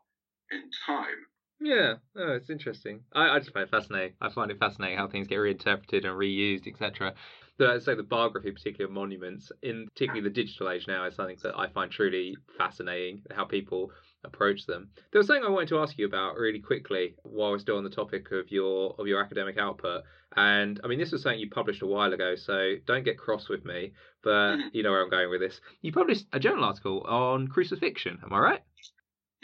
in 0.51 0.71
time. 0.85 1.27
Yeah, 1.61 1.95
oh, 2.17 2.35
it's 2.35 2.51
interesting. 2.67 3.01
I, 3.13 3.29
I 3.29 3.39
just 3.39 3.53
find 3.53 3.65
it 3.65 3.71
fascinating. 3.71 4.15
I 4.21 4.29
find 4.29 4.51
it 4.51 4.59
fascinating 4.59 4.99
how 4.99 5.07
things 5.07 5.29
get 5.29 5.37
reinterpreted 5.37 6.05
and 6.05 6.15
reused, 6.15 6.67
etc. 6.67 7.15
The, 7.59 7.81
so 7.81 7.95
the 7.95 8.03
biography, 8.03 8.51
particularly 8.51 8.91
of 8.91 8.95
monuments, 8.95 9.53
in 9.63 9.87
particularly 9.87 10.29
the 10.29 10.35
digital 10.35 10.69
age 10.69 10.87
now, 10.89 11.07
is 11.07 11.15
something 11.15 11.39
that 11.43 11.57
I 11.57 11.69
find 11.69 11.91
truly 11.91 12.37
fascinating. 12.59 13.23
How 13.31 13.45
people 13.45 13.93
approach 14.25 14.67
them. 14.67 14.91
There 15.13 15.21
was 15.21 15.29
something 15.29 15.45
I 15.45 15.51
wanted 15.51 15.69
to 15.69 15.79
ask 15.79 15.97
you 15.97 16.07
about 16.07 16.37
really 16.37 16.59
quickly 16.59 17.15
while 17.23 17.53
we're 17.53 17.61
still 17.61 17.79
on 17.79 17.85
the 17.85 17.91
topic 17.91 18.33
of 18.33 18.51
your 18.51 18.97
of 18.99 19.07
your 19.07 19.23
academic 19.23 19.59
output. 19.59 20.03
And 20.37 20.81
I 20.83 20.89
mean, 20.89 20.99
this 20.99 21.13
was 21.13 21.23
something 21.23 21.39
you 21.39 21.49
published 21.49 21.83
a 21.83 21.87
while 21.87 22.13
ago, 22.13 22.35
so 22.35 22.75
don't 22.85 23.05
get 23.05 23.17
cross 23.17 23.49
with 23.49 23.65
me. 23.65 23.93
But 24.23 24.57
you 24.73 24.83
know 24.83 24.91
where 24.91 25.03
I'm 25.03 25.11
going 25.11 25.31
with 25.31 25.41
this. 25.41 25.61
You 25.83 25.93
published 25.93 26.27
a 26.33 26.41
journal 26.41 26.65
article 26.65 27.03
on 27.03 27.47
crucifixion. 27.47 28.19
Am 28.25 28.33
I 28.33 28.39
right? 28.39 28.63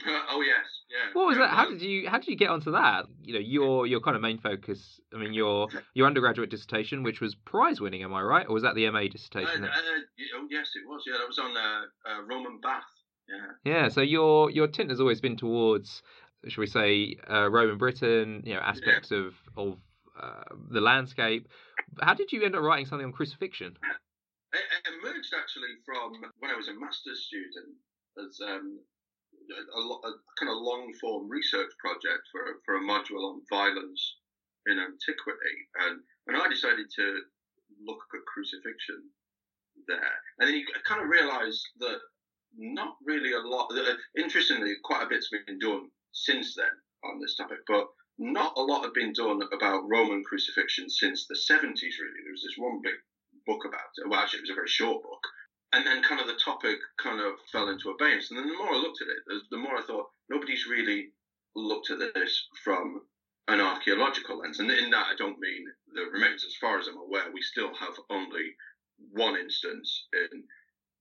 Uh, 0.04 0.22
oh 0.30 0.42
yes, 0.42 0.66
yeah. 0.92 1.10
What 1.14 1.26
was 1.26 1.38
that? 1.38 1.50
How 1.50 1.68
did 1.70 1.80
you 1.80 2.08
how 2.08 2.18
did 2.18 2.28
you 2.28 2.36
get 2.36 2.50
onto 2.50 2.72
that? 2.72 3.06
You 3.22 3.34
know, 3.34 3.40
your 3.40 3.86
your 3.86 4.00
kind 4.00 4.14
of 4.14 4.22
main 4.22 4.38
focus. 4.38 5.00
I 5.14 5.18
mean, 5.18 5.32
your 5.32 5.68
your 5.94 6.06
undergraduate 6.06 6.50
dissertation, 6.50 7.02
which 7.02 7.20
was 7.20 7.34
prize 7.34 7.80
winning. 7.80 8.02
Am 8.02 8.14
I 8.14 8.22
right, 8.22 8.46
or 8.46 8.52
was 8.52 8.62
that 8.62 8.74
the 8.74 8.88
MA 8.90 9.08
dissertation? 9.10 9.64
Uh, 9.64 9.68
uh, 9.68 9.80
oh 10.36 10.46
yes, 10.50 10.70
it 10.74 10.86
was. 10.86 11.02
Yeah, 11.06 11.18
that 11.18 11.26
was 11.26 11.38
on 11.38 11.56
uh, 11.56 11.82
uh, 12.06 12.22
Roman 12.28 12.60
bath 12.60 12.84
yeah. 13.28 13.72
Yeah. 13.72 13.88
So 13.88 14.00
your 14.00 14.50
your 14.50 14.68
tint 14.68 14.90
has 14.90 15.00
always 15.00 15.20
been 15.20 15.36
towards, 15.36 16.02
should 16.46 16.60
we 16.60 16.66
say, 16.66 17.16
uh, 17.30 17.50
Roman 17.50 17.78
Britain? 17.78 18.42
You 18.44 18.54
know, 18.54 18.60
aspects 18.60 19.10
yeah. 19.10 19.18
of 19.18 19.34
of 19.56 19.78
uh, 20.20 20.54
the 20.70 20.80
landscape. 20.80 21.48
How 22.00 22.14
did 22.14 22.32
you 22.32 22.42
end 22.42 22.56
up 22.56 22.62
writing 22.62 22.86
something 22.86 23.06
on 23.06 23.12
crucifixion? 23.12 23.76
It, 24.52 24.60
it 24.86 24.92
emerged 25.00 25.32
actually 25.36 25.72
from 25.84 26.12
when 26.38 26.50
I 26.50 26.56
was 26.56 26.68
a 26.68 26.74
master's 26.74 27.24
student 27.26 27.76
as 28.18 28.38
um, 28.46 28.78
a, 29.52 29.80
a, 29.80 30.12
kind 30.38 30.50
of 30.50 30.62
long 30.62 30.92
form 31.00 31.28
research 31.28 31.70
project 31.78 32.24
for 32.30 32.60
for 32.64 32.76
a 32.76 32.80
module 32.80 33.24
on 33.28 33.42
violence 33.50 34.16
in 34.66 34.78
antiquity, 34.78 35.56
and 35.80 36.00
and 36.26 36.36
I 36.36 36.48
decided 36.48 36.86
to 36.96 37.22
look 37.84 38.00
at 38.14 38.26
crucifixion 38.26 39.10
there, 39.88 40.14
and 40.38 40.48
then 40.48 40.56
you 40.56 40.66
kind 40.86 41.02
of 41.02 41.08
realise 41.08 41.62
that 41.78 41.98
not 42.56 42.96
really 43.04 43.32
a 43.32 43.40
lot. 43.40 43.72
Uh, 43.72 43.96
interestingly, 44.16 44.74
quite 44.84 45.04
a 45.04 45.08
bit's 45.08 45.30
been 45.30 45.58
done 45.58 45.90
since 46.12 46.54
then 46.54 46.74
on 47.04 47.20
this 47.20 47.36
topic, 47.36 47.58
but 47.66 47.86
not 48.18 48.52
a 48.56 48.62
lot 48.62 48.84
had 48.84 48.92
been 48.92 49.12
done 49.12 49.40
about 49.52 49.88
Roman 49.88 50.22
crucifixion 50.24 50.88
since 50.88 51.26
the 51.26 51.34
70s, 51.34 51.96
really. 51.98 52.22
There 52.22 52.32
was 52.32 52.44
this 52.44 52.58
one 52.58 52.80
big 52.82 52.94
book 53.46 53.64
about 53.66 53.96
it. 53.96 54.08
Well, 54.08 54.20
actually, 54.20 54.40
it 54.40 54.42
was 54.42 54.50
a 54.50 54.60
very 54.60 54.68
short 54.68 55.02
book. 55.02 55.24
And 55.72 55.86
then 55.86 56.02
kind 56.02 56.20
of 56.20 56.26
the 56.26 56.38
topic 56.44 56.78
kind 57.02 57.20
of 57.20 57.34
fell 57.50 57.68
into 57.68 57.90
abeyance. 57.90 58.30
And 58.30 58.38
then 58.38 58.48
the 58.48 58.56
more 58.56 58.74
I 58.74 58.76
looked 58.76 59.00
at 59.00 59.08
it, 59.08 59.42
the 59.50 59.56
more 59.56 59.78
I 59.78 59.82
thought, 59.82 60.10
nobody's 60.28 60.66
really 60.66 61.08
looked 61.56 61.90
at 61.90 61.98
this 61.98 62.46
from 62.62 63.02
an 63.48 63.60
archaeological 63.60 64.38
lens. 64.38 64.60
And 64.60 64.70
in 64.70 64.90
that, 64.90 65.06
I 65.12 65.16
don't 65.16 65.38
mean 65.38 65.64
the 65.94 66.02
remains. 66.12 66.44
As 66.44 66.56
far 66.60 66.78
as 66.78 66.88
I'm 66.88 66.98
aware, 66.98 67.32
we 67.32 67.42
still 67.42 67.74
have 67.74 67.94
only 68.10 68.54
one 69.10 69.36
instance 69.36 70.06
in 70.12 70.44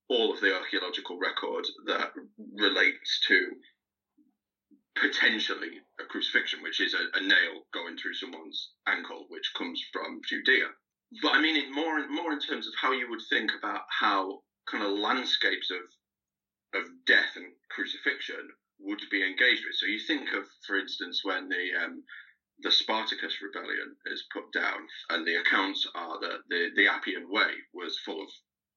all 0.10 0.34
of 0.34 0.42
the 0.42 0.54
archaeological 0.54 1.20
record 1.20 1.66
that 1.86 2.12
relates 2.56 3.22
to 3.28 3.52
potentially 4.96 5.80
a 6.00 6.04
crucifixion, 6.04 6.62
which 6.62 6.82
is 6.82 6.94
a, 6.94 7.18
a, 7.18 7.22
nail 7.22 7.64
going 7.74 7.96
through 7.98 8.14
someone's 8.14 8.72
ankle, 8.88 9.26
which 9.30 9.54
comes 9.58 9.82
from 9.94 10.20
Judea. 10.28 10.68
But 11.22 11.36
I 11.36 11.42
mean, 11.42 11.56
it 11.56 11.72
more 11.72 12.06
more 12.10 12.34
in 12.34 12.40
terms 12.40 12.68
of 12.68 12.74
how 12.82 12.92
you 12.92 13.10
would 13.10 13.22
think 13.30 13.52
about 13.58 13.82
how 13.90 14.42
kind 14.72 14.84
of 14.84 14.98
landscapes 14.98 15.70
of 15.72 15.82
of 16.74 16.88
death 17.06 17.36
and 17.36 17.52
crucifixion 17.70 18.50
would 18.80 19.02
be 19.12 19.22
engaged 19.22 19.64
with. 19.66 19.76
So 19.76 19.86
you 19.86 20.00
think 20.00 20.32
of, 20.34 20.46
for 20.66 20.80
instance, 20.80 21.20
when 21.24 21.50
the 21.50 21.76
um, 21.76 22.04
the 22.64 22.72
Spartacus 22.72 23.42
rebellion 23.42 23.96
is 24.06 24.24
put 24.32 24.52
down, 24.54 24.88
and 25.10 25.26
the 25.26 25.36
accounts 25.36 25.88
are 25.96 26.20
that 26.20 26.42
the, 26.50 26.70
the 26.76 26.88
Appian 26.88 27.30
Way 27.30 27.52
was 27.74 28.00
full 28.06 28.22
of 28.22 28.30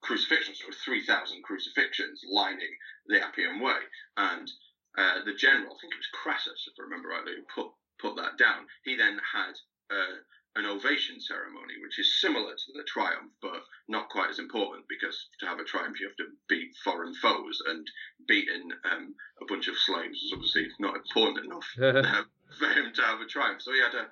crucifixions, 0.02 0.60
so 0.60 0.72
3,000 0.84 1.42
crucifixions 1.42 2.20
lining 2.30 2.76
the 3.06 3.22
Appian 3.22 3.60
Way. 3.60 3.80
And 4.16 4.50
uh, 4.96 5.24
the 5.24 5.34
general, 5.34 5.74
I 5.74 5.78
think 5.80 5.92
it 5.92 6.00
was 6.00 6.14
Crassus, 6.14 6.66
if 6.66 6.74
I 6.78 6.84
remember 6.84 7.08
rightly, 7.08 7.32
who 7.36 7.44
put, 7.54 7.72
put 7.98 8.16
that 8.16 8.38
down. 8.38 8.66
He 8.84 8.96
then 8.96 9.20
had 9.32 9.52
uh, 9.90 10.16
an 10.56 10.66
ovation 10.66 11.20
ceremony, 11.20 11.74
which 11.82 11.98
is 11.98 12.20
similar 12.20 12.54
to 12.54 12.72
the 12.74 12.84
triumph, 12.84 13.32
but 13.42 13.62
not 13.88 14.08
quite 14.08 14.30
as 14.30 14.38
important 14.38 14.84
because 14.88 15.28
to 15.40 15.46
have 15.46 15.58
a 15.58 15.64
triumph, 15.64 15.98
you 16.00 16.06
have 16.06 16.16
to 16.16 16.32
beat 16.48 16.70
foreign 16.84 17.14
foes, 17.14 17.60
and 17.66 17.86
beating 18.28 18.70
um, 18.90 19.14
a 19.42 19.46
bunch 19.46 19.68
of 19.68 19.76
slaves 19.76 20.22
is 20.22 20.32
obviously 20.32 20.68
not 20.78 20.94
important 20.94 21.44
enough 21.44 21.66
for 22.58 22.68
him 22.68 22.92
to 22.94 23.02
have 23.02 23.20
a 23.20 23.26
triumph. 23.26 23.62
So 23.62 23.72
he 23.72 23.80
had 23.80 23.94
a, 23.94 24.06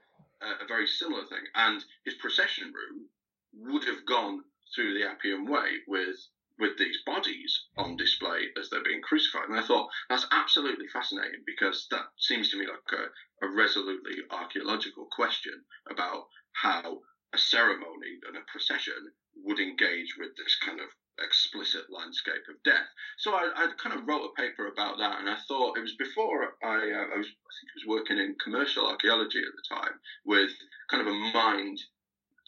a, 0.45 0.64
a 0.64 0.66
very 0.66 0.86
similar 0.86 1.24
thing, 1.26 1.45
and 1.55 1.84
his 2.05 2.14
procession 2.14 2.72
route 2.72 3.72
would 3.72 3.84
have 3.84 4.05
gone 4.05 4.43
through 4.74 4.95
the 4.95 5.09
Appian 5.09 5.47
Way 5.47 5.78
with 5.86 6.16
with 6.63 6.79
these 6.79 7.03
bodies 7.05 7.67
on 7.77 7.97
display 7.97 8.47
as 8.57 8.71
they're 8.71 8.85
being 8.85 9.03
crucified. 9.03 9.49
And 9.49 9.59
I 9.59 9.67
thought 9.67 9.91
that's 10.09 10.27
absolutely 10.31 10.87
fascinating 10.87 11.43
because 11.45 11.89
that 11.91 12.07
seems 12.17 12.51
to 12.51 12.57
me 12.57 12.67
like 12.69 12.87
a, 12.95 13.45
a 13.45 13.51
resolutely 13.51 14.23
archaeological 14.31 15.09
question 15.11 15.59
about 15.91 16.29
how 16.53 17.01
a 17.35 17.39
ceremony 17.39 18.23
and 18.29 18.37
a 18.37 18.47
procession 18.47 19.11
would 19.43 19.59
engage 19.59 20.15
with 20.17 20.31
this 20.37 20.57
kind 20.65 20.79
of 20.79 20.87
explicit 21.19 21.83
landscape 21.91 22.47
of 22.49 22.63
death. 22.63 22.87
So 23.19 23.35
I, 23.35 23.51
I, 23.57 23.67
kind 23.83 23.99
of 23.99 24.07
wrote 24.07 24.31
a 24.31 24.41
paper 24.41 24.69
about 24.69 24.99
that, 24.99 25.19
and 25.19 25.29
I 25.29 25.37
thought 25.49 25.77
it 25.77 25.83
was 25.83 25.97
before 25.97 26.55
I, 26.63 26.79
uh, 26.79 27.07
I 27.13 27.19
was 27.19 27.27
I 27.27 27.53
think 27.59 27.69
I 27.69 27.79
was 27.79 27.87
working 27.89 28.19
in 28.19 28.37
commercial 28.43 28.87
archaeology 28.87 29.41
at 29.41 29.53
the 29.53 29.77
time 29.77 29.95
with 30.25 30.51
kind 30.91 31.03
of 31.03 31.13
a 31.13 31.19
mind 31.35 31.79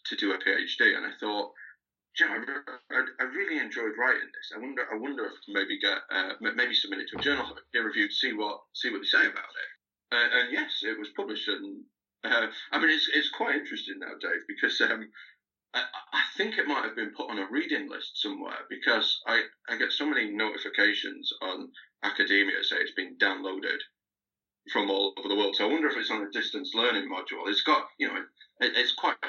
to 0.07 0.17
do 0.17 0.33
a 0.33 0.39
PhD, 0.39 0.97
and 0.97 1.05
I 1.05 1.13
thought 1.19 1.53
know, 2.21 2.63
I, 2.91 3.05
I, 3.21 3.25
really 3.25 3.59
enjoyed 3.59 3.99
writing 3.99 4.31
this. 4.31 4.53
I 4.55 4.61
wonder, 4.61 4.87
I 4.91 4.97
wonder 4.97 5.27
if 5.27 5.33
maybe 5.49 5.79
get, 5.81 5.99
uh, 6.11 6.35
maybe 6.41 6.75
submit 6.75 7.01
it 7.01 7.09
to 7.11 7.19
a 7.19 7.23
journal, 7.23 7.57
peer 7.73 7.85
reviewed, 7.85 8.13
see 8.13 8.33
what, 8.33 8.61
see 8.75 8.91
what 8.91 9.01
they 9.01 9.07
say 9.07 9.27
about 9.27 9.51
it. 9.51 9.71
Uh, 10.15 10.29
and 10.39 10.53
yes, 10.53 10.83
it 10.83 10.99
was 10.99 11.09
published, 11.17 11.49
and 11.49 11.83
uh, 12.23 12.47
I 12.73 12.79
mean, 12.79 12.91
it's 12.91 13.09
it's 13.13 13.31
quite 13.31 13.57
interesting 13.57 13.99
now, 13.99 14.15
Dave, 14.21 14.47
because 14.47 14.81
um, 14.81 15.11
I, 15.75 15.83
I, 16.13 16.23
think 16.37 16.57
it 16.57 16.69
might 16.69 16.85
have 16.85 16.95
been 16.95 17.13
put 17.17 17.31
on 17.31 17.39
a 17.39 17.51
reading 17.51 17.89
list 17.91 18.23
somewhere 18.23 18.63
because 18.71 19.21
I, 19.27 19.43
I 19.69 19.77
get 19.77 19.91
so 19.91 20.07
many 20.07 20.31
notifications 20.31 21.33
on 21.43 21.71
academia 22.05 22.63
say 22.63 22.77
it's 22.77 22.95
been 22.95 23.17
downloaded 23.17 23.81
from 24.73 24.89
all 24.89 25.13
over 25.19 25.29
the 25.29 25.35
world. 25.35 25.57
So 25.57 25.65
I 25.69 25.73
wonder 25.73 25.89
if 25.89 25.97
it's 25.97 26.11
on 26.11 26.23
a 26.23 26.31
distance 26.31 26.73
learning 26.75 27.11
module. 27.11 27.49
It's 27.49 27.63
got, 27.63 27.87
you 27.99 28.07
know, 28.07 28.17
it, 28.61 28.73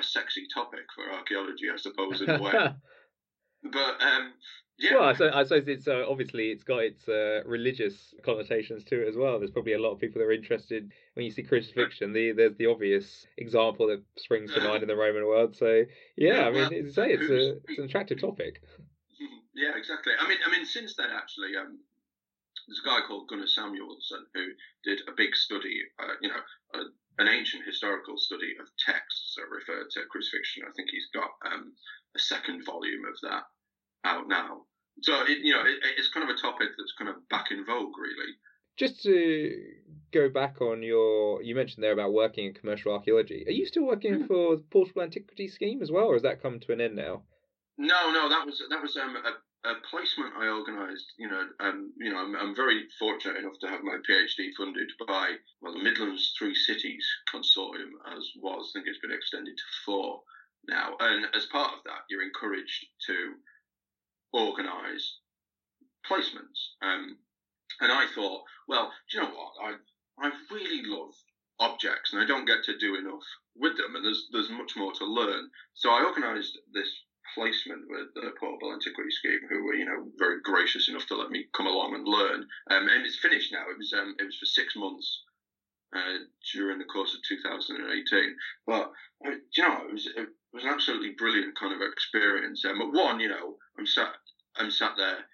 sexy 0.05 0.47
topic 0.53 0.85
for 0.93 1.11
archaeology, 1.11 1.65
I 1.73 1.77
suppose, 1.77 2.21
in 2.21 2.29
a 2.29 2.41
way. 2.41 2.51
but 3.71 4.01
um, 4.01 4.33
yeah. 4.77 4.95
Well, 4.95 5.03
I 5.03 5.13
suppose, 5.13 5.31
I 5.33 5.43
suppose 5.43 5.67
it's 5.67 5.87
uh, 5.87 6.03
obviously 6.09 6.49
it's 6.49 6.63
got 6.63 6.79
its 6.79 7.07
uh, 7.07 7.41
religious 7.45 8.13
connotations 8.23 8.83
to 8.85 9.01
it 9.05 9.07
as 9.07 9.15
well. 9.15 9.39
There's 9.39 9.51
probably 9.51 9.73
a 9.73 9.79
lot 9.79 9.91
of 9.91 9.99
people 9.99 10.19
that 10.19 10.25
are 10.25 10.33
interested 10.33 10.91
when 11.13 11.25
you 11.25 11.31
see 11.31 11.43
crucifixion. 11.43 12.11
The 12.11 12.33
there's 12.33 12.57
the 12.57 12.67
obvious 12.67 13.25
example 13.37 13.87
that 13.87 14.03
springs 14.17 14.53
to 14.53 14.61
mind 14.61 14.83
in 14.83 14.89
the 14.89 14.95
Roman 14.95 15.25
world. 15.25 15.55
So 15.55 15.83
yeah, 16.17 16.35
yeah 16.35 16.47
I 16.47 16.51
mean, 16.51 16.83
well, 16.83 16.93
say 16.93 17.11
it's 17.11 17.29
a 17.29 17.57
it's 17.67 17.79
an 17.79 17.85
attractive 17.85 18.19
topic. 18.19 18.61
Yeah, 19.55 19.71
exactly. 19.77 20.11
I 20.19 20.27
mean, 20.27 20.39
I 20.45 20.51
mean, 20.51 20.65
since 20.65 20.95
then 20.95 21.07
actually, 21.09 21.55
um, 21.55 21.79
there's 22.67 22.81
a 22.83 22.87
guy 22.87 22.99
called 23.07 23.29
Gunnar 23.29 23.47
Samuelsson 23.47 24.27
who 24.33 24.47
did 24.83 25.01
a 25.07 25.13
big 25.15 25.35
study, 25.35 25.81
uh, 25.99 26.13
you 26.21 26.29
know, 26.29 26.41
a, 26.73 26.79
an 27.17 27.27
ancient 27.27 27.63
historical 27.65 28.17
study 28.17 28.55
of 28.59 28.67
texts 28.77 29.35
that 29.37 29.49
refer 29.49 29.87
to 29.89 30.09
crucifixion. 30.11 30.63
I 30.67 30.73
think 30.75 30.89
he's 30.91 31.07
got 31.13 31.31
um, 31.45 31.73
a 32.15 32.19
second 32.19 32.65
volume 32.65 33.05
of 33.05 33.15
that 33.23 33.43
out 34.03 34.27
now. 34.27 34.63
So 35.01 35.23
it, 35.23 35.39
you 35.43 35.53
know, 35.53 35.61
it, 35.61 35.79
it's 35.97 36.09
kind 36.09 36.29
of 36.29 36.35
a 36.35 36.39
topic 36.39 36.69
that's 36.77 36.93
kind 36.97 37.09
of 37.09 37.27
back 37.29 37.51
in 37.51 37.65
vogue, 37.65 37.97
really. 37.97 38.33
Just 38.77 39.03
to 39.03 39.51
go 40.11 40.29
back 40.29 40.61
on 40.61 40.83
your, 40.83 41.41
you 41.41 41.55
mentioned 41.55 41.83
there 41.83 41.93
about 41.93 42.13
working 42.13 42.45
in 42.45 42.53
commercial 42.53 42.93
archaeology. 42.93 43.45
Are 43.47 43.51
you 43.51 43.65
still 43.65 43.85
working 43.85 44.23
mm. 44.23 44.27
for 44.27 44.57
the 44.57 44.63
Portable 44.63 45.01
Antiquity 45.01 45.47
Scheme 45.47 45.81
as 45.81 45.91
well, 45.91 46.05
or 46.05 46.13
has 46.13 46.23
that 46.23 46.41
come 46.41 46.59
to 46.59 46.73
an 46.73 46.81
end 46.81 46.95
now? 46.95 47.23
No, 47.77 48.11
no, 48.11 48.29
that 48.29 48.45
was 48.45 48.61
that 48.69 48.81
was 48.81 48.95
um, 48.95 49.17
a, 49.17 49.31
a 49.65 49.75
placement 49.89 50.33
I 50.37 50.47
organised. 50.47 51.13
You 51.17 51.29
know, 51.29 51.43
um, 51.59 51.91
you 51.97 52.11
know, 52.11 52.19
I'm, 52.19 52.35
I'm 52.35 52.55
very 52.55 52.85
fortunate 52.99 53.37
enough 53.37 53.59
to 53.61 53.67
have 53.67 53.81
my 53.83 53.97
PhD 54.07 54.49
funded 54.57 54.89
by 55.07 55.35
well, 55.61 55.73
the 55.73 55.83
Midlands 55.83 56.33
Three 56.37 56.55
Cities 56.55 57.05
Consortium, 57.33 57.91
as 58.15 58.23
was. 58.41 58.71
I 58.71 58.79
think 58.79 58.87
it's 58.87 58.99
been 58.99 59.11
extended 59.11 59.57
to 59.57 59.63
four 59.85 60.21
now, 60.67 60.95
and 60.99 61.25
as 61.33 61.45
part 61.47 61.73
of 61.73 61.79
that, 61.85 62.05
you're 62.09 62.23
encouraged 62.23 62.85
to 63.07 63.33
organise 64.33 65.19
placements. 66.09 66.59
Um, 66.81 67.17
and 67.81 67.91
I 67.91 68.05
thought, 68.13 68.43
well, 68.67 68.91
do 69.11 69.17
you 69.17 69.23
know 69.23 69.31
what? 69.31 69.53
I 69.61 70.27
I 70.27 70.31
really 70.51 70.83
love 70.85 71.13
objects, 71.59 72.13
and 72.13 72.21
I 72.21 72.25
don't 72.25 72.45
get 72.45 72.63
to 72.65 72.77
do 72.77 72.95
enough 72.95 73.25
with 73.55 73.77
them, 73.77 73.95
and 73.95 74.05
there's 74.05 74.27
there's 74.31 74.49
much 74.49 74.73
more 74.75 74.93
to 74.93 75.05
learn. 75.05 75.49
So 75.73 75.89
I 75.89 76.05
organised 76.05 76.57
this 76.73 76.89
placement 77.33 77.81
with 77.89 78.13
the 78.13 78.31
Portable 78.39 78.73
Antiquity 78.73 79.11
Scheme, 79.11 79.41
who 79.49 79.63
were 79.63 79.73
you 79.73 79.85
know 79.85 80.11
very 80.17 80.41
gracious 80.41 80.89
enough 80.89 81.05
to 81.07 81.15
let 81.15 81.31
me 81.31 81.47
come 81.55 81.67
along 81.67 81.95
and 81.95 82.07
learn. 82.07 82.47
Um, 82.69 82.87
and 82.87 83.05
it's 83.05 83.19
finished 83.19 83.51
now. 83.51 83.63
It 83.69 83.77
was 83.77 83.93
um, 83.93 84.15
it 84.19 84.25
was 84.25 84.37
for 84.37 84.45
six 84.45 84.75
months 84.75 85.23
uh, 85.95 86.19
during 86.53 86.77
the 86.77 86.85
course 86.85 87.13
of 87.13 87.21
2018. 87.27 88.35
But 88.67 88.91
uh, 89.25 89.31
you 89.55 89.63
know, 89.63 89.87
it 89.87 89.93
was 89.93 90.07
it 90.07 90.27
was 90.53 90.63
an 90.63 90.69
absolutely 90.69 91.15
brilliant 91.17 91.57
kind 91.57 91.73
of 91.73 91.81
experience. 91.81 92.63
Um, 92.65 92.79
but 92.79 92.91
one, 92.93 93.19
you 93.19 93.29
know, 93.29 93.57
I'm 93.77 93.85
sat 93.85 94.13
I'm 94.57 94.71
sat 94.71 94.93
there. 94.97 95.25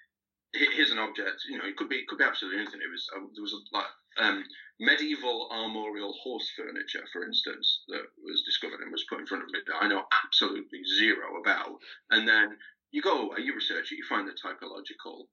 Here's 0.53 0.91
an 0.91 0.99
object. 0.99 1.47
You 1.49 1.57
know, 1.57 1.65
it 1.65 1.77
could 1.77 1.87
be 1.87 1.95
it 1.95 2.07
could 2.07 2.17
be 2.17 2.25
absolutely 2.25 2.59
anything. 2.59 2.81
It 2.83 2.91
was 2.91 3.07
uh, 3.15 3.23
there 3.33 3.41
was 3.41 3.53
a, 3.55 3.61
like 3.71 3.91
um, 4.19 4.43
medieval 4.79 5.47
armorial 5.51 6.13
horse 6.23 6.49
furniture, 6.57 7.05
for 7.13 7.23
instance, 7.23 7.83
that 7.87 8.03
was 8.21 8.43
discovered 8.43 8.81
and 8.81 8.91
was 8.91 9.05
put 9.07 9.19
in 9.19 9.27
front 9.27 9.43
of 9.43 9.49
me 9.49 9.59
that 9.65 9.79
I 9.79 9.87
know 9.87 10.03
absolutely 10.25 10.83
zero 10.99 11.39
about. 11.39 11.77
And 12.09 12.27
then 12.27 12.57
you 12.91 13.01
go 13.01 13.29
away, 13.29 13.39
you 13.39 13.55
research 13.55 13.91
it, 13.91 13.97
you 13.97 14.03
find 14.09 14.27
the 14.27 14.35
typological 14.35 15.27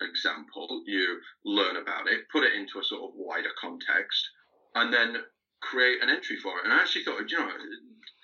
example, 0.00 0.82
you 0.86 1.20
learn 1.44 1.76
about 1.76 2.08
it, 2.08 2.28
put 2.32 2.44
it 2.44 2.54
into 2.54 2.80
a 2.80 2.84
sort 2.84 3.02
of 3.02 3.10
wider 3.14 3.52
context, 3.60 4.28
and 4.74 4.92
then 4.92 5.16
create 5.60 6.02
an 6.02 6.10
entry 6.10 6.36
for 6.36 6.58
it. 6.58 6.64
And 6.64 6.72
I 6.72 6.80
actually 6.80 7.04
thought, 7.04 7.22
you 7.28 7.38
know, 7.38 7.48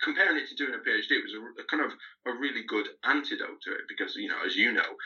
comparing 0.03 0.39
it 0.39 0.49
to 0.49 0.57
doing 0.57 0.75
a 0.75 0.83
PhD 0.83 1.23
was 1.23 1.35
a, 1.35 1.63
a, 1.63 1.65
kind 1.71 1.85
of 1.85 1.93
a 2.27 2.33
really 2.33 2.63
good 2.67 2.87
antidote 3.05 3.63
to 3.63 3.73
it 3.73 3.87
because, 3.89 4.17
you 4.17 4.29
know, 4.29 4.43
as 4.45 4.57
you 4.57 4.73
know, 4.73 4.97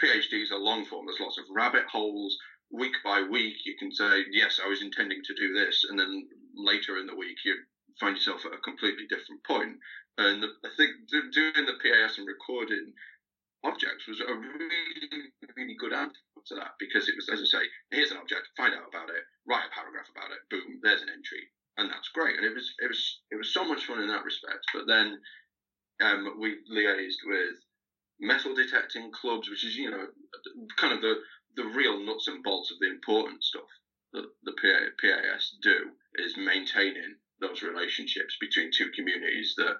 PhDs 0.00 0.50
are 0.50 0.58
long 0.58 0.84
form. 0.86 1.06
There's 1.06 1.20
lots 1.20 1.38
of 1.38 1.44
rabbit 1.54 1.84
holes. 1.90 2.36
Week 2.70 2.94
by 3.04 3.22
week, 3.22 3.56
you 3.64 3.76
can 3.78 3.92
say, 3.92 4.24
yes, 4.30 4.60
I 4.62 4.68
was 4.68 4.82
intending 4.82 5.20
to 5.24 5.34
do 5.34 5.52
this. 5.52 5.84
And 5.88 5.98
then 5.98 6.28
later 6.54 6.96
in 6.96 7.06
the 7.06 7.16
week, 7.16 7.36
you 7.44 7.54
find 8.00 8.16
yourself 8.16 8.46
at 8.46 8.56
a 8.56 8.64
completely 8.64 9.04
different 9.08 9.44
point. 9.44 9.76
And 10.16 10.44
I 10.64 10.68
think 10.76 10.92
doing 11.32 11.66
the 11.66 11.80
PAS 11.82 12.18
and 12.18 12.26
recording 12.26 12.92
objects 13.64 14.08
was 14.08 14.20
a 14.20 14.32
really, 14.32 15.32
really 15.56 15.76
good 15.78 15.92
antidote 15.92 16.46
to 16.46 16.54
that 16.56 16.74
because 16.80 17.08
it 17.08 17.14
was, 17.14 17.28
as 17.28 17.40
I 17.40 17.60
say, 17.60 17.64
here's 17.90 18.10
an 18.10 18.18
object, 18.18 18.48
find 18.56 18.74
out 18.74 18.88
about 18.88 19.08
it, 19.08 19.22
write 19.46 19.68
a 19.68 19.74
paragraph 19.74 20.08
about 20.10 20.32
it, 20.32 20.42
boom, 20.50 20.80
there's 20.82 21.02
an 21.02 21.12
entry 21.12 21.52
and 21.78 21.90
that's 21.90 22.08
great. 22.14 22.36
And 22.36 22.44
it 22.46 22.54
was 22.54 22.74
it 22.78 22.88
was 22.88 23.20
it 23.30 23.36
was 23.36 23.52
so 23.52 23.64
much 23.64 23.84
fun 23.86 24.02
in 24.02 24.08
that 24.08 24.24
respect. 24.24 24.64
But 24.74 24.86
then 24.86 25.18
um, 26.02 26.36
we 26.40 26.56
liaised 26.70 27.22
with 27.24 27.56
metal 28.22 28.54
detecting 28.54 29.10
clubs, 29.12 29.50
which 29.50 29.64
is 29.64 29.76
you 29.76 29.90
know 29.90 30.06
kind 30.76 30.94
of 30.94 31.02
the 31.02 31.16
the 31.56 31.64
real 31.64 31.98
nuts 31.98 32.28
and 32.28 32.42
bolts 32.42 32.70
of 32.70 32.78
the 32.78 32.88
important 32.88 33.42
stuff 33.42 33.68
that 34.12 34.24
the 34.44 34.52
PAS 34.52 35.56
do 35.60 35.90
is 36.14 36.36
maintaining 36.36 37.16
those 37.40 37.62
relationships 37.62 38.36
between 38.40 38.70
two 38.72 38.90
communities 38.94 39.54
that 39.56 39.76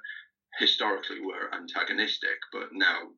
historically 0.58 1.20
were 1.20 1.54
antagonistic, 1.54 2.38
but 2.52 2.68
now 2.72 3.12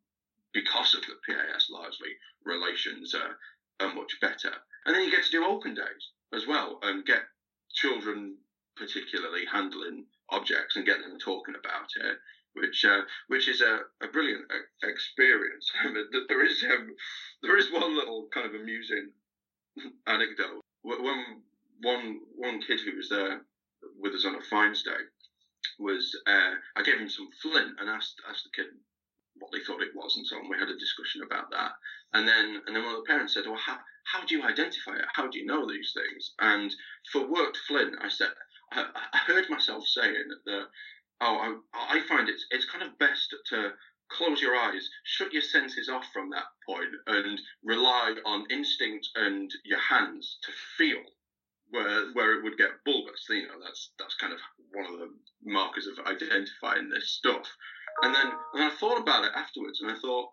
because 0.52 0.94
of 0.94 1.02
the 1.02 1.16
PAS 1.26 1.68
largely 1.70 2.10
relations 2.44 3.14
are, 3.14 3.36
are 3.80 3.94
much 3.94 4.12
better. 4.20 4.52
And 4.84 4.94
then 4.94 5.02
you 5.02 5.10
get 5.10 5.24
to 5.24 5.30
do 5.30 5.44
open 5.44 5.74
days 5.74 6.10
as 6.32 6.46
well 6.46 6.78
and 6.82 7.04
get 7.04 7.22
children 7.72 8.36
particularly 8.76 9.44
handling 9.50 10.06
objects 10.30 10.76
and 10.76 10.86
getting 10.86 11.08
them 11.08 11.18
talking 11.18 11.54
about 11.58 11.88
it, 11.96 12.18
which 12.54 12.84
uh, 12.84 13.02
which 13.28 13.48
is 13.48 13.60
a, 13.60 13.80
a 14.02 14.08
brilliant 14.08 14.44
experience. 14.82 15.70
there 16.28 16.44
is 16.44 16.64
um, 16.64 16.94
there 17.42 17.56
is 17.56 17.72
one 17.72 17.96
little 17.96 18.28
kind 18.32 18.46
of 18.46 18.60
amusing 18.60 19.10
anecdote. 20.06 20.60
When 20.82 21.42
one 21.82 22.20
one 22.36 22.60
kid 22.62 22.80
who 22.84 22.96
was 22.96 23.08
there 23.08 23.42
with 23.98 24.14
us 24.14 24.24
on 24.24 24.36
a 24.36 24.40
Finds 24.40 24.82
Day 24.82 25.02
was 25.78 26.16
uh, 26.26 26.54
I 26.76 26.82
gave 26.82 26.98
him 26.98 27.08
some 27.08 27.28
flint 27.42 27.72
and 27.78 27.88
asked 27.88 28.20
asked 28.28 28.44
the 28.44 28.62
kid 28.62 28.72
what 29.38 29.50
they 29.52 29.60
thought 29.64 29.82
it 29.82 29.94
was 29.94 30.16
and 30.16 30.26
so 30.26 30.36
on. 30.36 30.48
We 30.48 30.58
had 30.58 30.68
a 30.68 30.78
discussion 30.78 31.22
about 31.22 31.50
that, 31.50 31.72
and 32.12 32.26
then 32.26 32.62
and 32.66 32.76
then 32.76 32.84
one 32.84 32.94
of 32.94 33.02
the 33.02 33.08
parents 33.08 33.34
said, 33.34 33.44
"Well, 33.46 33.58
how 33.58 33.78
how 34.04 34.24
do 34.24 34.36
you 34.36 34.44
identify 34.44 34.94
it? 34.96 35.06
How 35.12 35.28
do 35.28 35.38
you 35.38 35.46
know 35.46 35.66
these 35.68 35.92
things?" 35.92 36.34
And 36.38 36.74
for 37.10 37.26
worked 37.26 37.58
flint, 37.66 37.96
I 38.00 38.08
said 38.08 38.28
I 38.72 39.18
heard 39.26 39.48
myself 39.50 39.86
saying 39.86 40.24
that, 40.46 40.66
oh, 41.20 41.60
I, 41.74 41.98
I 41.98 42.00
find 42.08 42.28
it's 42.28 42.46
it's 42.50 42.70
kind 42.70 42.84
of 42.84 42.98
best 42.98 43.34
to 43.50 43.70
close 44.10 44.40
your 44.40 44.54
eyes, 44.54 44.88
shut 45.04 45.32
your 45.32 45.42
senses 45.42 45.88
off 45.88 46.04
from 46.12 46.30
that 46.30 46.46
point, 46.66 46.90
and 47.06 47.40
rely 47.64 48.14
on 48.24 48.46
instinct 48.50 49.08
and 49.14 49.50
your 49.64 49.78
hands 49.78 50.38
to 50.42 50.52
feel 50.76 51.02
where 51.70 52.12
where 52.12 52.38
it 52.38 52.44
would 52.44 52.58
get 52.58 52.84
bulbous. 52.84 53.26
You 53.28 53.48
know, 53.48 53.60
that's 53.62 53.92
that's 53.98 54.14
kind 54.16 54.32
of 54.32 54.38
one 54.72 54.86
of 54.92 54.98
the 54.98 55.10
markers 55.44 55.86
of 55.86 56.06
identifying 56.06 56.88
this 56.88 57.10
stuff. 57.10 57.48
And 58.02 58.14
then 58.14 58.26
and 58.54 58.64
I 58.64 58.70
thought 58.70 59.00
about 59.00 59.24
it 59.24 59.32
afterwards, 59.34 59.80
and 59.80 59.90
I 59.90 59.98
thought 60.00 60.30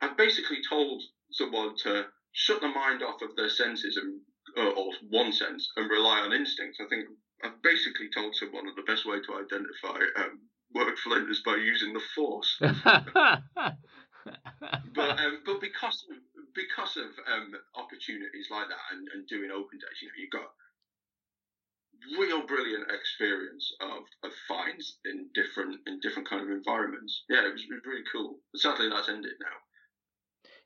I've 0.00 0.16
basically 0.16 0.58
told 0.68 1.02
someone 1.30 1.76
to 1.82 2.06
shut 2.32 2.60
the 2.60 2.68
mind 2.68 3.02
off 3.02 3.22
of 3.22 3.36
their 3.36 3.48
senses 3.48 3.96
and 3.96 4.20
or 4.56 4.92
one 5.08 5.32
sense 5.32 5.68
and 5.76 5.90
rely 5.90 6.20
on 6.20 6.32
instinct. 6.32 6.76
I 6.80 6.88
think 6.88 7.06
I've 7.44 7.60
basically 7.62 8.08
told 8.08 8.34
someone 8.34 8.64
that 8.66 8.76
the 8.76 8.88
best 8.88 9.04
way 9.04 9.20
to 9.20 9.36
identify 9.36 10.00
um, 10.16 10.40
work 10.72 10.96
flint 10.98 11.30
is 11.30 11.42
by 11.44 11.56
using 11.56 11.92
the 11.92 12.00
force. 12.14 12.56
but 12.60 12.72
um, 15.20 15.42
but 15.44 15.60
because 15.60 16.06
of, 16.10 16.16
because 16.54 16.96
of 16.96 17.12
um, 17.28 17.52
opportunities 17.76 18.48
like 18.50 18.68
that 18.68 18.96
and, 18.96 19.06
and 19.12 19.28
doing 19.28 19.50
open 19.52 19.76
days, 19.76 20.00
you 20.00 20.08
know, 20.08 20.14
you've 20.16 20.32
got 20.32 20.48
real 22.18 22.42
brilliant 22.46 22.90
experience 22.90 23.72
of, 23.80 24.02
of 24.24 24.32
finds 24.48 24.98
in 25.04 25.28
different 25.34 25.80
in 25.86 26.00
different 26.00 26.28
kind 26.28 26.42
of 26.42 26.50
environments. 26.50 27.22
Yeah, 27.28 27.46
it 27.46 27.52
was, 27.52 27.62
it 27.62 27.74
was 27.74 27.84
really 27.84 28.04
cool. 28.10 28.40
But 28.52 28.60
sadly, 28.60 28.88
that's 28.88 29.08
ended 29.08 29.38
now. 29.40 29.56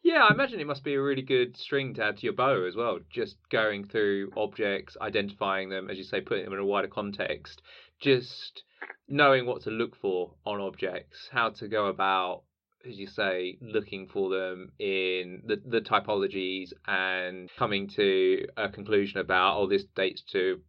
Yeah, 0.02 0.26
I 0.28 0.32
imagine 0.32 0.60
it 0.60 0.66
must 0.66 0.84
be 0.84 0.94
a 0.94 1.02
really 1.02 1.22
good 1.22 1.56
string 1.56 1.94
to 1.94 2.04
add 2.04 2.18
to 2.18 2.22
your 2.24 2.32
bow 2.32 2.64
as 2.64 2.76
well. 2.76 2.98
Just 3.10 3.36
going 3.50 3.84
through 3.84 4.32
objects, 4.36 4.96
identifying 5.00 5.68
them, 5.68 5.90
as 5.90 5.98
you 5.98 6.04
say, 6.04 6.20
putting 6.20 6.44
them 6.44 6.54
in 6.54 6.60
a 6.60 6.64
wider 6.64 6.88
context, 6.88 7.62
just 8.00 8.62
knowing 9.08 9.44
what 9.44 9.62
to 9.62 9.70
look 9.70 9.96
for 9.96 10.34
on 10.46 10.60
objects, 10.60 11.28
how 11.30 11.50
to 11.50 11.68
go 11.68 11.86
about 11.86 12.42
as 12.88 12.98
you 12.98 13.06
say, 13.06 13.58
looking 13.60 14.06
for 14.06 14.30
them 14.30 14.70
in 14.78 15.42
the, 15.46 15.60
the 15.66 15.80
typologies 15.80 16.72
and 16.86 17.50
coming 17.58 17.88
to 17.88 18.46
a 18.56 18.68
conclusion 18.68 19.18
about, 19.18 19.58
oh, 19.58 19.66
this 19.66 19.84
dates 19.96 20.22
to 20.32 20.60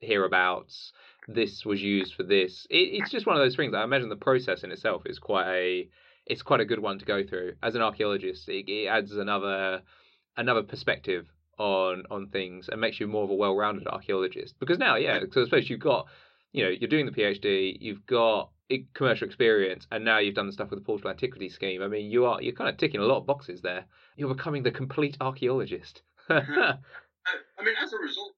hereabouts, 0.00 0.92
this 1.28 1.64
was 1.64 1.80
used 1.80 2.14
for 2.14 2.22
this. 2.22 2.66
It, 2.70 3.00
it's 3.00 3.10
just 3.10 3.26
one 3.26 3.36
of 3.36 3.42
those 3.42 3.56
things. 3.56 3.74
I 3.74 3.84
imagine 3.84 4.08
the 4.08 4.16
process 4.16 4.62
in 4.62 4.72
itself 4.72 5.02
is 5.06 5.18
quite 5.18 5.48
a 5.48 5.88
it's 6.26 6.42
quite 6.42 6.60
a 6.60 6.64
good 6.64 6.80
one 6.80 6.98
to 6.98 7.04
go 7.04 7.24
through 7.24 7.54
as 7.62 7.74
an 7.74 7.82
archaeologist. 7.82 8.48
It, 8.48 8.70
it 8.70 8.86
adds 8.86 9.12
another 9.12 9.82
another 10.36 10.62
perspective 10.62 11.26
on 11.58 12.04
on 12.10 12.28
things 12.28 12.68
and 12.68 12.80
makes 12.80 13.00
you 13.00 13.06
more 13.06 13.24
of 13.24 13.30
a 13.30 13.34
well-rounded 13.34 13.86
archaeologist. 13.86 14.54
Because 14.58 14.78
now, 14.78 14.96
yeah, 14.96 15.20
so 15.30 15.42
I 15.42 15.44
suppose 15.44 15.68
you've 15.68 15.80
got, 15.80 16.06
you 16.52 16.64
know, 16.64 16.70
you're 16.70 16.88
doing 16.88 17.06
the 17.06 17.12
PhD, 17.12 17.76
you've 17.80 18.06
got 18.06 18.50
commercial 18.94 19.26
experience, 19.26 19.86
and 19.90 20.04
now 20.04 20.18
you've 20.18 20.34
done 20.34 20.46
the 20.46 20.52
stuff 20.52 20.70
with 20.70 20.78
the 20.78 20.84
portable 20.84 21.10
antiquity 21.10 21.48
scheme. 21.48 21.82
I 21.82 21.88
mean, 21.88 22.10
you 22.10 22.24
are 22.26 22.40
you're 22.40 22.54
kind 22.54 22.70
of 22.70 22.76
ticking 22.76 23.00
a 23.00 23.04
lot 23.04 23.18
of 23.18 23.26
boxes 23.26 23.60
there. 23.60 23.84
You're 24.16 24.34
becoming 24.34 24.62
the 24.62 24.70
complete 24.70 25.16
archaeologist. 25.20 26.02
I 26.28 27.64
mean, 27.64 27.74
as 27.82 27.92
a 27.92 27.98
result, 27.98 28.32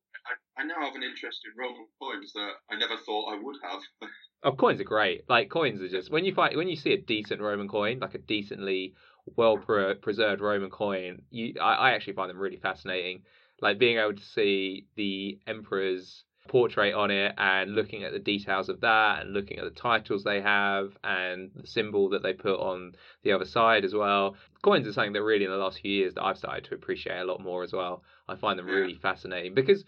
I, 0.57 0.65
now 0.65 0.75
have 0.81 0.95
an 0.95 1.03
interest 1.03 1.41
in 1.45 1.53
Roman 1.59 1.87
coins 2.01 2.33
that 2.35 2.53
I 2.71 2.77
never 2.77 2.97
thought 2.97 3.33
I 3.33 3.39
would 3.41 3.57
have. 3.63 3.81
oh, 4.43 4.53
coins 4.53 4.81
are 4.81 4.85
great. 4.85 5.29
Like 5.29 5.51
coins 5.51 5.81
are 5.81 5.89
just 5.89 6.11
when 6.11 6.25
you 6.25 6.35
find 6.35 6.57
when 6.57 6.69
you 6.69 6.77
see 6.77 6.93
a 6.93 7.01
decent 7.01 7.41
Roman 7.41 7.69
coin, 7.69 7.99
like 8.01 8.15
a 8.15 8.19
decently 8.19 8.95
well 9.37 9.57
preserved 9.57 10.41
Roman 10.41 10.71
coin, 10.71 11.23
you 11.31 11.55
I, 11.61 11.75
I 11.75 11.91
actually 11.93 12.15
find 12.15 12.31
them 12.31 12.39
really 12.39 12.59
fascinating. 12.59 13.23
Like 13.61 13.79
being 13.79 13.99
able 13.99 14.15
to 14.15 14.25
see 14.25 14.87
the 14.97 15.39
emperor's 15.47 16.25
portrait 16.49 16.95
on 16.95 17.11
it 17.11 17.35
and 17.39 17.75
looking 17.75 18.05
at 18.05 18.13
the 18.13 18.19
details 18.19 18.69
of 18.69 18.81
that 18.81 19.23
and 19.23 19.33
looking 19.33 19.59
at 19.59 19.65
the 19.65 19.71
titles 19.71 20.25
they 20.25 20.41
have 20.41 20.97
and 21.03 21.51
the 21.55 21.67
symbol 21.67 22.11
that 22.11 22.23
they 22.23 22.33
put 22.33 22.61
on 22.61 22.93
the 23.23 23.33
other 23.33 23.45
side 23.45 23.85
as 23.85 23.95
well. 23.95 24.37
Coins 24.63 24.87
are 24.87 24.93
something 24.93 25.13
that 25.13 25.23
really 25.23 25.45
in 25.45 25.51
the 25.51 25.57
last 25.57 25.81
few 25.81 25.91
years 25.91 26.15
that 26.15 26.25
I've 26.25 26.39
started 26.39 26.65
to 26.65 26.75
appreciate 26.75 27.21
a 27.21 27.25
lot 27.25 27.41
more 27.41 27.63
as 27.63 27.73
well. 27.73 28.03
I 28.29 28.37
find 28.37 28.59
them 28.59 28.67
really 28.67 28.95
fascinating 28.95 29.55
because 29.55 29.85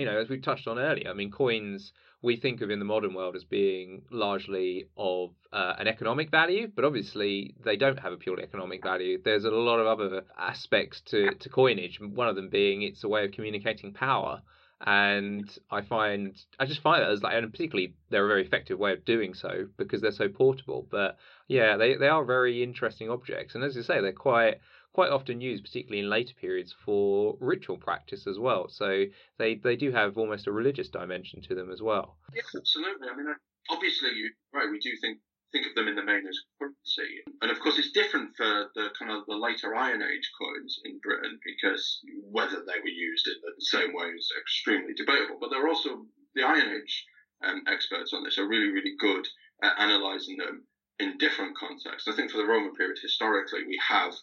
you 0.00 0.06
know, 0.06 0.18
as 0.18 0.28
we 0.28 0.40
touched 0.40 0.66
on 0.66 0.78
earlier, 0.78 1.10
I 1.10 1.14
mean 1.14 1.30
coins 1.30 1.92
we 2.22 2.36
think 2.36 2.60
of 2.60 2.70
in 2.70 2.78
the 2.78 2.84
modern 2.84 3.14
world 3.14 3.34
as 3.34 3.44
being 3.44 4.02
largely 4.10 4.86
of 4.96 5.30
uh, 5.52 5.74
an 5.78 5.88
economic 5.88 6.30
value, 6.30 6.70
but 6.74 6.84
obviously 6.84 7.54
they 7.64 7.76
don't 7.76 7.98
have 7.98 8.12
a 8.12 8.16
purely 8.16 8.42
economic 8.42 8.82
value. 8.82 9.18
There's 9.22 9.44
a 9.44 9.50
lot 9.50 9.78
of 9.78 9.86
other 9.86 10.22
aspects 10.38 11.00
to, 11.06 11.34
to 11.34 11.48
coinage, 11.48 11.98
one 12.00 12.28
of 12.28 12.36
them 12.36 12.50
being 12.50 12.82
it's 12.82 13.04
a 13.04 13.08
way 13.08 13.24
of 13.24 13.32
communicating 13.32 13.92
power. 13.92 14.42
And 14.82 15.50
I 15.70 15.82
find, 15.82 16.34
I 16.58 16.64
just 16.64 16.80
find 16.80 17.02
that 17.02 17.10
as 17.10 17.22
like, 17.22 17.34
and 17.34 17.50
particularly 17.50 17.94
they're 18.08 18.24
a 18.24 18.28
very 18.28 18.44
effective 18.46 18.78
way 18.78 18.92
of 18.92 19.04
doing 19.04 19.34
so 19.34 19.66
because 19.76 20.00
they're 20.00 20.10
so 20.10 20.28
portable. 20.28 20.86
But 20.90 21.18
yeah, 21.48 21.76
they, 21.76 21.96
they 21.96 22.08
are 22.08 22.24
very 22.24 22.62
interesting 22.62 23.10
objects. 23.10 23.54
And 23.54 23.62
as 23.62 23.76
you 23.76 23.82
say, 23.82 24.00
they're 24.00 24.12
quite, 24.12 24.60
quite 24.92 25.10
often 25.10 25.40
used, 25.40 25.64
particularly 25.64 26.02
in 26.02 26.10
later 26.10 26.34
periods, 26.40 26.74
for 26.84 27.36
ritual 27.40 27.76
practice 27.76 28.26
as 28.26 28.38
well. 28.38 28.68
So 28.68 29.04
they, 29.38 29.54
they 29.56 29.76
do 29.76 29.92
have 29.92 30.18
almost 30.18 30.46
a 30.46 30.52
religious 30.52 30.88
dimension 30.88 31.42
to 31.42 31.54
them 31.54 31.70
as 31.70 31.80
well. 31.82 32.16
Yeah, 32.34 32.42
absolutely. 32.56 33.08
I 33.08 33.16
mean, 33.16 33.26
obviously, 33.70 34.10
you, 34.10 34.30
right, 34.52 34.70
we 34.70 34.78
do 34.78 34.90
think 35.00 35.18
think 35.52 35.66
of 35.66 35.74
them 35.74 35.88
in 35.88 35.96
the 35.96 36.04
main 36.04 36.22
as 36.28 36.38
currency, 36.60 37.26
and 37.42 37.50
of 37.50 37.58
course, 37.58 37.76
it's 37.76 37.90
different 37.90 38.30
for 38.36 38.70
the 38.76 38.86
kind 38.96 39.10
of 39.10 39.26
the 39.26 39.34
later 39.34 39.74
Iron 39.74 40.00
Age 40.00 40.30
coins 40.40 40.78
in 40.84 41.00
Britain 41.02 41.40
because 41.44 42.00
whether 42.30 42.62
they 42.62 42.78
were 42.78 42.94
used 42.94 43.26
in 43.26 43.34
the 43.42 43.64
same 43.64 43.92
way 43.92 44.06
is 44.14 44.30
extremely 44.40 44.94
debatable. 44.94 45.38
But 45.40 45.50
there 45.50 45.64
are 45.64 45.68
also 45.68 46.06
the 46.36 46.44
Iron 46.44 46.70
Age 46.70 47.04
um, 47.42 47.62
experts 47.66 48.12
on 48.12 48.22
this 48.22 48.38
are 48.38 48.46
really, 48.46 48.70
really 48.70 48.94
good 48.98 49.26
at 49.62 49.74
analysing 49.78 50.36
them 50.36 50.66
in 50.98 51.18
different 51.18 51.56
contexts. 51.56 52.06
I 52.06 52.14
think 52.14 52.30
for 52.30 52.38
the 52.38 52.46
Roman 52.46 52.74
period, 52.74 52.98
historically, 53.00 53.64
we 53.66 53.80
have 53.88 54.14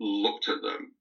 looked 0.00 0.48
at 0.48 0.62
them 0.62 0.92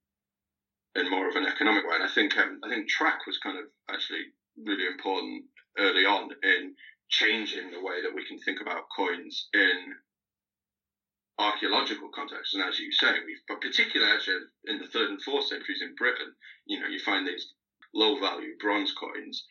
in 0.95 1.10
more 1.10 1.30
of 1.30 1.36
an 1.36 1.45
economic 1.45 1.84
way. 1.88 1.95
And 1.95 2.04
I 2.04 2.14
think 2.14 2.38
um, 2.38 2.60
I 2.64 2.70
think 2.70 2.89
track 2.89 3.26
was 3.26 3.38
kind 3.38 3.58
of 3.58 3.66
actually 3.89 4.26
really 4.58 4.86
important 4.86 5.45
early 5.78 6.06
on 6.06 6.30
in 6.43 6.76
changing 7.10 7.72
the 7.72 7.82
way 7.82 8.02
that 8.02 8.14
we 8.14 8.26
can 8.26 8.38
think 8.39 8.60
about 8.62 8.84
coins 8.95 9.47
in 9.54 9.93
archaeological 11.39 12.10
context. 12.14 12.54
And 12.54 12.64
as 12.64 12.78
you 12.78 12.91
say, 12.91 13.14
we've 13.26 13.41
but 13.47 13.62
particularly 13.62 14.12
actually 14.12 14.43
in 14.66 14.80
the 14.80 14.88
third 14.88 15.10
and 15.10 15.22
fourth 15.22 15.47
centuries 15.47 15.82
in 15.82 15.95
Britain, 15.95 16.34
you 16.66 16.80
know, 16.80 16.88
you 16.88 17.00
find 17.00 17.26
these 17.26 17.54
low 17.93 18.20
value 18.20 18.54
bronze 18.60 18.91
coins 18.91 19.45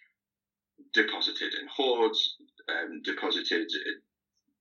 deposited 0.93 1.55
in 1.55 1.67
hoards, 1.67 2.37
um, 2.69 3.01
deposited 3.03 3.67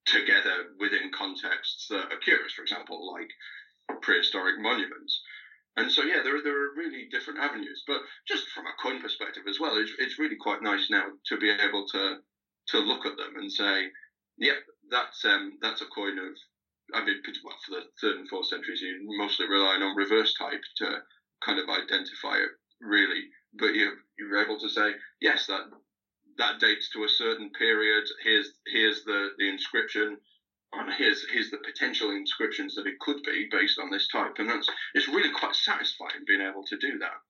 together 0.05 0.71
within 0.79 1.11
contexts 1.11 1.88
that 1.89 2.11
are 2.11 2.23
curious. 2.23 2.53
For 2.53 2.61
example, 2.61 3.11
like 3.13 3.29
prehistoric 4.01 4.55
monuments. 4.59 5.21
And 5.77 5.91
so, 5.91 6.01
yeah, 6.01 6.21
there, 6.23 6.41
there 6.41 6.57
are 6.57 6.75
really 6.75 7.07
different 7.11 7.39
avenues. 7.39 7.83
But 7.85 8.01
just 8.27 8.47
from 8.49 8.65
a 8.65 8.73
coin 8.81 8.99
perspective 8.99 9.43
as 9.47 9.59
well, 9.59 9.77
it's, 9.77 9.91
it's 9.99 10.17
really 10.19 10.35
quite 10.35 10.63
nice 10.63 10.88
now 10.89 11.05
to 11.27 11.38
be 11.38 11.49
able 11.49 11.85
to 11.93 12.17
to 12.69 12.79
look 12.79 13.05
at 13.05 13.15
them 13.15 13.31
and 13.38 13.49
say, 13.49 13.88
yep, 14.38 14.57
that's 14.89 15.23
um, 15.23 15.57
that's 15.61 15.81
a 15.81 15.85
coin 15.93 16.17
of. 16.17 16.33
I 16.93 17.03
mean, 17.03 17.17
well, 17.43 17.55
for 17.65 17.75
the 17.75 17.81
third 17.99 18.15
and 18.17 18.29
fourth 18.29 18.47
centuries, 18.47 18.81
you're 18.81 19.17
mostly 19.17 19.45
relying 19.47 19.81
on 19.81 19.95
reverse 19.95 20.33
type 20.39 20.61
to 20.77 20.99
kind 21.43 21.59
of 21.59 21.67
identify 21.69 22.35
it, 22.35 22.49
really. 22.79 23.23
But 23.53 23.75
you 23.75 23.91
you're 24.17 24.43
able 24.43 24.57
to 24.59 24.69
say, 24.69 24.91
yes, 25.21 25.47
that 25.47 25.63
that 26.38 26.59
dates 26.59 26.89
to 26.93 27.03
a 27.03 27.09
certain 27.09 27.51
period. 27.51 28.05
Here's 28.23 28.51
here's 28.67 29.03
the 29.03 29.29
the 29.38 29.49
inscription 29.49 30.17
and 30.74 30.93
here's 30.97 31.26
here's 31.32 31.49
the 31.49 31.57
potential 31.57 32.11
inscriptions 32.11 32.76
that 32.76 32.88
it 32.88 32.99
could 32.99 33.24
be 33.24 33.47
based 33.49 33.80
on 33.80 33.89
this 33.91 34.07
type, 34.11 34.36
and 34.38 34.49
that's 34.49 34.70
it's 34.93 35.07
really 35.07 35.32
quite 35.32 35.55
satisfying 35.55 36.26
being 36.28 36.41
able 36.41 36.63
to 36.63 36.78
do 36.78 36.97
that. 36.99 37.22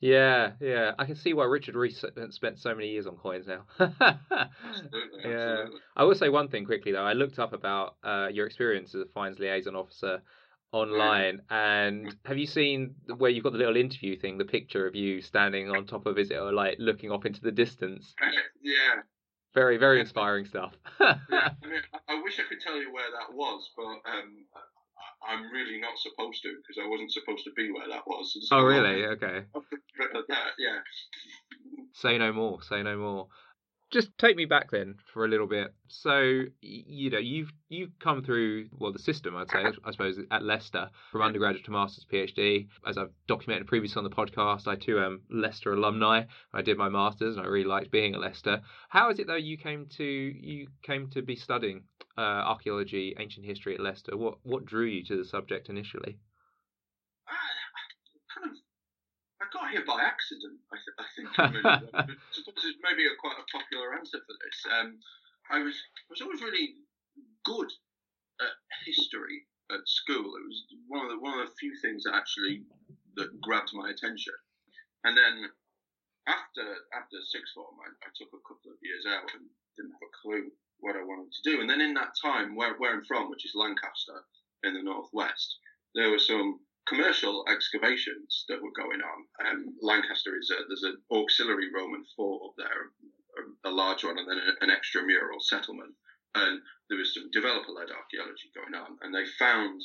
Yeah, 0.00 0.52
yeah, 0.60 0.92
I 0.98 1.06
can 1.06 1.14
see 1.14 1.32
why 1.32 1.44
Richard 1.44 1.76
Reece 1.76 2.04
spent 2.30 2.58
so 2.58 2.74
many 2.74 2.90
years 2.90 3.06
on 3.06 3.16
coins 3.16 3.46
now. 3.46 3.64
absolutely, 3.80 5.22
yeah, 5.24 5.30
absolutely. 5.30 5.80
I 5.96 6.04
will 6.04 6.14
say 6.14 6.28
one 6.28 6.48
thing 6.48 6.66
quickly 6.66 6.92
though. 6.92 7.04
I 7.04 7.14
looked 7.14 7.38
up 7.38 7.52
about 7.52 7.96
uh, 8.02 8.28
your 8.30 8.46
experience 8.46 8.94
as 8.94 9.02
a 9.02 9.06
finds 9.06 9.38
liaison 9.38 9.76
officer 9.76 10.20
online, 10.72 11.40
and 11.48 12.14
have 12.24 12.36
you 12.36 12.46
seen 12.46 12.96
where 13.16 13.30
you've 13.30 13.44
got 13.44 13.52
the 13.52 13.58
little 13.58 13.76
interview 13.76 14.18
thing, 14.18 14.36
the 14.36 14.44
picture 14.44 14.86
of 14.86 14.94
you 14.94 15.22
standing 15.22 15.70
on 15.70 15.86
top 15.86 16.04
of 16.04 16.18
is 16.18 16.30
it 16.30 16.36
or 16.36 16.52
like 16.52 16.76
looking 16.78 17.10
off 17.10 17.24
into 17.24 17.40
the 17.40 17.52
distance? 17.52 18.14
yeah, 18.62 19.02
very, 19.54 19.76
very 19.76 20.00
inspiring 20.04 20.46
stuff. 20.46 20.72
yeah, 21.00 21.16
I, 21.30 21.66
mean, 21.66 21.80
I 22.08 22.22
wish 22.22 22.38
I 22.38 22.48
could 22.48 22.60
tell 22.60 22.76
you 22.76 22.92
where 22.92 23.10
that 23.10 23.34
was, 23.34 23.70
but 23.76 24.10
um, 24.10 24.44
I'm 25.26 25.50
really 25.52 25.80
not 25.80 25.98
supposed 25.98 26.42
to 26.42 26.54
because 26.56 26.82
I 26.82 26.88
wasn't 26.88 27.12
supposed 27.12 27.44
to 27.44 27.52
be 27.56 27.70
where 27.72 27.88
that 27.88 28.06
was. 28.06 28.36
So 28.48 28.56
oh, 28.56 28.62
really? 28.62 29.04
Okay. 29.06 29.44
yeah. 30.58 30.78
Say 31.92 32.18
no 32.18 32.32
more. 32.32 32.62
Say 32.62 32.82
no 32.82 32.96
more 32.98 33.28
just 33.94 34.10
take 34.18 34.36
me 34.36 34.44
back 34.44 34.72
then 34.72 34.96
for 35.12 35.24
a 35.24 35.28
little 35.28 35.46
bit. 35.46 35.72
So 35.88 36.42
you 36.60 37.10
know 37.10 37.18
you've 37.18 37.52
you've 37.68 37.96
come 38.00 38.24
through 38.24 38.68
well 38.72 38.92
the 38.92 38.98
system 38.98 39.36
I'd 39.36 39.48
say 39.48 39.64
I 39.84 39.90
suppose 39.92 40.18
at 40.30 40.42
Leicester 40.42 40.90
from 41.12 41.22
undergraduate 41.22 41.64
to 41.66 41.70
master's 41.70 42.04
PhD. 42.12 42.66
As 42.84 42.98
I've 42.98 43.12
documented 43.28 43.68
previously 43.68 44.00
on 44.00 44.04
the 44.04 44.10
podcast, 44.10 44.66
I 44.66 44.74
too 44.74 44.98
am 44.98 45.22
Leicester 45.30 45.72
alumni. 45.72 46.24
I 46.52 46.62
did 46.62 46.76
my 46.76 46.88
masters 46.88 47.36
and 47.36 47.46
I 47.46 47.48
really 47.48 47.68
liked 47.68 47.92
being 47.92 48.14
at 48.14 48.20
Leicester. 48.20 48.60
How 48.88 49.10
is 49.10 49.20
it 49.20 49.28
though 49.28 49.36
you 49.36 49.56
came 49.56 49.86
to 49.96 50.04
you 50.04 50.66
came 50.82 51.08
to 51.10 51.22
be 51.22 51.36
studying 51.36 51.84
uh, 52.18 52.20
archaeology, 52.20 53.14
ancient 53.18 53.46
history 53.46 53.74
at 53.74 53.80
Leicester? 53.80 54.16
What 54.16 54.38
what 54.42 54.66
drew 54.66 54.86
you 54.86 55.04
to 55.04 55.16
the 55.16 55.24
subject 55.24 55.68
initially? 55.68 56.18
got 59.54 59.63
here 59.74 59.82
by 59.82 59.98
accident. 60.06 60.62
I, 60.70 60.78
th- 60.78 60.98
I 61.02 61.06
think 61.18 61.26
maybe, 61.34 62.14
it's 62.30 62.78
maybe 62.78 63.10
a 63.10 63.18
quite 63.18 63.42
a 63.42 63.50
popular 63.50 63.98
answer 63.98 64.22
for 64.22 64.36
this. 64.38 64.58
Um, 64.70 65.02
I 65.50 65.58
was 65.66 65.74
I 65.74 66.06
was 66.14 66.22
always 66.22 66.38
really 66.38 66.78
good 67.42 67.70
at 68.38 68.54
history 68.86 69.50
at 69.74 69.82
school. 69.82 70.38
It 70.38 70.46
was 70.46 70.58
one 70.86 71.02
of 71.02 71.10
the 71.10 71.18
one 71.18 71.34
of 71.34 71.50
the 71.50 71.58
few 71.58 71.74
things 71.82 72.06
that 72.06 72.14
actually 72.14 72.62
that 73.18 73.34
grabbed 73.42 73.74
my 73.74 73.90
attention. 73.90 74.38
And 75.02 75.18
then 75.18 75.50
after 76.30 76.64
after 76.94 77.18
sixth 77.26 77.58
form, 77.58 77.74
I, 77.82 77.90
I 78.06 78.14
took 78.14 78.30
a 78.30 78.46
couple 78.46 78.70
of 78.70 78.78
years 78.78 79.10
out 79.10 79.26
and 79.34 79.42
didn't 79.74 79.98
have 79.98 80.06
a 80.06 80.16
clue 80.22 80.54
what 80.78 80.94
I 80.94 81.02
wanted 81.02 81.34
to 81.34 81.42
do. 81.42 81.58
And 81.58 81.68
then 81.68 81.82
in 81.82 81.98
that 81.98 82.14
time, 82.14 82.54
where 82.54 82.78
where 82.78 82.94
I'm 82.94 83.04
from, 83.10 83.26
which 83.26 83.44
is 83.44 83.58
Lancaster 83.58 84.22
in 84.62 84.78
the 84.78 84.86
northwest, 84.86 85.58
there 85.98 86.14
were 86.14 86.22
some 86.22 86.62
commercial 86.86 87.44
excavations 87.48 88.44
that 88.48 88.62
were 88.62 88.72
going 88.76 89.00
on. 89.00 89.18
Um, 89.46 89.74
Lancaster 89.80 90.36
is 90.36 90.50
a, 90.50 90.62
there's 90.68 90.84
an 90.84 90.98
auxiliary 91.10 91.70
Roman 91.74 92.04
fort 92.16 92.42
up 92.44 92.54
there, 92.56 92.92
a, 93.64 93.70
a 93.70 93.72
large 93.72 94.04
one, 94.04 94.18
and 94.18 94.28
then 94.28 94.40
an 94.60 94.70
extramural 94.70 95.40
settlement. 95.40 95.94
And 96.34 96.60
there 96.88 96.98
was 96.98 97.14
some 97.14 97.30
developer-led 97.30 97.88
archaeology 97.90 98.50
going 98.54 98.74
on, 98.74 98.98
and 99.02 99.14
they 99.14 99.24
found 99.38 99.80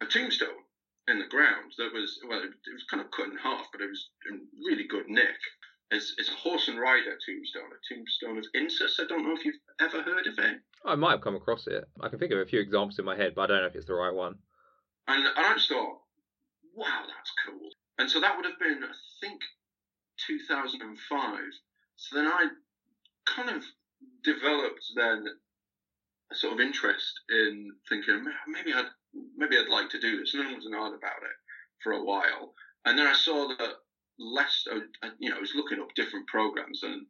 a 0.00 0.06
tombstone 0.06 0.64
in 1.08 1.18
the 1.18 1.26
ground 1.26 1.72
that 1.78 1.92
was 1.92 2.18
well, 2.28 2.40
it 2.40 2.72
was 2.72 2.86
kind 2.90 3.02
of 3.02 3.10
cut 3.10 3.26
in 3.26 3.36
half, 3.36 3.66
but 3.72 3.80
it 3.80 3.88
was 3.88 4.10
in 4.30 4.46
really 4.66 4.86
good 4.86 5.08
nick. 5.08 5.36
It's, 5.90 6.14
it's 6.16 6.30
a 6.30 6.34
horse 6.34 6.68
and 6.68 6.80
rider 6.80 7.18
tombstone, 7.26 7.68
a 7.68 7.94
tombstone 7.94 8.38
of 8.38 8.46
Insus. 8.56 8.98
I 8.98 9.06
don't 9.06 9.24
know 9.24 9.36
if 9.36 9.44
you've 9.44 9.60
ever 9.78 10.02
heard 10.02 10.26
of 10.26 10.38
it. 10.38 10.60
I 10.86 10.94
might 10.94 11.12
have 11.12 11.20
come 11.20 11.36
across 11.36 11.66
it. 11.66 11.84
I 12.00 12.08
can 12.08 12.18
think 12.18 12.32
of 12.32 12.38
a 12.38 12.46
few 12.46 12.60
examples 12.60 12.98
in 12.98 13.04
my 13.04 13.14
head, 13.14 13.34
but 13.34 13.42
I 13.42 13.46
don't 13.48 13.60
know 13.60 13.66
if 13.66 13.76
it's 13.76 13.86
the 13.86 13.94
right 13.94 14.14
one. 14.14 14.36
And, 15.06 15.26
and 15.26 15.46
I 15.46 15.54
just 15.54 15.68
thought, 15.68 15.98
wow, 16.74 17.04
that's 17.06 17.32
cool. 17.46 17.70
And 17.98 18.10
so 18.10 18.20
that 18.20 18.36
would 18.36 18.46
have 18.46 18.58
been, 18.58 18.82
I 18.82 18.92
think, 19.20 19.40
2005. 20.26 21.38
So 21.96 22.16
then 22.16 22.26
I 22.26 22.48
kind 23.26 23.50
of 23.50 23.62
developed 24.24 24.84
then 24.96 25.24
a 26.30 26.34
sort 26.34 26.54
of 26.54 26.60
interest 26.60 27.20
in 27.28 27.70
thinking 27.88 28.24
maybe 28.48 28.72
I'd 28.72 28.90
maybe 29.36 29.56
I'd 29.58 29.68
like 29.68 29.90
to 29.90 30.00
do 30.00 30.18
this. 30.18 30.34
No 30.34 30.44
one 30.44 30.56
was 30.56 30.68
known 30.68 30.94
about 30.94 31.22
it 31.22 31.36
for 31.82 31.92
a 31.92 32.02
while, 32.02 32.54
and 32.84 32.98
then 32.98 33.06
I 33.06 33.12
saw 33.12 33.48
that 33.48 33.74
Leicester. 34.18 34.88
You 35.18 35.30
know, 35.30 35.36
I 35.36 35.40
was 35.40 35.54
looking 35.54 35.80
up 35.80 35.94
different 35.94 36.26
programs, 36.26 36.82
and 36.82 37.06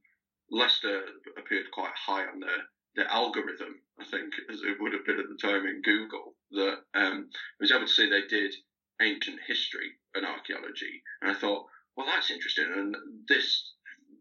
Leicester 0.51 1.03
appeared 1.39 1.71
quite 1.73 1.95
high 1.95 2.25
on 2.27 2.41
the 2.41 2.57
the 2.97 3.11
algorithm. 3.11 3.81
I 4.01 4.05
think 4.05 4.33
as 4.51 4.63
it 4.63 4.77
would 4.81 4.93
have 4.93 5.07
been 5.07 5.21
at 5.21 5.27
the 5.29 5.49
time 5.49 5.67
in 5.67 5.83
Google 5.83 6.35
that 6.53 6.79
um, 6.95 7.31
I 7.33 7.61
was 7.61 7.71
able 7.71 7.87
to 7.87 7.93
see 7.93 8.11
they 8.11 8.27
did 8.27 8.55
ancient 9.03 9.41
history 9.47 9.99
and 10.15 10.25
archaeology, 10.25 11.03
and 11.21 11.31
I 11.31 11.35
thought, 11.35 11.67
well, 11.97 12.07
that's 12.07 12.31
interesting, 12.31 12.73
and 12.73 12.97
this 13.29 13.75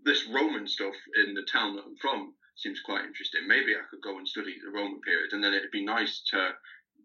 this 0.04 0.28
Roman 0.28 0.68
stuff 0.68 0.96
in 1.16 1.36
the 1.36 1.46
town 1.52 1.76
that 1.76 1.86
I'm 1.86 1.96
from 2.02 2.34
seems 2.56 2.82
quite 2.82 3.06
interesting. 3.06 3.48
Maybe 3.48 3.76
I 3.76 3.86
could 3.90 4.02
go 4.02 4.18
and 4.18 4.28
study 4.28 4.56
the 4.58 4.72
Roman 4.72 5.00
period, 5.02 5.32
and 5.32 5.44
then 5.44 5.54
it'd 5.54 5.72
be 5.72 5.86
nice 5.86 6.22
to 6.32 6.56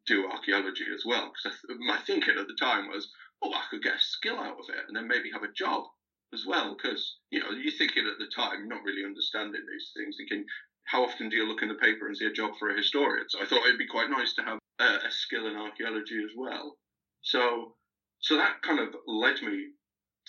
do 0.06 0.28
archaeology 0.30 0.86
as 0.94 1.04
well. 1.04 1.32
Because 1.32 1.60
my 1.86 1.98
thinking 1.98 2.38
at 2.38 2.46
the 2.46 2.56
time 2.58 2.88
was, 2.88 3.08
oh, 3.42 3.52
I 3.52 3.64
could 3.70 3.82
get 3.82 3.96
a 3.96 4.00
skill 4.00 4.38
out 4.38 4.58
of 4.58 4.68
it, 4.70 4.84
and 4.88 4.96
then 4.96 5.08
maybe 5.08 5.30
have 5.32 5.42
a 5.42 5.52
job 5.52 5.84
as 6.32 6.44
well. 6.46 6.74
Because 6.74 7.18
you 7.30 7.40
know, 7.40 7.50
you're 7.50 7.72
thinking 7.72 8.06
at 8.06 8.18
the 8.18 8.32
time, 8.34 8.68
not 8.68 8.82
really 8.84 9.04
understanding 9.04 9.62
these 9.68 9.92
things, 9.94 10.16
thinking, 10.16 10.46
how 10.84 11.04
often 11.04 11.28
do 11.28 11.36
you 11.36 11.46
look 11.46 11.62
in 11.62 11.68
the 11.68 11.74
paper 11.74 12.06
and 12.06 12.16
see 12.16 12.26
a 12.26 12.32
job 12.32 12.52
for 12.58 12.70
a 12.70 12.76
historian? 12.76 13.26
So 13.28 13.40
I 13.42 13.46
thought 13.46 13.66
it'd 13.66 13.78
be 13.78 13.86
quite 13.86 14.10
nice 14.10 14.34
to 14.34 14.42
have 14.42 14.58
a 14.78 15.10
skill 15.10 15.46
in 15.46 15.56
archaeology 15.56 16.18
as 16.22 16.30
well. 16.36 16.78
So, 17.26 17.74
so 18.20 18.36
that 18.36 18.62
kind 18.62 18.78
of 18.78 18.94
led 19.04 19.42
me 19.42 19.70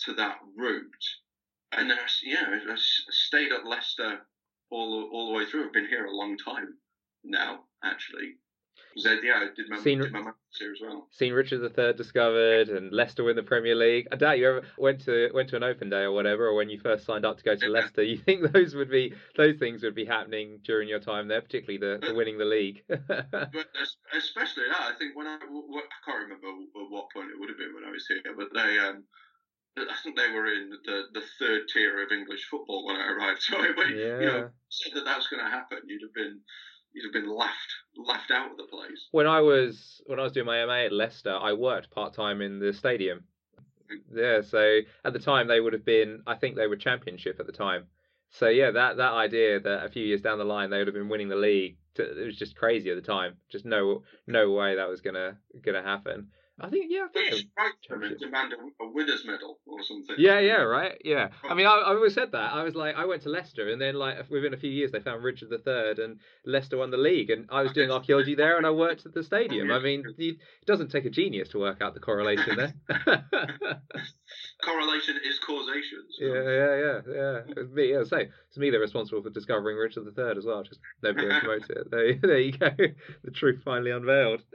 to 0.04 0.14
that 0.14 0.38
route. 0.56 1.06
And 1.70 1.88
then 1.88 1.96
I, 1.96 2.08
yeah, 2.24 2.46
I 2.50 2.74
stayed 2.76 3.52
at 3.52 3.64
Leicester 3.64 4.18
all 4.70 5.08
all 5.12 5.28
the 5.28 5.32
way 5.32 5.46
through. 5.46 5.66
I've 5.66 5.72
been 5.72 5.86
here 5.86 6.06
a 6.06 6.16
long 6.16 6.36
time 6.36 6.74
now, 7.22 7.60
actually. 7.84 8.34
So, 8.96 9.12
yeah, 9.22 9.44
I 9.44 9.48
did 9.54 9.68
my, 9.68 9.78
seen, 9.78 10.00
did 10.00 10.12
my 10.12 10.32
here 10.58 10.72
as 10.72 10.80
well. 10.80 11.06
Seen 11.12 11.32
Richard 11.32 11.62
III 11.78 11.92
discovered 11.92 12.68
and 12.68 12.92
Leicester 12.92 13.22
win 13.22 13.36
the 13.36 13.42
Premier 13.42 13.76
League. 13.76 14.08
I 14.10 14.16
doubt 14.16 14.38
you 14.38 14.48
ever 14.48 14.62
went 14.76 15.04
to 15.04 15.30
went 15.32 15.48
to 15.50 15.56
an 15.56 15.62
open 15.62 15.88
day 15.90 16.02
or 16.02 16.12
whatever, 16.12 16.48
or 16.48 16.54
when 16.54 16.68
you 16.68 16.80
first 16.80 17.04
signed 17.04 17.24
up 17.24 17.38
to 17.38 17.44
go 17.44 17.54
to. 17.54 17.68
Leicester. 17.68 18.02
You 18.02 18.18
think 18.18 18.52
those 18.52 18.74
would 18.74 18.90
be 18.90 19.14
those 19.36 19.58
things 19.58 19.82
would 19.82 19.94
be 19.94 20.04
happening 20.04 20.58
during 20.64 20.88
your 20.88 21.00
time 21.00 21.28
there, 21.28 21.40
particularly 21.40 21.78
the, 21.78 22.06
the 22.06 22.14
winning 22.14 22.38
the 22.38 22.44
league. 22.44 22.82
but 22.88 23.68
especially 24.16 24.64
that, 24.70 24.80
I 24.80 24.92
think 24.98 25.14
when 25.14 25.26
I, 25.26 25.36
I 25.36 25.98
can't 26.04 26.22
remember 26.22 26.48
at 26.48 26.90
what 26.90 27.12
point 27.12 27.30
it 27.30 27.38
would 27.38 27.50
have 27.50 27.58
been 27.58 27.74
when 27.74 27.84
I 27.84 27.90
was 27.90 28.06
here, 28.08 28.34
but 28.36 28.48
they 28.54 28.78
um 28.78 29.04
I 29.76 29.94
think 30.02 30.16
they 30.16 30.30
were 30.32 30.46
in 30.46 30.70
the, 30.84 31.02
the 31.12 31.22
third 31.38 31.68
tier 31.72 32.02
of 32.02 32.10
English 32.10 32.46
football 32.50 32.86
when 32.86 32.96
I 32.96 33.12
arrived. 33.12 33.42
So 33.48 33.58
when 33.58 33.96
yeah. 33.96 34.18
you 34.18 34.26
know 34.26 34.48
said 34.68 34.92
that 34.94 35.04
that 35.04 35.16
was 35.16 35.28
going 35.28 35.44
to 35.44 35.50
happen, 35.50 35.78
you'd 35.86 36.02
have 36.02 36.14
been 36.14 36.40
you'd 36.92 37.04
have 37.04 37.12
been 37.12 37.34
left 37.34 37.72
laughed 37.96 38.30
out 38.30 38.50
of 38.50 38.56
the 38.56 38.64
place. 38.64 39.08
When 39.10 39.26
I 39.26 39.40
was 39.40 40.00
when 40.06 40.18
I 40.18 40.22
was 40.22 40.32
doing 40.32 40.46
my 40.46 40.64
MA 40.64 40.86
at 40.86 40.92
Leicester, 40.92 41.36
I 41.36 41.52
worked 41.52 41.90
part 41.90 42.14
time 42.14 42.40
in 42.40 42.58
the 42.58 42.72
stadium. 42.72 43.24
Yeah, 44.14 44.42
so 44.42 44.80
at 45.04 45.12
the 45.12 45.18
time 45.18 45.48
they 45.48 45.60
would 45.60 45.72
have 45.72 45.84
been, 45.84 46.22
I 46.26 46.34
think 46.34 46.56
they 46.56 46.66
were 46.66 46.76
championship 46.76 47.40
at 47.40 47.46
the 47.46 47.52
time. 47.52 47.86
So 48.30 48.48
yeah, 48.48 48.70
that 48.72 48.98
that 48.98 49.12
idea 49.12 49.60
that 49.60 49.84
a 49.84 49.88
few 49.88 50.04
years 50.04 50.20
down 50.20 50.38
the 50.38 50.44
line 50.44 50.70
they 50.70 50.78
would 50.78 50.86
have 50.86 50.94
been 50.94 51.08
winning 51.08 51.28
the 51.28 51.36
league, 51.36 51.78
it 51.96 52.26
was 52.26 52.36
just 52.36 52.56
crazy 52.56 52.90
at 52.90 52.96
the 52.96 53.02
time. 53.02 53.36
Just 53.50 53.64
no 53.64 54.02
no 54.26 54.50
way 54.52 54.76
that 54.76 54.88
was 54.88 55.00
gonna 55.00 55.38
gonna 55.62 55.82
happen. 55.82 56.28
I 56.60 56.68
think 56.70 56.86
yeah, 56.88 57.06
I 57.08 57.12
think 57.12 57.30
you 57.30 57.38
strike 57.38 57.74
them 57.88 58.02
and 58.02 58.18
demand 58.18 58.52
a, 58.52 58.84
a 58.84 58.90
winners 58.90 59.24
medal 59.24 59.58
or 59.66 59.82
something. 59.82 60.16
Yeah, 60.18 60.40
yeah, 60.40 60.62
right. 60.62 61.00
Yeah, 61.04 61.28
I 61.48 61.54
mean, 61.54 61.66
I, 61.66 61.70
I 61.70 61.94
always 61.94 62.14
said 62.14 62.32
that. 62.32 62.52
I 62.52 62.62
was 62.64 62.74
like, 62.74 62.96
I 62.96 63.04
went 63.04 63.22
to 63.22 63.28
Leicester, 63.28 63.68
and 63.68 63.80
then 63.80 63.94
like 63.94 64.28
within 64.30 64.54
a 64.54 64.56
few 64.56 64.70
years, 64.70 64.90
they 64.90 65.00
found 65.00 65.22
Richard 65.22 65.52
III, 65.52 66.04
and 66.04 66.18
Leicester 66.44 66.76
won 66.76 66.90
the 66.90 66.96
league, 66.96 67.30
and 67.30 67.46
I 67.50 67.62
was 67.62 67.72
doing 67.72 67.90
archaeology 67.90 68.34
there, 68.34 68.56
and 68.56 68.66
I 68.66 68.70
worked 68.70 69.06
at 69.06 69.14
the 69.14 69.22
stadium. 69.22 69.70
I 69.70 69.78
mean, 69.78 70.04
it 70.18 70.36
doesn't 70.66 70.90
take 70.90 71.04
a 71.04 71.10
genius 71.10 71.50
to 71.50 71.58
work 71.58 71.80
out 71.80 71.94
the 71.94 72.00
correlation 72.00 72.56
there. 72.56 72.74
correlation 74.62 75.16
is 75.24 75.38
causation. 75.38 76.04
So. 76.18 76.24
Yeah, 76.24 76.42
yeah, 76.42 76.76
yeah, 76.76 77.44
yeah. 77.56 77.62
me, 77.72 77.92
yeah. 77.92 78.04
So 78.04 78.16
it's 78.18 78.58
me 78.58 78.70
they're 78.70 78.80
responsible 78.80 79.22
for 79.22 79.30
discovering 79.30 79.76
Richard 79.76 80.04
III 80.06 80.36
as 80.36 80.44
well. 80.44 80.62
Just 80.62 80.80
nobody 81.02 81.28
promote 81.40 81.70
it. 81.70 81.90
There, 81.90 82.14
there 82.22 82.38
you 82.38 82.52
go. 82.52 82.70
The 83.24 83.30
truth 83.30 83.62
finally 83.64 83.90
unveiled. 83.90 84.42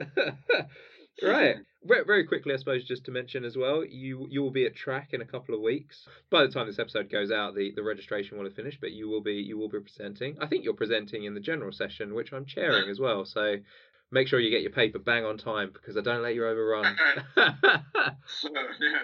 right. 1.22 1.56
Very 1.86 2.24
quickly, 2.24 2.54
I 2.54 2.56
suppose, 2.56 2.84
just 2.84 3.04
to 3.04 3.10
mention 3.10 3.44
as 3.44 3.56
well, 3.56 3.84
you 3.84 4.26
you 4.30 4.42
will 4.42 4.50
be 4.50 4.64
at 4.64 4.74
TRAC 4.74 5.12
in 5.12 5.20
a 5.20 5.26
couple 5.26 5.54
of 5.54 5.60
weeks. 5.60 6.08
By 6.30 6.42
the 6.42 6.48
time 6.48 6.66
this 6.66 6.78
episode 6.78 7.10
goes 7.10 7.30
out, 7.30 7.54
the, 7.54 7.72
the 7.76 7.82
registration 7.82 8.38
will 8.38 8.44
have 8.44 8.54
finished, 8.54 8.80
but 8.80 8.92
you 8.92 9.08
will 9.08 9.20
be 9.20 9.34
you 9.34 9.58
will 9.58 9.68
be 9.68 9.80
presenting. 9.80 10.36
I 10.40 10.46
think 10.46 10.64
you're 10.64 10.74
presenting 10.74 11.24
in 11.24 11.34
the 11.34 11.40
general 11.40 11.72
session, 11.72 12.14
which 12.14 12.32
I'm 12.32 12.46
chairing 12.46 12.88
as 12.88 12.98
well. 12.98 13.26
So 13.26 13.56
make 14.10 14.28
sure 14.28 14.40
you 14.40 14.50
get 14.50 14.62
your 14.62 14.70
paper 14.70 14.98
bang 14.98 15.24
on 15.24 15.36
time 15.36 15.70
because 15.72 15.96
I 15.96 16.00
don't 16.00 16.22
let 16.22 16.34
you 16.34 16.46
overrun. 16.46 16.96
so, 17.36 18.48
yeah. 18.80 18.98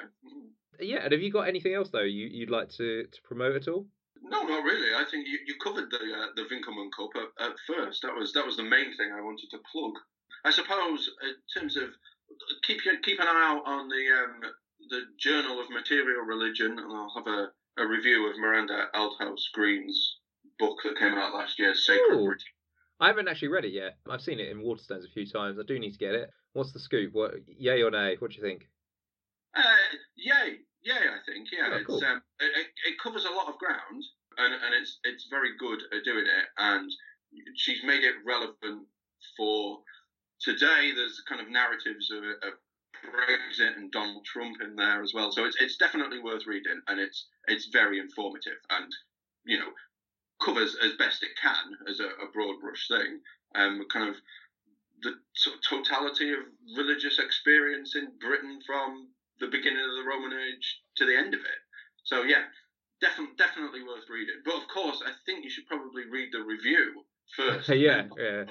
Yeah, 0.81 1.05
and 1.05 1.13
have 1.13 1.21
you 1.21 1.31
got 1.31 1.49
anything 1.49 1.75
else 1.75 1.91
though 1.91 2.01
you 2.01 2.27
you'd 2.27 2.51
like 2.51 2.71
to, 2.71 3.05
to 3.05 3.23
promote 3.23 3.57
at 3.57 3.69
all? 3.69 3.87
No, 4.23 4.43
not 4.43 4.65
really. 4.65 4.95
I 4.95 5.05
think 5.11 5.27
you, 5.27 5.39
you 5.47 5.55
covered 5.63 5.91
the 5.91 5.97
uh, 5.97 6.27
the 6.37 6.43
Winckelmann 6.43 6.91
Cup 6.97 7.11
at, 7.17 7.47
at 7.51 7.57
first. 7.67 8.03
That 8.03 8.15
was 8.15 8.33
that 8.33 8.47
was 8.47 8.57
the 8.57 8.63
main 8.63 8.97
thing 8.97 9.13
I 9.13 9.21
wanted 9.21 9.51
to 9.51 9.59
plug. 9.71 9.93
I 10.45 10.51
suppose 10.51 11.09
in 11.22 11.61
terms 11.61 11.76
of 11.76 11.91
keep 12.62 12.80
keep 13.03 13.20
an 13.20 13.26
eye 13.26 13.57
out 13.57 13.62
on 13.66 13.88
the 13.88 14.07
um, 14.12 14.41
the 14.88 15.01
Journal 15.18 15.61
of 15.61 15.70
Material 15.70 16.22
Religion, 16.22 16.78
and 16.78 16.93
I'll 16.93 17.12
have 17.14 17.26
a, 17.26 17.49
a 17.82 17.86
review 17.86 18.30
of 18.30 18.38
Miranda 18.38 18.88
Aldhouse 18.95 19.53
Green's 19.53 20.16
book 20.59 20.78
that 20.84 20.99
came 20.99 21.14
out 21.14 21.34
last 21.34 21.59
year, 21.59 21.74
Sacred 21.74 22.16
Ooh. 22.16 22.34
I 23.01 23.07
haven't 23.07 23.28
actually 23.28 23.49
read 23.49 23.64
it 23.64 23.72
yet. 23.72 23.97
I've 24.09 24.20
seen 24.20 24.41
it 24.41 24.51
in 24.51 24.59
Waterstones 24.59 25.07
a 25.07 25.12
few 25.14 25.26
times. 25.26 25.59
I 25.59 25.62
do 25.66 25.78
need 25.78 25.93
to 25.93 25.99
get 25.99 26.14
it. 26.14 26.30
What's 26.53 26.72
the 26.72 26.80
scoop? 26.80 27.14
What, 27.14 27.32
yay 27.47 27.82
or 27.82 27.91
nay? 27.91 28.16
What 28.18 28.30
do 28.30 28.36
you 28.36 28.43
think? 28.43 28.68
Uh, 29.57 29.62
yay, 30.16 30.59
yay. 30.82 30.93
I 30.93 31.18
think 31.24 31.49
yeah. 31.51 31.70
Oh, 31.72 31.84
cool. 31.86 32.05
um, 32.05 32.22
it, 32.41 32.66
it 32.86 32.99
covers 33.03 33.24
a 33.24 33.34
lot 33.34 33.49
of 33.49 33.59
ground, 33.59 34.05
and, 34.36 34.53
and 34.53 34.74
it's 34.78 34.99
it's 35.05 35.28
very 35.30 35.57
good 35.59 35.80
at 35.97 36.05
doing 36.05 36.26
it. 36.26 36.47
And 36.59 36.93
she's 37.57 37.82
made 37.84 38.05
it 38.05 38.16
relevant 38.26 38.86
for 39.36 39.78
today 40.41 40.93
there's 40.95 41.22
kind 41.28 41.41
of 41.41 41.49
narratives 41.49 42.11
of, 42.11 42.24
of 42.24 42.55
Brexit 43.05 43.76
and 43.76 43.91
Donald 43.93 44.24
Trump 44.24 44.57
in 44.62 44.76
there 44.76 45.03
as 45.03 45.12
well. 45.14 45.32
So 45.32 45.45
it's 45.45 45.57
it's 45.61 45.76
definitely 45.76 46.20
worth 46.20 46.47
reading, 46.47 46.80
and 46.88 47.01
it's 47.01 47.26
it's 47.47 47.68
very 47.72 47.99
informative, 47.99 48.59
and 48.70 48.93
you 49.45 49.59
know 49.59 49.70
covers 50.43 50.76
as 50.82 50.93
best 50.99 51.22
it 51.22 51.36
can 51.41 51.76
as 51.88 52.01
a, 52.01 52.09
a 52.24 52.30
broad 52.32 52.61
brush 52.61 52.88
thing, 52.88 53.20
um, 53.55 53.84
kind 53.93 54.09
of 54.09 54.16
the 55.03 55.12
sort 55.34 55.57
of 55.57 55.62
totality 55.62 56.32
of 56.32 56.41
religious 56.76 57.18
experience 57.18 57.95
in 57.95 58.09
Britain 58.20 58.61
from 58.66 59.09
the 59.38 59.47
beginning 59.47 59.84
of 59.84 59.97
the 59.97 60.09
Roman 60.09 60.38
age 60.38 60.80
to 60.97 61.07
the 61.07 61.16
end 61.16 61.32
of 61.34 61.41
it. 61.41 61.61
So 62.05 62.22
yeah, 62.22 62.45
definitely 63.01 63.36
definitely 63.38 63.82
worth 63.82 64.09
reading. 64.11 64.41
But 64.45 64.57
of 64.57 64.68
course, 64.68 65.03
I 65.05 65.12
think 65.24 65.45
you 65.45 65.51
should 65.51 65.66
probably 65.66 66.05
read 66.11 66.30
the 66.32 66.43
review 66.43 67.05
first. 67.36 67.68
yeah, 67.68 68.09
yeah 68.18 68.45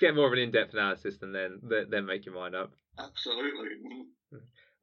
get 0.00 0.14
more 0.14 0.26
of 0.26 0.32
an 0.32 0.38
in-depth 0.38 0.72
analysis 0.74 1.16
and 1.22 1.34
then 1.34 1.60
then 1.90 2.06
make 2.06 2.26
your 2.26 2.34
mind 2.34 2.54
up. 2.54 2.72
Absolutely. 2.98 4.06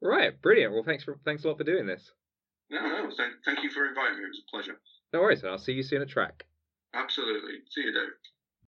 Right, 0.00 0.40
brilliant. 0.42 0.72
Well, 0.72 0.84
thanks 0.84 1.04
for 1.04 1.18
thanks 1.24 1.44
a 1.44 1.48
lot 1.48 1.58
for 1.58 1.64
doing 1.64 1.86
this. 1.86 2.12
No, 2.70 2.80
no, 2.80 3.10
thank, 3.16 3.32
thank 3.44 3.62
you 3.62 3.70
for 3.70 3.86
inviting 3.86 4.18
me. 4.18 4.24
It 4.24 4.28
was 4.28 4.42
a 4.46 4.50
pleasure. 4.50 4.80
No 5.12 5.20
worries. 5.20 5.44
I'll 5.44 5.58
see 5.58 5.72
you 5.72 5.82
soon 5.82 6.02
at 6.02 6.08
TRAC. 6.08 6.42
Absolutely. 6.94 7.54
See 7.70 7.82
you, 7.82 7.92
Dave. 7.92 8.10